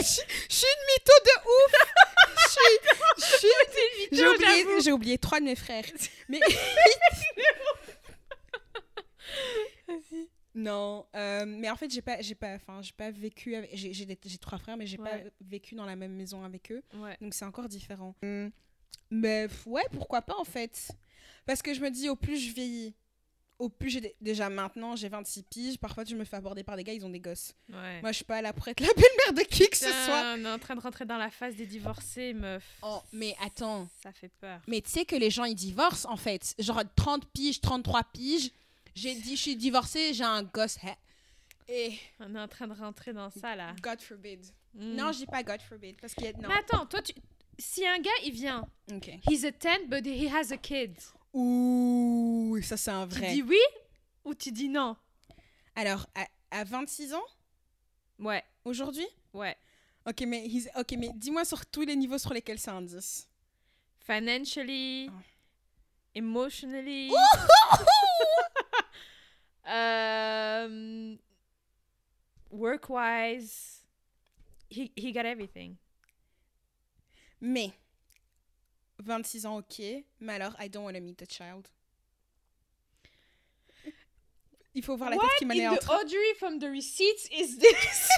je 0.49 0.55
suis 0.57 0.67
une 0.67 0.87
mytho 0.89 1.13
de 1.25 1.35
ouf. 1.47 1.73
je, 3.17 3.23
suis, 3.23 3.49
je 4.11 4.17
suis 4.17 4.27
oublié, 4.27 4.81
j'ai 4.83 4.91
oublié 4.93 5.19
trois 5.19 5.39
de 5.39 5.45
mes 5.45 5.55
frères. 5.55 5.85
Mais 6.29 6.41
non, 10.63 11.07
euh, 11.15 11.45
mais 11.47 11.71
en 11.71 11.77
fait 11.77 11.91
j'ai 11.91 12.03
pas, 12.03 12.21
j'ai 12.21 12.35
pas, 12.35 12.55
enfin 12.55 12.81
j'ai 12.83 12.93
pas 12.93 13.11
vécu. 13.11 13.55
Avec, 13.55 13.71
j'ai, 13.75 13.93
j'ai, 13.93 14.07
des- 14.07 14.19
j'ai 14.25 14.39
trois 14.39 14.59
frères, 14.59 14.77
mais 14.77 14.87
j'ai 14.87 14.99
pas 14.99 15.19
vécu 15.41 15.75
dans 15.75 15.87
la 15.87 15.97
même 15.97 16.13
maison 16.15 16.45
avec 16.45 16.71
eux, 16.73 16.83
Ouais. 16.95 17.17
donc 17.21 17.35
c'est 17.35 17.45
encore 17.45 17.69
différent. 17.69 18.15
Hum, 18.23 18.51
Mais 19.11 19.49
ouais, 19.67 19.85
pourquoi 19.93 20.23
pas 20.23 20.37
en 20.39 20.45
fait 20.45 20.91
Parce 21.47 21.63
que 21.63 21.75
je 21.75 21.81
me 21.81 21.91
dis 21.91 22.09
au 22.09 22.17
plus 22.17 22.37
je 22.39 22.53
vieillis, 22.55 22.95
au 23.59 23.69
plus 23.69 23.91
j'ai 23.91 24.17
déjà 24.23 24.49
maintenant 24.49 24.97
j'ai 24.97 25.09
26 25.11 25.43
piges. 25.43 25.79
Parfois 25.79 26.05
je 26.05 26.15
me 26.17 26.25
fais 26.25 26.37
aborder 26.37 26.63
par 26.65 26.77
des 26.77 26.85
gars, 26.85 26.95
ils 26.95 27.05
ont 27.05 27.11
des 27.11 27.21
gosses. 27.21 27.53
Ouais. 27.69 28.01
Moi 28.01 28.11
je 28.13 28.17
suis 28.17 28.25
pas 28.25 28.41
là 28.41 28.53
pour 28.55 28.67
être 28.69 28.81
la 28.81 28.87
belle-mère 28.97 29.35
de 29.45 29.49
qui 29.49 29.69
que 29.69 29.77
ce 29.77 29.85
soit. 29.91 30.35
On 30.37 30.45
est 30.45 30.51
en 30.51 30.59
train 30.59 30.75
de 30.77 30.81
rentrer 30.81 31.05
dans 31.05 31.19
la 31.19 31.31
phase 31.31 31.57
des 31.57 31.67
divorcés, 31.67 32.33
meuf. 32.33 32.65
Oh, 32.83 33.01
mais 33.13 33.35
attends. 33.45 33.87
Ça 34.03 34.13
fait 34.13 34.31
peur. 34.41 34.61
Mais 34.67 34.81
tu 34.81 34.91
sais 34.91 35.05
que 35.05 35.15
les 35.17 35.29
gens, 35.31 35.45
ils 35.45 35.55
divorcent, 35.55 36.07
en 36.11 36.17
fait. 36.17 36.55
Genre 36.59 36.83
30 36.97 37.27
piges, 37.33 37.61
33 37.61 38.05
piges. 38.05 38.51
J'ai 38.95 39.15
dit, 39.15 39.37
je 39.37 39.41
suis 39.43 39.57
divorcée, 39.57 40.13
j'ai 40.15 40.25
un 40.25 40.43
gosse. 40.43 40.79
hein. 40.85 40.95
Et 41.69 41.99
On 42.19 42.35
est 42.35 42.41
en 42.41 42.49
train 42.49 42.67
de 42.67 42.75
rentrer 42.75 43.13
dans 43.13 43.31
ça, 43.31 43.55
là. 43.55 43.75
God 43.81 44.01
forbid. 44.01 44.45
Mm. 44.75 44.95
Non, 44.97 45.13
je 45.13 45.19
dis 45.19 45.27
pas 45.27 45.43
God 45.43 45.61
forbid. 45.63 45.97
Parce 46.01 46.15
qu'il 46.15 46.25
y 46.25 46.29
a... 46.29 46.33
Non. 46.33 46.49
Mais 46.49 46.55
attends, 46.55 46.85
toi, 46.87 47.01
tu... 47.03 47.13
si 47.59 47.87
un 47.87 47.99
gars, 47.99 48.11
il 48.25 48.33
vient, 48.33 48.67
Ok. 48.93 49.09
he's 49.29 49.45
a 49.45 49.51
10, 49.53 49.87
but 49.89 50.05
he 50.07 50.27
has 50.29 50.53
a 50.53 50.57
kid. 50.57 50.97
Ouh, 51.33 52.59
ça 52.63 52.77
c'est 52.77 52.91
un 52.91 53.07
Tu 53.07 53.15
vrai. 53.19 53.33
dis 53.35 53.43
oui 53.43 53.61
ou 54.25 54.35
tu 54.35 54.51
dis 54.51 54.69
non? 54.69 54.97
Alors, 55.77 56.07
à, 56.17 56.27
à 56.51 56.65
26 56.65 57.15
ans, 57.15 57.23
Ouais, 58.19 58.43
aujourd'hui? 58.65 59.07
Ouais. 59.33 59.57
Ok, 60.07 60.23
mais, 60.27 60.47
he's- 60.49 60.69
ok, 60.77 60.93
mais 60.99 61.11
dis-moi 61.15 61.45
sur 61.45 61.65
tous 61.67 61.83
les 61.83 61.95
niveaux 61.95 62.19
sur 62.19 62.33
lesquels 62.35 62.59
c'est 62.59 62.71
un 62.71 62.83
10. 62.83 63.29
Financially, 64.05 65.09
Oh. 65.09 65.21
emotionally. 66.17 67.11
Um, 69.71 71.19
work-wise, 72.51 73.79
he, 74.69 74.91
he 74.97 75.13
got 75.13 75.25
everything. 75.25 75.79
Mais, 77.41 77.73
26 79.03 79.47
ans, 79.47 79.59
ok. 79.59 80.05
Mais 80.21 80.35
alors, 80.35 80.55
I 80.59 80.69
don't 80.69 80.85
want 80.85 80.95
to 80.95 81.01
meet 81.01 81.23
a 81.23 81.27
child. 81.27 81.69
Il 84.75 84.85
faut 84.85 84.97
voir 84.97 85.11
la 85.11 85.17
tête 85.17 85.31
qui 85.39 85.47
m'en 85.47 85.55
est 85.55 85.67
en 85.67 85.77
train. 85.77 86.01
Audrey 86.01 86.35
from 86.39 86.59
the 86.59 86.71
receipts 86.71 87.27
is 87.33 87.59
this? 87.59 87.75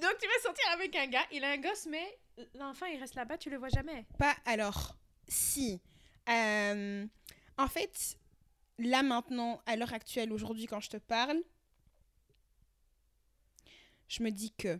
Donc 0.00 0.16
tu 0.18 0.26
vas 0.26 0.40
sortir 0.42 0.64
avec 0.72 0.96
un 0.96 1.06
gars, 1.08 1.26
il 1.30 1.44
a 1.44 1.50
un 1.50 1.58
gosse, 1.58 1.86
mais 1.86 2.18
l'enfant 2.54 2.86
il 2.86 2.98
reste 2.98 3.14
là-bas, 3.14 3.36
tu 3.36 3.50
le 3.50 3.58
vois 3.58 3.68
jamais. 3.68 4.06
Pas 4.18 4.34
alors. 4.46 4.96
Si. 5.28 5.78
Euh, 6.28 7.06
en 7.58 7.68
fait, 7.68 8.16
là 8.78 9.02
maintenant, 9.02 9.60
à 9.66 9.76
l'heure 9.76 9.92
actuelle, 9.92 10.32
aujourd'hui, 10.32 10.66
quand 10.66 10.80
je 10.80 10.90
te 10.90 10.96
parle, 10.96 11.40
je 14.08 14.22
me 14.22 14.30
dis 14.30 14.52
que. 14.52 14.78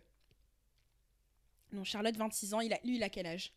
Non, 1.72 1.84
Charlotte, 1.84 2.16
26 2.16 2.54
ans, 2.54 2.60
il 2.60 2.72
a, 2.72 2.78
lui, 2.84 2.96
il 2.96 3.02
a 3.02 3.08
quel 3.08 3.26
âge? 3.26 3.52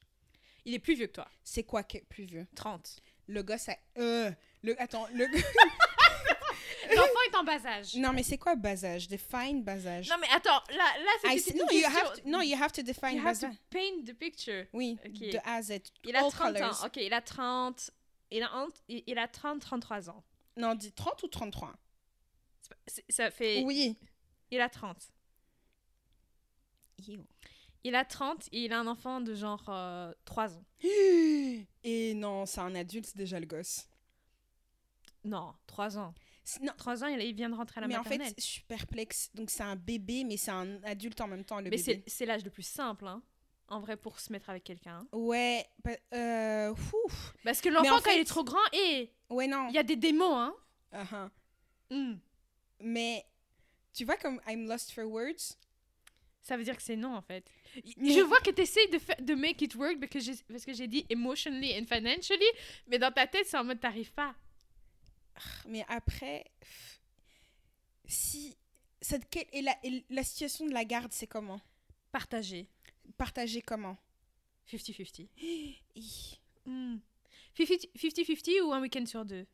Il 0.64 0.74
est 0.74 0.80
plus 0.80 0.96
vieux 0.96 1.08
que 1.08 1.14
toi. 1.14 1.28
C'est 1.44 1.64
quoi 1.64 1.84
que 1.84 1.98
plus 2.06 2.24
vieux? 2.24 2.48
30. 2.56 3.02
Le 3.28 3.44
gosse 3.44 3.70
a. 3.70 3.78
Euh, 3.98 4.32
le, 4.64 4.80
attends, 4.82 5.08
le. 5.14 5.26
L'enfant 6.96 7.20
est 7.32 7.36
en 7.36 7.44
bas 7.44 7.66
âge. 7.66 7.96
non, 7.96 8.14
mais 8.14 8.24
c'est 8.24 8.38
quoi 8.38 8.56
bas 8.56 8.86
âge? 8.86 9.08
Define 9.08 9.64
bas 9.64 9.86
âge. 9.88 10.08
Non 10.10 10.16
mais 10.22 10.28
attends, 10.32 10.62
là, 10.70 10.86
là 11.04 11.12
c'est 11.38 11.52
une 11.52 11.58
no, 11.58 11.64
you 11.72 11.82
question. 11.82 11.90
have 11.90 12.14
to, 12.22 12.30
no, 12.30 12.42
you 12.42 12.56
have 12.62 12.72
to 12.72 12.84
define 12.84 13.18
You 13.18 13.24
bas 13.24 13.30
have 13.32 13.40
to 13.40 13.46
âge. 13.48 13.56
paint 13.70 14.06
the 14.06 14.14
picture. 14.14 14.66
Oui, 14.72 14.98
de 15.04 15.38
A 15.44 15.56
à 15.56 15.62
Z. 15.64 15.80
Il 16.04 16.16
a 16.16 16.24
All 16.24 16.32
30 16.32 16.54
colors. 16.54 16.84
ans. 16.84 16.86
Ok, 16.88 16.98
il 16.98 17.14
a 17.14 17.22
30. 17.22 17.92
Il 18.32 18.44
a, 18.44 18.54
entre- 18.56 18.82
il 18.88 19.04
il 19.08 19.18
a 19.18 19.28
30, 19.28 19.62
33 19.62 20.10
ans. 20.10 20.24
Non, 20.58 20.74
dis 20.76 20.92
30 20.92 21.22
ou 21.24 21.28
33 21.28 21.76
C'est 22.62 22.70
pas- 23.06 23.14
Ça 23.14 23.32
fait. 23.32 23.64
Oui. 23.64 23.98
Il 24.52 24.62
a 24.62 24.70
30. 24.70 25.12
Il 27.84 27.94
a 27.96 28.04
30 28.06 28.48
et 28.52 28.66
il 28.66 28.74
a 28.74 28.80
un 28.80 28.88
enfant 28.88 29.22
de 29.22 29.36
genre 29.36 29.64
3 30.26 30.56
ans. 30.58 30.66
Et 31.84 32.14
non, 32.16 32.46
c'est 32.46 32.62
un 32.62 32.74
adulte, 32.74 33.06
c'est 33.06 33.18
déjà 33.18 33.40
le 33.40 33.46
gosse. 33.46 33.88
Non, 35.24 35.54
3 35.68 35.98
ans. 35.98 36.14
Non, 36.62 36.74
3 36.78 37.04
ans, 37.04 37.08
il, 37.08 37.36
vient 37.36 37.50
de 37.50 37.56
rentrer 37.56 37.80
à 37.80 37.82
la 37.82 37.88
mais 37.88 37.96
en 37.98 38.04
maternelle. 38.04 38.28
fait, 38.30 38.36
je 38.42 38.46
suis 38.46 38.62
perplexe. 38.64 39.30
Donc, 39.34 39.50
c'est 39.50 39.64
un 39.64 39.76
bébé, 39.76 40.24
mais 40.24 40.38
c'est 40.38 40.52
un 40.52 40.82
adulte 40.84 41.20
en 41.22 41.28
même 41.28 41.44
temps, 41.44 41.60
le 41.60 41.70
mais 41.70 41.78
c'est 41.78 41.96
bébé. 41.96 42.04
c'est 42.08 42.26
l'âge 42.26 42.44
le 42.44 42.52
plus 42.52 42.64
simple, 42.66 43.08
hein, 43.08 43.22
en 43.68 43.80
vrai, 43.80 43.98
pour 43.98 44.20
se 44.20 44.32
mettre 44.32 44.50
avec 44.50 44.64
quelqu'un. 44.64 44.98
hein. 45.00 45.08
Ouais, 45.18 45.66
bah, 45.84 45.92
euh. 46.14 46.74
Parce 47.44 47.62
que 47.62 47.70
l'enfant, 47.70 47.98
en 47.98 48.02
quand 48.02 48.12
il 48.12 48.20
est 48.20 48.26
trop 48.26 48.44
grand, 48.44 48.60
et 48.74 49.12
Ouais, 49.30 49.48
non. 49.48 49.68
il 49.70 49.76
y 49.76 49.78
a 49.80 49.84
des 49.84 49.96
démons, 49.96 50.38
hein. 50.38 50.56
Uh-huh. 50.94 51.30
Hmm. 51.90 52.18
Mais, 52.80 53.26
tu 53.94 54.06
vois, 54.06 54.18
comme 54.18 54.40
I'm 54.48 54.68
lost 54.68 54.92
for 54.92 55.06
words? 55.06 55.58
Ça 56.42 56.58
veut 56.58 56.64
dire 56.64 56.76
que 56.78 56.84
c'est 56.84 56.96
non, 56.96 57.16
en 57.16 57.22
fait. 57.24 57.50
Mais- 57.98 58.12
Je 58.14 58.20
vois 58.22 58.40
que 58.40 58.52
tu 58.52 58.62
essayes 58.62 58.88
de, 58.90 59.00
de 59.24 59.34
make 59.34 59.62
it 59.64 59.74
work 59.76 59.98
parce 60.48 60.64
que 60.64 60.74
j'ai- 60.74 60.88
dit 60.88 61.04
emotionally 61.10 61.74
and 61.80 61.86
financially, 61.88 62.46
mais 62.88 63.00
dans 63.00 63.12
ta 63.12 63.26
tête, 63.26 63.48
c'est 63.48 63.58
en 63.58 63.64
mode 63.64 63.80
t'arrives 63.80 64.14
pas. 64.14 64.36
Mais 65.68 65.84
après, 65.90 66.46
si. 68.06 68.56
Cette, 69.02 69.24
et, 69.54 69.62
la, 69.62 69.76
et 69.84 70.04
la 70.10 70.24
situation 70.24 70.66
de 70.66 70.72
la 70.74 70.84
garde, 70.86 71.12
c'est 71.12 71.28
comment? 71.28 71.62
Partager. 72.12 72.68
Partager 73.18 73.62
comment? 73.62 73.98
50-50. 74.72 75.28
Hi. 75.96 76.40
Hmm. 76.66 76.98
50 77.58 77.88
50-50 77.96 78.62
ou 78.62 78.74
un 78.74 78.82
week-end 78.82 79.06
sur 79.06 79.24
deux? 79.24 79.46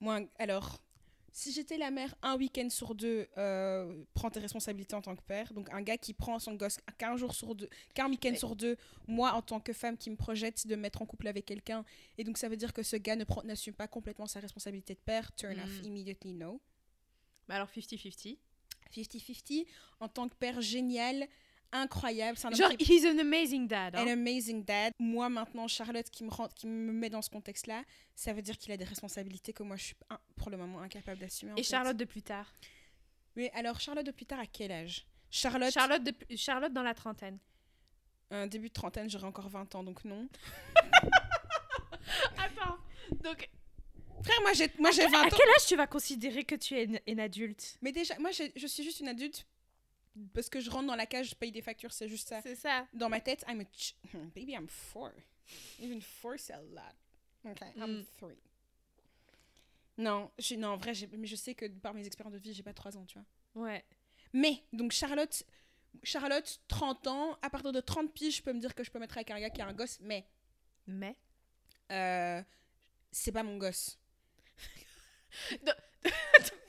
Moi, 0.00 0.20
alors, 0.38 0.82
si 1.30 1.52
j'étais 1.52 1.76
la 1.78 1.90
mère, 1.92 2.14
un 2.22 2.36
week-end 2.36 2.68
sur 2.70 2.94
deux, 2.94 3.28
euh, 3.38 4.02
prends 4.14 4.30
tes 4.30 4.40
responsabilités 4.40 4.94
en 4.96 5.02
tant 5.02 5.14
que 5.14 5.22
père. 5.22 5.52
Donc, 5.52 5.68
un 5.72 5.80
gars 5.82 5.96
qui 5.98 6.12
prend 6.12 6.38
son 6.40 6.54
gosse 6.54 6.78
qu'un 6.98 7.16
jour 7.16 7.34
sur 7.34 7.54
deux, 7.54 7.68
qu'un 7.94 8.08
week-end 8.08 8.34
sur 8.34 8.56
deux, 8.56 8.76
moi, 9.06 9.32
en 9.34 9.42
tant 9.42 9.60
que 9.60 9.72
femme 9.72 9.96
qui 9.96 10.10
me 10.10 10.16
projette 10.16 10.66
de 10.66 10.74
me 10.74 10.80
mettre 10.82 11.02
en 11.02 11.06
couple 11.06 11.28
avec 11.28 11.44
quelqu'un. 11.46 11.84
Et 12.18 12.24
donc, 12.24 12.36
ça 12.38 12.48
veut 12.48 12.56
dire 12.56 12.72
que 12.72 12.82
ce 12.82 12.96
gars 12.96 13.14
ne 13.16 13.24
prend- 13.24 13.44
n'assume 13.44 13.74
pas 13.74 13.86
complètement 13.86 14.26
sa 14.26 14.40
responsabilité 14.40 14.94
de 14.94 15.00
père. 15.00 15.32
Turn 15.36 15.58
off 15.60 15.80
Mm. 15.82 15.84
immediately, 15.84 16.32
no. 16.34 16.60
Bah 17.46 17.56
alors 17.56 17.68
50-50. 17.70 18.38
50-50, 18.90 19.66
en 20.00 20.08
tant 20.08 20.28
que 20.28 20.34
père 20.34 20.60
génial, 20.60 21.28
incroyable. 21.72 22.38
Un 22.44 22.50
Genre, 22.52 22.70
he's 22.78 23.04
an 23.04 23.18
amazing 23.18 23.66
dad. 23.66 23.96
hein. 23.96 24.04
An 24.06 24.08
amazing 24.10 24.64
dad. 24.64 24.92
Moi, 24.98 25.28
maintenant, 25.28 25.66
Charlotte, 25.68 26.08
qui 26.10 26.24
me, 26.24 26.30
rend, 26.30 26.48
qui 26.48 26.66
me 26.66 26.92
met 26.92 27.10
dans 27.10 27.22
ce 27.22 27.30
contexte-là, 27.30 27.82
ça 28.14 28.32
veut 28.32 28.42
dire 28.42 28.56
qu'il 28.58 28.72
a 28.72 28.76
des 28.76 28.84
responsabilités 28.84 29.52
que 29.52 29.62
moi, 29.62 29.76
je 29.76 29.84
suis 29.84 29.94
pour 30.36 30.50
le 30.50 30.56
moment 30.56 30.80
incapable 30.80 31.18
d'assumer. 31.18 31.52
Et 31.56 31.62
fait. 31.62 31.70
Charlotte 31.70 31.96
de 31.96 32.04
plus 32.04 32.22
tard? 32.22 32.52
Mais 33.36 33.50
alors, 33.52 33.80
Charlotte 33.80 34.06
de 34.06 34.10
plus 34.12 34.26
tard, 34.26 34.40
à 34.40 34.46
quel 34.46 34.70
âge? 34.72 35.06
Charlotte, 35.30 35.72
Charlotte, 35.72 36.04
de, 36.04 36.14
Charlotte 36.36 36.72
dans 36.72 36.82
la 36.82 36.92
trentaine. 36.94 37.38
un 38.30 38.46
début 38.46 38.68
de 38.68 38.74
trentaine, 38.74 39.08
j'aurai 39.08 39.26
encore 39.26 39.48
20 39.48 39.74
ans, 39.74 39.82
donc 39.82 40.04
non. 40.04 40.28
Attends. 42.36 42.76
Donc, 43.22 43.48
Frère, 44.22 44.40
moi, 44.42 44.52
j'ai, 44.52 44.70
moi, 44.78 44.90
j'ai 44.92 45.06
20 45.06 45.18
à 45.18 45.26
ans. 45.26 45.28
quel 45.30 45.48
âge 45.48 45.66
tu 45.66 45.76
vas 45.76 45.86
considérer 45.86 46.44
que 46.44 46.54
tu 46.54 46.74
es 46.76 46.84
une, 46.84 47.00
une 47.06 47.18
adulte? 47.20 47.76
Mais 47.82 47.92
déjà, 47.92 48.18
moi, 48.18 48.30
je 48.30 48.66
suis 48.66 48.84
juste 48.84 49.00
une 49.00 49.08
adulte 49.08 49.46
parce 50.34 50.48
que 50.48 50.60
je 50.60 50.70
rentre 50.70 50.86
dans 50.86 50.96
la 50.96 51.06
cage, 51.06 51.30
je 51.30 51.34
paye 51.34 51.52
des 51.52 51.62
factures, 51.62 51.92
c'est 51.92 52.08
juste 52.08 52.28
ça. 52.28 52.40
C'est 52.42 52.54
ça. 52.56 52.86
Dans 52.92 53.08
ma 53.08 53.20
tête, 53.20 53.44
I'm 53.48 53.60
a 53.60 53.64
ch- 53.72 53.94
hmm, 54.12 54.28
baby, 54.34 54.52
I'm 54.52 54.68
four. 54.68 55.10
Even 55.80 56.00
four, 56.00 56.38
c'est 56.38 56.52
a 56.54 56.60
lot. 56.62 56.94
Okay, 57.44 57.66
I'm 57.76 57.98
Mm. 58.00 58.04
three. 58.18 58.38
Non, 59.98 60.30
je, 60.38 60.54
non, 60.54 60.68
en 60.68 60.76
vrai, 60.76 60.92
mais 61.16 61.26
je 61.26 61.36
sais 61.36 61.54
que 61.54 61.66
par 61.66 61.92
mes 61.94 62.06
expériences 62.06 62.32
de 62.34 62.38
vie, 62.38 62.54
j'ai 62.54 62.62
pas 62.62 62.72
3 62.72 62.96
ans, 62.96 63.04
tu 63.04 63.18
vois. 63.18 63.64
Ouais. 63.66 63.84
Mais, 64.32 64.62
donc 64.72 64.92
Charlotte, 64.92 65.42
Charlotte, 66.02 66.60
30 66.68 67.06
ans, 67.08 67.38
à 67.42 67.50
partir 67.50 67.72
de 67.72 67.80
30 67.80 68.12
piges, 68.14 68.36
je 68.38 68.42
peux 68.42 68.52
me 68.54 68.60
dire 68.60 68.74
que 68.74 68.84
je 68.84 68.90
peux 68.90 68.98
mettre 68.98 69.16
avec 69.18 69.30
un 69.30 69.38
gars 69.40 69.50
qui 69.50 69.60
a 69.60 69.66
un 69.66 69.74
gosse, 69.74 69.98
mais 70.00 70.26
Mais? 70.86 71.16
euh, 71.90 72.42
c'est 73.10 73.32
pas 73.32 73.42
mon 73.42 73.58
gosse. 73.58 73.98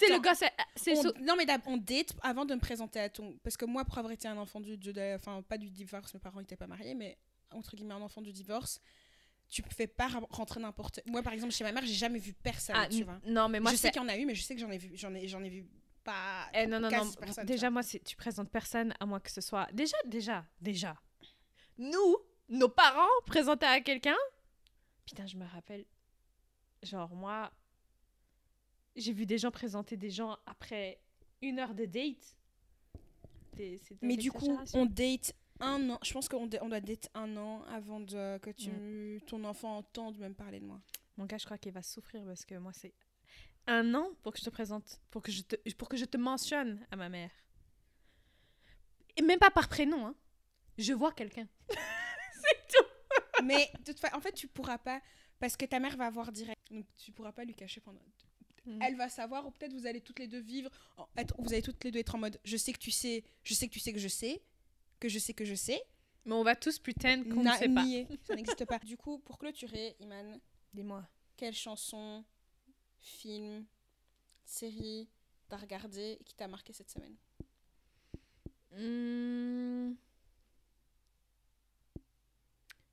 C'est 0.00 0.08
le 0.08 0.20
gosse. 0.20 0.42
C'est 0.76 0.96
on- 0.98 1.22
Non, 1.22 1.34
mais 1.36 1.46
on 1.66 1.76
date 1.76 2.12
avant 2.22 2.44
de 2.44 2.54
me 2.54 2.60
présenter 2.60 3.00
à 3.00 3.08
ton. 3.08 3.36
Parce 3.44 3.56
que 3.56 3.64
moi, 3.64 3.84
pour 3.84 3.98
avoir 3.98 4.12
été 4.12 4.28
un 4.28 4.36
enfant 4.38 4.60
du. 4.60 4.76
de- 4.76 5.14
Enfin, 5.14 5.42
pas 5.42 5.58
du 5.58 5.70
divorce, 5.70 6.12
mes 6.14 6.20
parents 6.20 6.40
n'étaient 6.40 6.56
pas 6.56 6.66
mariés, 6.66 6.94
mais 6.94 7.18
entre 7.50 7.76
guillemets, 7.76 7.94
un 7.94 8.00
enfant 8.02 8.22
du 8.22 8.32
divorce, 8.32 8.80
tu 9.48 9.62
fais 9.76 9.86
pas 9.86 10.08
rentrer 10.30 10.60
n'importe. 10.60 11.00
Moi, 11.06 11.22
par 11.22 11.32
exemple, 11.34 11.52
chez 11.52 11.64
ma 11.64 11.72
mère, 11.72 11.84
j'ai 11.84 11.92
jamais 11.94 12.18
vu 12.18 12.32
personne, 12.32 12.76
Ah, 12.78 12.88
tu 12.88 13.04
vois. 13.04 13.20
non, 13.26 13.48
mais 13.48 13.60
moi, 13.60 13.70
je 13.72 13.76
sais 13.76 13.90
qu'il 13.90 14.00
y 14.00 14.04
en 14.04 14.08
a 14.08 14.16
eu, 14.16 14.24
mais 14.24 14.34
je 14.34 14.42
sais 14.42 14.54
que 14.54 14.60
j'en 14.60 14.70
ai 14.70 14.78
vu. 14.78 14.90
J'en 14.94 15.14
ai, 15.14 15.28
j'en 15.28 15.42
ai 15.44 15.50
vu 15.50 15.66
pas. 16.04 16.48
Eh, 16.54 16.66
non, 16.66 16.80
non, 16.80 16.88
non. 16.90 16.98
quasi 16.98 17.16
personne, 17.16 17.44
déjà, 17.46 17.68
moi, 17.70 17.82
tu 17.84 18.16
présentes 18.16 18.50
personne 18.50 18.94
à 18.98 19.06
moins 19.06 19.20
que 19.20 19.30
ce 19.30 19.40
soit. 19.40 19.68
Déjà, 19.72 19.96
déjà, 20.06 20.44
déjà. 20.60 20.96
Nous, 21.78 22.16
nos 22.48 22.68
parents 22.68 23.08
présentaient 23.26 23.66
à 23.66 23.80
quelqu'un. 23.80 24.16
Putain, 25.06 25.26
je 25.26 25.36
me 25.36 25.44
rappelle. 25.46 25.84
Genre, 26.82 27.14
moi, 27.14 27.52
j'ai 28.96 29.12
vu 29.12 29.26
des 29.26 29.38
gens 29.38 29.50
présenter 29.50 29.96
des 29.96 30.10
gens 30.10 30.36
après 30.46 31.00
une 31.40 31.58
heure 31.58 31.74
de 31.74 31.84
date. 31.84 32.36
Mais 34.00 34.16
du 34.16 34.32
coup, 34.32 34.58
on 34.74 34.86
date 34.86 35.34
un 35.60 35.90
an. 35.90 35.98
Je 36.02 36.12
pense 36.12 36.28
qu'on 36.28 36.48
on 36.60 36.68
doit 36.68 36.80
date 36.80 37.08
un 37.14 37.36
an 37.36 37.62
avant 37.64 38.00
de, 38.00 38.38
que 38.38 38.50
tu, 38.50 39.20
ton 39.26 39.44
enfant 39.44 39.78
entende 39.78 40.18
même 40.18 40.34
parler 40.34 40.60
de 40.60 40.64
moi. 40.64 40.80
Mon 41.16 41.26
gars, 41.26 41.38
je 41.38 41.44
crois 41.44 41.58
qu'il 41.58 41.72
va 41.72 41.82
souffrir 41.82 42.24
parce 42.24 42.44
que 42.44 42.54
moi, 42.56 42.72
c'est 42.72 42.94
un 43.66 43.94
an 43.94 44.08
pour 44.22 44.32
que 44.32 44.38
je 44.38 44.44
te 44.44 44.50
présente, 44.50 45.00
pour 45.10 45.22
que 45.22 45.30
je 45.30 45.42
te, 45.42 45.56
pour 45.74 45.88
que 45.88 45.96
je 45.96 46.04
te 46.04 46.16
mentionne 46.16 46.84
à 46.90 46.96
ma 46.96 47.08
mère. 47.08 47.30
Et 49.16 49.22
même 49.22 49.38
pas 49.38 49.50
par 49.50 49.68
prénom, 49.68 50.06
hein. 50.06 50.14
Je 50.78 50.94
vois 50.94 51.12
quelqu'un. 51.12 51.46
Mais 53.44 53.70
de 53.80 53.92
toute 53.92 54.00
façon, 54.00 54.16
en 54.16 54.20
fait, 54.20 54.32
tu 54.32 54.48
pourras 54.48 54.78
pas. 54.78 55.02
Parce 55.38 55.56
que 55.56 55.66
ta 55.66 55.80
mère 55.80 55.96
va 55.96 56.08
voir 56.08 56.32
direct. 56.32 56.60
Donc, 56.70 56.86
tu 56.96 57.12
pourras 57.12 57.32
pas 57.32 57.44
lui 57.44 57.54
cacher 57.54 57.80
pendant. 57.80 58.00
Mm. 58.64 58.82
Elle 58.82 58.96
va 58.96 59.08
savoir, 59.08 59.46
ou 59.46 59.50
peut-être 59.50 59.72
vous 59.72 59.86
allez 59.86 60.00
toutes 60.00 60.18
les 60.18 60.28
deux 60.28 60.40
vivre. 60.40 60.70
être, 61.16 61.34
vous 61.38 61.52
allez 61.52 61.62
toutes 61.62 61.82
les 61.84 61.90
deux 61.90 61.98
être 61.98 62.14
en 62.14 62.18
mode 62.18 62.38
je 62.44 62.56
sais 62.56 62.72
que 62.72 62.78
tu 62.78 62.90
sais, 62.90 63.24
je 63.42 63.54
sais 63.54 63.68
que 63.68 63.72
tu 63.72 63.80
sais 63.80 63.92
que 63.92 63.98
je 63.98 64.08
sais, 64.08 64.42
que 65.00 65.08
je 65.08 65.18
sais 65.18 65.34
que 65.34 65.44
je 65.44 65.54
sais. 65.54 65.82
Mais 66.24 66.34
on 66.34 66.44
va 66.44 66.54
tous 66.54 66.78
pretend 66.78 67.24
qu'on 67.24 67.42
ne 67.42 67.50
sait 67.52 67.68
pas. 67.68 67.84
nier. 67.84 68.06
Ça 68.22 68.36
n'existe 68.36 68.64
pas. 68.64 68.78
Du 68.84 68.96
coup, 68.96 69.18
pour 69.18 69.38
clôturer, 69.38 69.96
Iman, 70.00 70.40
Dis-moi. 70.72 71.04
quelle 71.36 71.54
chanson, 71.54 72.24
film, 73.00 73.64
série 74.44 75.08
t'as 75.48 75.58
regardé 75.58 76.16
et 76.18 76.24
qui 76.24 76.34
t'a 76.34 76.48
marqué 76.48 76.72
cette 76.72 76.90
semaine? 76.90 77.14
Hmm. 78.70 79.94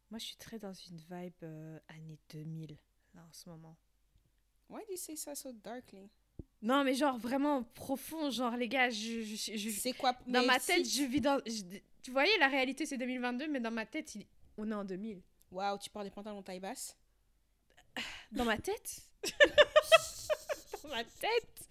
Moi, 0.10 0.18
je 0.18 0.26
suis 0.26 0.36
très 0.36 0.60
dans 0.60 0.74
une 0.74 0.98
vibe 0.98 1.44
euh, 1.44 1.80
année 1.88 2.20
2000, 2.32 2.78
là, 3.14 3.26
en 3.26 3.32
ce 3.32 3.48
moment. 3.48 3.78
Why 4.70 4.82
do 4.88 4.92
you 4.92 4.98
say 4.98 5.16
ça 5.16 5.34
so 5.36 5.52
darkly? 5.52 6.10
Non, 6.62 6.84
mais 6.84 6.94
genre 6.94 7.18
vraiment 7.18 7.64
profond, 7.64 8.30
genre 8.30 8.56
les 8.58 8.68
gars, 8.68 8.90
je, 8.90 9.22
je, 9.24 9.58
je- 9.58 9.70
C'est 9.70 9.94
quoi? 9.94 10.14
dans 10.28 10.44
ma 10.44 10.60
si- 10.60 10.68
tête, 10.68 10.86
je 10.90 11.04
vis 11.04 11.22
dans... 11.22 11.40
je- 11.46 11.78
tu 12.04 12.12
voyais, 12.12 12.38
la 12.38 12.48
réalité, 12.50 12.86
c'est 12.86 12.98
2022, 12.98 13.48
mais 13.48 13.60
dans 13.60 13.72
ma 13.72 13.86
tête, 13.86 14.14
il- 14.16 14.26
on 14.58 14.70
est 14.70 14.76
en 14.76 14.84
2000. 14.84 15.22
Waouh, 15.52 15.78
tu 15.80 15.90
portes 15.90 16.06
des 16.06 16.12
pantalons 16.12 16.44
taille 16.44 16.60
basse? 16.60 16.96
Dans 18.32 18.46
ma 18.46 18.58
tête? 18.58 19.02
Dans 20.84 20.90
ma 20.90 21.04
tête? 21.04 21.70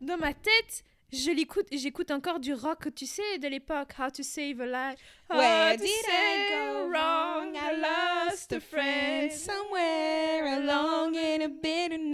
Dans 0.00 0.16
ma 0.18 0.34
tête, 0.34 0.84
je 1.12 1.30
l'écoute, 1.30 1.66
j'écoute 1.72 2.10
encore 2.10 2.38
du 2.40 2.54
rock, 2.54 2.94
tu 2.94 3.06
sais, 3.06 3.38
de 3.38 3.48
l'époque. 3.48 3.92
How 3.98 4.10
to 4.10 4.22
save 4.22 4.60
a 4.60 4.66
life. 4.66 5.00
How 5.28 5.38
Where 5.38 5.76
to 5.76 5.82
did 5.82 6.06
I 6.08 6.50
go 6.50 6.88
wrong? 6.90 7.56
I 7.56 8.28
lost 8.28 8.52
a 8.52 8.60
friend. 8.60 9.30
somewhere 9.32 10.60
along 10.60 11.14
in 11.16 11.42
a 11.42 11.48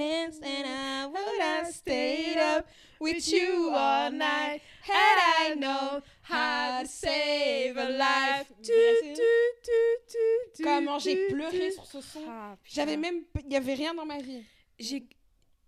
and 0.00 0.66
I 0.66 1.06
would 1.06 1.40
have 1.40 1.66
stayed 1.72 2.36
up 2.36 2.66
with 3.00 3.26
you 3.32 3.70
all 3.74 4.10
night 4.10 4.60
had 4.82 5.18
I 5.50 5.54
known 5.54 6.02
how 6.22 6.82
to 6.82 6.86
save 6.88 7.76
a 7.76 7.88
life. 7.90 8.52
Tu, 8.62 8.72
tu, 8.72 9.14
tu, 9.14 9.72
tu, 10.08 10.18
tu, 10.56 10.62
Comment 10.62 10.98
j'ai 10.98 11.28
pleuré 11.28 11.70
sur 11.72 11.86
ce 11.86 12.00
son. 12.00 12.22
Ah. 12.28 12.56
J'avais 12.64 12.96
même, 12.96 13.22
il 13.44 13.52
y 13.52 13.56
avait 13.56 13.74
rien 13.74 13.94
dans 13.94 14.06
ma 14.06 14.18
vie. 14.18 14.44
J'ai 14.78 15.08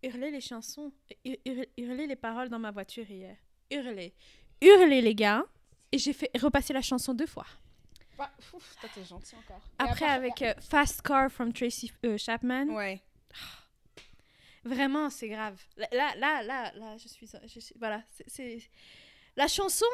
hurlé 0.02 0.30
les 0.30 0.40
chansons, 0.40 0.92
hur- 1.24 1.36
hur- 1.46 1.66
hurlé 1.76 2.06
les 2.06 2.16
paroles 2.16 2.48
dans 2.48 2.58
ma 2.58 2.70
voiture 2.70 3.08
hier. 3.10 3.36
Hurlé. 3.70 4.14
Hurlé, 4.62 5.00
les 5.00 5.14
gars. 5.14 5.44
Et 5.92 5.98
j'ai 5.98 6.12
fait 6.12 6.30
repasser 6.38 6.72
la 6.72 6.82
chanson 6.82 7.14
deux 7.14 7.26
fois. 7.26 7.46
Bah, 8.16 8.30
ouf, 8.54 8.76
toi 8.80 8.88
t'es 8.94 9.02
gentil 9.04 9.34
encore. 9.34 9.60
Après, 9.78 10.06
part- 10.06 10.14
avec 10.14 10.42
euh, 10.42 10.52
Fast 10.60 11.00
Car 11.02 11.30
from 11.30 11.52
Tracy 11.52 11.90
euh, 12.04 12.16
Chapman. 12.18 12.66
Ouais. 12.68 13.02
Vraiment, 14.64 15.08
c'est 15.10 15.28
grave. 15.28 15.58
Là, 15.76 15.88
là, 16.16 16.42
là, 16.42 16.72
là, 16.74 16.96
je 16.98 17.08
suis... 17.08 17.26
Je 17.46 17.60
suis 17.60 17.74
voilà, 17.78 18.02
c'est-. 18.26 18.58
La 19.36 19.48
chanson, 19.48 19.86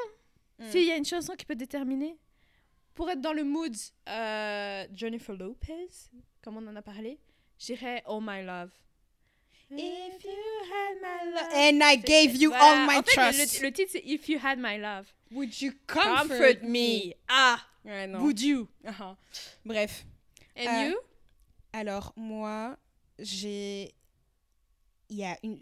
Mm. 0.59 0.71
s'il 0.71 0.85
y 0.87 0.91
a 0.91 0.97
une 0.97 1.05
chanson 1.05 1.35
qui 1.37 1.45
peut 1.45 1.55
déterminer, 1.55 2.17
pour 2.95 3.11
être 3.11 3.21
dans 3.21 3.35
le 3.35 3.45
mood 3.45 3.75
euh, 4.09 4.87
Jennifer 4.95 5.37
Lopez, 5.37 5.89
comme 6.43 6.57
on 6.57 6.67
en 6.67 6.75
a 6.77 6.81
parlé, 6.81 7.19
j'irais 7.59 8.03
Oh 8.07 8.21
My 8.23 8.43
Love. 8.43 8.71
If 9.71 10.25
you 10.25 10.31
had 10.73 10.97
my 11.03 11.31
love. 11.33 11.53
And 11.53 11.81
I 11.83 11.97
gave 11.99 12.37
you 12.37 12.49
voilà. 12.51 12.65
all 12.65 12.87
my 12.87 12.97
En 12.97 13.03
fait, 13.03 13.17
le- 13.17 13.33
trust. 13.35 13.61
Le, 13.61 13.67
le 13.67 13.73
titre, 13.75 13.91
c'est 13.93 14.03
If 14.07 14.29
You 14.31 14.39
Had 14.43 14.59
My 14.59 14.79
Love. 14.79 15.07
Would 15.33 15.61
you 15.61 15.73
Comfort, 15.87 16.29
comfort, 16.29 16.63
me. 16.63 17.13
Ah, 17.29 17.59
Ouais, 17.85 18.07
non. 18.07 18.21
would 18.21 18.41
you? 18.41 18.69
Ah, 18.87 19.17
Bref. 19.65 20.07
And 20.57 20.67
Euh, 20.67 20.89
you? 20.91 20.97
Alors, 21.75 22.13
moi, 22.17 22.79
j'ai. 23.19 23.93
Il 25.09 25.17
y 25.17 25.25
a 25.25 25.39
une. 25.43 25.61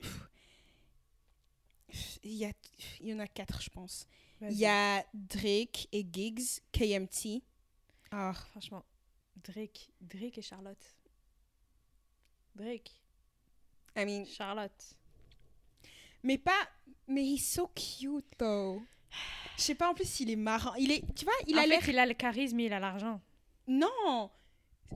Il 2.25 2.33
y, 2.35 2.45
a... 2.45 2.51
Il 3.01 3.09
y 3.09 3.15
en 3.15 3.19
a 3.21 3.27
quatre, 3.29 3.63
je 3.63 3.71
pense. 3.71 4.07
Il 4.41 4.53
y 4.57 4.67
a 4.67 5.05
Drake 5.15 5.87
et 5.93 6.05
Giggs, 6.11 6.61
KMT. 6.73 7.43
Ah, 8.11 8.33
Franchement, 8.51 8.85
Drake, 9.37 9.91
Drake 10.01 10.39
et 10.39 10.43
Charlotte. 10.43 10.85
Drake, 12.57 12.91
I 13.97 14.05
mean. 14.05 14.25
Charlotte. 14.27 14.97
Mais 16.23 16.39
pas. 16.39 16.69
Mais 17.07 17.25
he's 17.25 17.47
so 17.47 17.69
cute, 17.75 18.25
though. 18.39 18.83
Je 19.57 19.63
sais 19.63 19.75
pas, 19.75 19.91
en 19.91 19.95
plus, 19.95 20.21
il 20.21 20.31
est 20.31 20.37
marrant. 20.37 20.75
Il 20.75 20.91
est. 20.91 21.03
Tu 21.15 21.25
vois, 21.25 21.35
il 21.47 21.57
en 21.59 21.63
a 21.63 21.67
l'air. 21.67 21.89
il 21.89 21.99
a 21.99 22.07
le 22.07 22.15
charisme 22.15 22.59
et 22.61 22.65
il 22.67 22.73
a 22.73 22.81
l'argent. 22.81 23.21
Non 23.69 24.31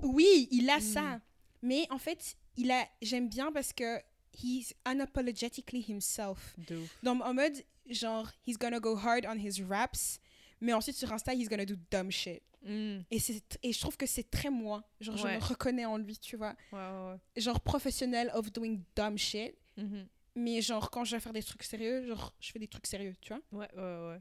Oui, 0.02 0.48
il 0.50 0.68
a 0.70 0.78
Mm. 0.78 0.80
ça. 0.80 1.20
Mais 1.62 1.86
en 1.90 1.98
fait, 1.98 2.36
il 2.56 2.70
a. 2.72 2.88
J'aime 3.02 3.28
bien 3.28 3.52
parce 3.52 3.72
que. 3.72 4.00
He's 4.32 4.74
unapologetically 4.84 5.82
himself. 5.88 6.54
De 6.68 6.76
ouf. 6.76 6.96
dans, 7.02 7.18
en 7.20 7.34
mode 7.34 7.64
genre 7.90 8.30
he's 8.46 8.58
gonna 8.58 8.80
go 8.80 8.96
hard 8.96 9.24
on 9.26 9.38
his 9.38 9.62
raps 9.62 10.20
mais 10.60 10.72
ensuite 10.74 10.96
sur 10.96 11.10
Insta 11.12 11.32
he's 11.34 11.48
gonna 11.48 11.64
do 11.64 11.74
dumb 11.90 12.10
shit 12.10 12.42
Mm. 12.64 13.02
et 13.12 13.18
et 13.62 13.72
je 13.72 13.80
trouve 13.80 13.96
que 13.96 14.04
c'est 14.04 14.28
très 14.28 14.50
moi 14.50 14.82
genre 15.00 15.16
je 15.16 15.28
me 15.28 15.38
reconnais 15.38 15.84
en 15.84 15.96
lui 15.96 16.18
tu 16.18 16.36
vois 16.36 16.56
Ouais, 16.72 16.78
ouais, 16.78 17.12
ouais. 17.12 17.40
genre 17.40 17.60
professionnel 17.60 18.30
of 18.34 18.50
doing 18.52 18.80
dumb 18.96 19.16
shit 19.16 19.54
Mhm. 19.76 20.08
mais 20.34 20.60
genre 20.60 20.90
quand 20.90 21.04
je 21.04 21.14
vais 21.14 21.20
faire 21.20 21.32
des 21.32 21.42
trucs 21.42 21.62
sérieux 21.62 22.04
genre 22.08 22.34
je 22.40 22.50
fais 22.50 22.58
des 22.58 22.66
trucs 22.66 22.86
sérieux 22.88 23.14
tu 23.20 23.32
vois 23.32 23.40
Ouais, 23.52 23.68
ouais, 23.76 24.08
ouais. 24.08 24.20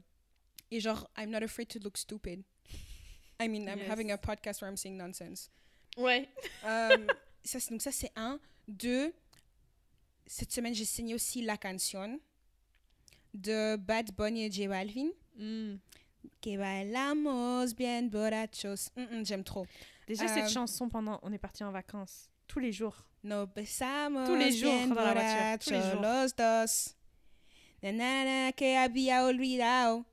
et 0.70 0.78
genre 0.78 1.10
I'm 1.18 1.30
not 1.30 1.42
afraid 1.42 1.66
to 1.68 1.80
look 1.80 1.96
stupid 1.98 2.44
I 3.40 3.48
mean 3.48 3.66
I'm 3.68 3.80
Yes. 3.80 3.90
having 3.90 4.12
a 4.12 4.16
podcast 4.16 4.62
where 4.62 4.70
I'm 4.70 4.76
saying 4.76 4.96
nonsense 4.96 5.50
Ouais. 5.96 6.28
Euh, 6.64 7.06
ça, 7.44 7.58
donc 7.70 7.82
ça 7.82 7.90
c'est 7.90 8.12
un 8.14 8.38
deux 8.68 9.12
cette 10.28 10.52
semaine 10.52 10.74
j'ai 10.74 10.84
signé 10.84 11.14
aussi 11.14 11.42
La 11.42 11.56
Canción 11.56 12.18
de 13.34 13.76
Bad 13.76 14.12
Bunny 14.16 14.44
et 14.44 14.50
J 14.52 14.68
Balvin 14.68 15.08
Mm. 15.36 15.76
Que 16.42 16.56
bailamos 16.58 17.72
bien 17.76 18.02
borrachos. 18.02 18.90
Mm, 18.96 19.20
mm, 19.20 19.24
J'aime 19.24 19.44
trop. 19.44 19.66
Déjà, 20.08 20.24
Euh, 20.24 20.34
cette 20.34 20.50
chanson, 20.50 20.88
pendant 20.88 21.20
on 21.22 21.32
est 21.32 21.38
parti 21.38 21.62
en 21.62 21.70
vacances, 21.70 22.28
tous 22.48 22.58
les 22.58 22.72
jours. 22.72 23.04
Nos 23.22 23.46
besamos 23.46 24.26
Tous 24.26 24.34
les 24.34 24.50
jours 24.50 24.72
bien 24.72 24.88
dans 24.88 24.94
la 24.96 25.12
voiture, 25.14 25.58
tous 25.64 25.70
les 25.70 25.90
jours. 25.90 26.02
los 26.02 26.34
dos. 26.36 26.94
Na, 27.82 27.92
na, 27.92 28.24
na, 28.24 28.52
que 28.52 28.76
había 28.76 29.24
olvidado. 29.26 30.04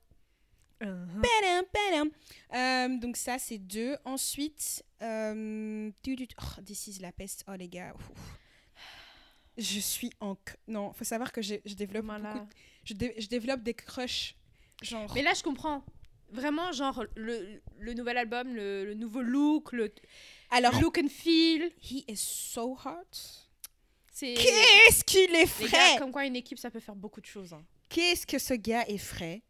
Uh-huh. 0.81 1.21
Padam, 1.21 1.65
padam. 1.73 2.09
Euh, 2.53 2.99
donc 2.99 3.17
ça, 3.17 3.39
c'est 3.39 3.57
deux. 3.57 3.97
Ensuite, 4.05 4.83
euh, 5.01 5.89
oh, 6.07 6.61
This 6.63 6.85
is 6.87 6.99
la 6.99 7.11
peste. 7.11 7.43
Oh 7.47 7.55
les 7.57 7.67
gars. 7.67 7.93
ouf. 7.95 8.11
Je 9.57 9.79
suis 9.79 10.11
en... 10.19 10.35
Non, 10.67 10.91
faut 10.93 11.03
savoir 11.05 11.31
que 11.31 11.41
je, 11.41 11.55
je 11.65 11.73
développe 11.75 12.05
Voilà. 12.05 12.33
beaucoup... 12.33 12.45
de- 12.45 12.53
Je, 12.83 12.93
dé- 12.93 13.15
je 13.17 13.27
développe 13.27 13.61
des 13.63 13.73
crushs. 13.73 14.35
Genre... 14.81 15.11
Mais 15.15 15.21
là, 15.21 15.33
je 15.33 15.41
comprends. 15.43 15.83
Vraiment, 16.31 16.71
genre, 16.71 17.05
le, 17.15 17.61
le 17.79 17.93
nouvel 17.93 18.17
album, 18.17 18.53
le, 18.55 18.83
le 18.85 18.93
nouveau 18.95 19.21
look, 19.21 19.71
le 19.71 19.93
Alors, 20.51 20.79
look 20.81 20.97
and 20.97 21.07
feel. 21.09 21.71
he 21.81 22.03
is 22.09 22.17
so 22.17 22.73
hot. 22.83 23.15
C'est. 24.11 24.33
Qu'est-ce 24.33 25.03
qu'il 25.03 25.33
est 25.35 25.45
frais 25.45 25.69
gars, 25.69 25.99
comme 25.99 26.11
quoi 26.11 26.25
une 26.25 26.35
équipe, 26.35 26.57
ça 26.57 26.71
peut 26.71 26.79
faire 26.79 26.95
beaucoup 26.95 27.21
de 27.21 27.25
choses. 27.25 27.53
hein. 27.53 27.63
Qu'est-ce 27.89 28.25
que 28.25 28.39
ce 28.39 28.53
gars 28.55 28.83
est 28.87 28.97
frais 28.97 29.41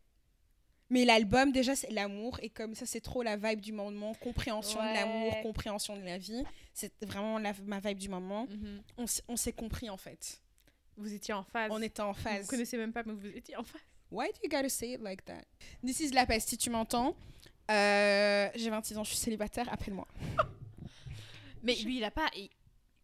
Mais 0.89 1.03
l'album, 1.03 1.51
déjà, 1.51 1.75
c'est 1.75 1.89
l'amour. 1.91 2.38
Et 2.43 2.49
comme 2.49 2.75
ça, 2.75 2.86
c'est 2.86 3.01
trop 3.01 3.23
la 3.23 3.38
vibe 3.38 3.59
du 3.59 3.71
moment. 3.71 4.13
Compréhension 4.15 4.79
de 4.79 4.93
l'amour, 4.93 5.33
compréhension 5.41 5.95
de 5.97 6.03
la 6.03 6.17
vie. 6.19 6.43
C'est 6.73 6.93
vraiment 7.03 7.39
la- 7.39 7.53
ma 7.65 7.79
vibe 7.79 7.97
du 7.97 8.09
moment. 8.09 8.47
On, 8.97 9.05
s- 9.05 9.23
on 9.27 9.36
s'est 9.36 9.53
compris, 9.53 9.89
en 9.89 9.97
fait. 9.97 10.39
Vous 10.97 11.13
étiez 11.13 11.33
en 11.33 11.43
phase. 11.43 11.69
On 11.73 11.81
était 11.81 12.01
en 12.01 12.11
Vous 12.11 12.21
phase. 12.21 12.47
connaissez 12.47 12.77
même 12.77 12.93
pas, 12.93 13.03
mais 13.03 13.13
vous 13.13 13.25
étiez 13.27 13.55
en 13.57 13.63
phase. 13.63 13.81
Why 14.11 14.27
do 14.27 14.39
you 14.43 14.49
gotta 14.49 14.69
say 14.69 14.93
it 14.93 15.01
like 15.01 15.25
that? 15.25 15.41
This 15.83 15.99
is 15.99 16.11
la 16.11 16.25
peste, 16.27 16.49
si 16.49 16.57
tu 16.57 16.69
m'entends? 16.69 17.15
Euh, 17.71 18.47
J'ai 18.55 18.69
26 18.69 18.97
ans, 18.99 19.03
je 19.03 19.09
suis 19.09 19.17
célibataire, 19.17 19.67
appelle-moi. 19.73 20.07
Mais 21.63 21.75
lui, 21.75 21.97
il 21.97 22.03
a 22.03 22.11
pas. 22.11 22.29
il- 22.36 22.49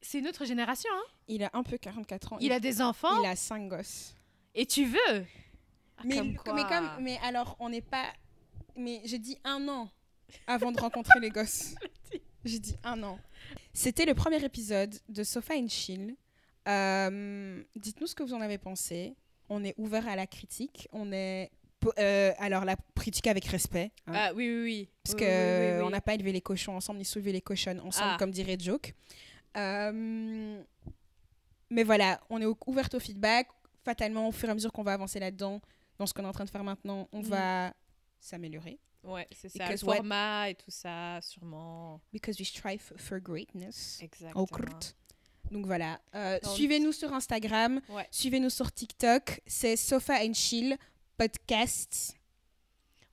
C'est 0.02 0.20
une 0.20 0.28
autre 0.28 0.46
génération. 0.46 0.90
Hein. 0.94 1.04
Il 1.28 1.44
a 1.44 1.50
un 1.54 1.64
peu 1.64 1.78
44 1.78 2.34
ans. 2.34 2.38
Il 2.40 2.52
a 2.52 2.60
des 2.60 2.82
enfants 2.82 3.22
il 3.24 3.28
a 3.28 3.36
5 3.36 3.68
gosses. 3.68 4.16
et 4.56 4.66
tu 4.66 4.86
veux? 4.86 5.26
Ah, 6.04 6.08
mais, 6.08 6.16
comme 6.36 6.56
mais 6.56 6.64
quoi. 6.64 6.68
comme, 6.70 6.90
mais 7.04 7.18
alors, 7.24 7.56
on 7.60 7.70
n'est 7.70 7.82
pas. 7.82 8.06
Mais 8.76 9.02
j'ai 9.06 9.20
dit 9.20 9.38
un 9.44 9.68
an 9.68 9.90
avant 10.48 10.72
de 10.72 10.80
rencontrer 10.80 11.20
les 11.20 11.30
gosses. 11.30 11.76
J'ai 12.44 12.58
dit 12.58 12.76
un 12.84 13.04
an. 13.04 13.20
C'était 13.72 14.06
le 14.06 14.16
premier 14.16 14.44
épisode 14.44 14.96
de 15.10 15.24
Sofa 15.24 15.54
and 15.56 15.68
Chill. 15.68 16.16
Euh, 16.68 17.64
Dites-nous 17.76 18.08
ce 18.08 18.16
que 18.16 18.24
vous 18.24 18.34
en 18.34 18.42
avez 18.42 18.58
pensé. 18.58 19.14
On 19.48 19.64
est 19.64 19.76
ouvert 19.78 20.08
à 20.08 20.16
la 20.16 20.26
critique. 20.26 20.88
On 20.92 21.12
est 21.12 21.52
euh, 22.00 22.32
alors, 22.40 22.66
la 22.66 22.76
critique 22.96 23.28
avec 23.28 23.46
respect. 23.46 23.92
hein, 24.08 24.14
Ah 24.16 24.32
oui, 24.34 24.48
oui, 24.50 24.64
oui. 24.64 24.90
parce 25.04 25.14
Oui, 25.16 25.20
que 25.22 25.26
oui, 25.26 25.66
oui, 25.68 25.76
oui, 25.78 25.82
on 25.82 25.86
oui. 25.88 25.92
n'a 25.92 26.02
pas 26.02 26.16
élevé 26.16 26.32
les 26.32 26.42
cochons 26.42 26.76
ensemble, 26.76 26.98
ni 27.00 27.06
soulevé 27.06 27.32
les 27.32 27.42
cochons 27.42 27.78
ensemble, 27.84 28.12
Ah. 28.14 28.18
comme 28.18 28.32
dirait 28.32 28.58
Joke. 28.60 28.96
Euh, 29.58 30.64
mais 31.70 31.84
voilà, 31.84 32.20
on 32.30 32.42
est 32.42 32.46
ouverte 32.68 32.94
au 32.96 33.00
feedback. 33.00 33.48
Fatalement, 33.84 34.28
au 34.28 34.32
fur 34.32 34.48
et 34.50 34.52
à 34.52 34.56
mesure 34.56 34.72
qu'on 34.72 34.84
va 34.84 34.94
avancer 34.94 35.20
là-dedans, 35.20 35.60
dans 36.02 36.08
ce 36.08 36.16
qu'on 36.16 36.24
est 36.24 36.28
en 36.28 36.32
train 36.32 36.46
de 36.46 36.50
faire 36.50 36.64
maintenant, 36.64 37.08
on 37.12 37.20
Mm. 37.22 37.26
va 37.28 37.74
s'améliorer. 38.20 38.80
Ouais, 39.04 39.28
c'est 39.32 39.50
ça. 39.50 39.66
Le 39.66 39.76
Because 39.76 39.82
format 39.84 40.50
et 40.50 40.56
tout 40.56 40.70
ça, 40.72 41.20
sûrement. 41.22 42.02
Because 42.12 42.40
we 42.40 42.48
strive 42.48 42.82
for 42.98 43.20
greatness. 43.20 44.00
Exactement. 44.02 44.48
Donc 45.52 45.66
voilà. 45.68 46.00
Euh, 46.16 46.40
Suivez-nous 46.56 46.92
sur 46.92 47.14
Instagram. 47.14 47.82
Ouais. 47.90 48.08
Suivez-nous 48.10 48.50
sur 48.50 48.72
TikTok. 48.72 49.42
C'est 49.46 49.76
Sofa 49.76 50.16
and 50.24 50.34
Chill 50.34 50.76
Podcast. 51.18 52.16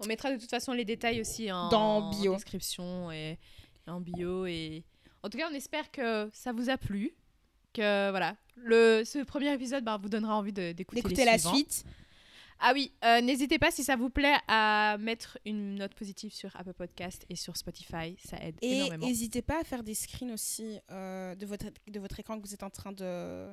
On 0.01 0.07
mettra 0.07 0.33
de 0.33 0.39
toute 0.39 0.49
façon 0.51 0.73
les 0.73 0.85
détails 0.87 1.21
aussi 1.21 1.51
en, 1.53 1.69
Dans 1.69 2.11
bio. 2.11 2.33
en 2.33 2.37
description 2.37 3.11
et, 3.13 3.39
et 3.87 3.91
en 3.91 4.01
bio. 4.01 4.47
Et... 4.47 4.85
En 5.23 5.29
tout 5.29 5.37
cas, 5.37 5.49
on 5.51 5.55
espère 5.55 5.91
que 5.91 6.31
ça 6.33 6.53
vous 6.53 6.71
a 6.71 6.79
plu. 6.79 7.13
Que 7.75 8.11
voilà, 8.11 8.37
le, 8.57 9.03
ce 9.05 9.23
premier 9.25 9.53
épisode 9.53 9.85
bah, 9.85 9.99
vous 10.01 10.09
donnera 10.09 10.37
envie 10.37 10.53
d'écouter 10.53 11.25
la 11.25 11.37
suivants. 11.39 11.55
suite. 11.55 11.85
Ah 12.61 12.73
oui, 12.75 12.93
euh, 13.05 13.21
n'hésitez 13.21 13.59
pas 13.59 13.71
si 13.71 13.85
ça 13.85 13.95
vous 13.97 14.11
plaît 14.11 14.37
à 14.49 14.97
mettre 14.99 15.39
une 15.45 15.77
note 15.77 15.95
positive 15.95 16.33
sur 16.33 16.55
Apple 16.57 16.73
Podcast 16.75 17.25
et 17.31 17.37
sur 17.37 17.57
Spotify. 17.57 18.17
Ça 18.25 18.37
aide 18.41 18.57
Et 18.63 18.79
énormément. 18.79 19.07
n'hésitez 19.07 19.43
pas 19.43 19.61
à 19.61 19.65
faire 19.65 19.83
des 19.85 19.95
screens 19.95 20.33
aussi 20.33 20.79
euh, 20.91 21.35
de, 21.37 21.47
votre, 21.47 21.67
de 21.87 22.01
votre 22.01 22.19
écran 22.19 22.37
que 22.41 22.47
vous 22.47 22.55
êtes 22.55 22.63
en 22.65 22.71
train 22.71 22.93
de 22.93 23.47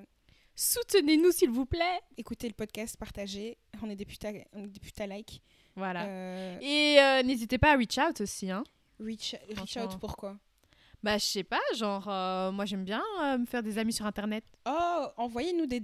Soutenez-nous 0.55 1.31
s'il 1.31 1.49
vous 1.49 1.65
plaît. 1.65 1.99
écouter 2.17 2.47
le 2.47 2.53
podcast, 2.53 2.95
partager. 2.97 3.57
On 3.83 3.89
est 3.89 3.95
des 3.95 4.05
putains, 4.05 4.33
on 4.53 4.63
est 4.63 4.67
des 4.69 4.79
putains 4.79 5.05
like. 5.07 5.41
Voilà. 5.75 6.05
Euh, 6.05 6.57
Et 6.61 7.23
n'hésitez 7.25 7.57
pas 7.57 7.73
à 7.73 7.75
reach 7.77 7.97
out 7.97 8.21
aussi. 8.21 8.49
Hein. 8.49 8.63
reach, 8.99 9.35
reach 9.49 9.77
out, 9.77 9.99
pourquoi? 9.99 10.37
Bah, 11.03 11.17
je 11.17 11.25
sais 11.25 11.43
pas, 11.43 11.61
genre, 11.75 12.05
euh, 12.07 12.51
moi 12.51 12.65
j'aime 12.65 12.83
bien 12.83 13.03
euh, 13.21 13.37
me 13.37 13.45
faire 13.45 13.61
des 13.61 13.77
amis 13.77 13.93
sur 13.93 14.05
internet. 14.05 14.43
Oh, 14.65 15.05
envoyez-nous 15.17 15.67
des 15.67 15.81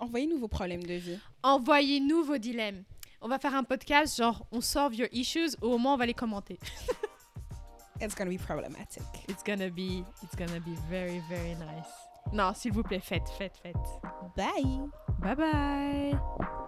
envoyez-nous 0.00 0.38
vos 0.38 0.48
problèmes 0.48 0.82
de 0.82 0.94
vie. 0.94 1.18
Envoyez-nous 1.42 2.24
vos 2.24 2.38
dilemmes. 2.38 2.82
On 3.20 3.28
va 3.28 3.38
faire 3.38 3.54
un 3.54 3.64
podcast, 3.64 4.16
genre, 4.16 4.46
on 4.52 4.60
solve 4.60 4.94
your 4.94 5.08
issues, 5.12 5.56
ou 5.62 5.66
au 5.66 5.78
moins 5.78 5.94
on 5.94 5.96
va 5.96 6.06
les 6.06 6.14
commenter. 6.14 6.58
It's 8.00 8.14
gonna 8.14 8.30
be 8.30 8.38
problematic. 8.38 9.02
It's 9.28 9.42
gonna 9.42 9.70
be, 9.70 10.04
it's 10.22 10.36
gonna 10.36 10.60
be 10.60 10.74
very, 10.88 11.20
very 11.28 11.54
nice. 11.56 11.90
Non, 12.32 12.52
s'il 12.54 12.72
vous 12.72 12.82
plaît, 12.82 13.00
faites, 13.00 13.28
faites, 13.36 13.56
faites. 13.56 13.74
Bye. 14.36 14.88
Bye 15.18 15.34
bye. 15.34 16.67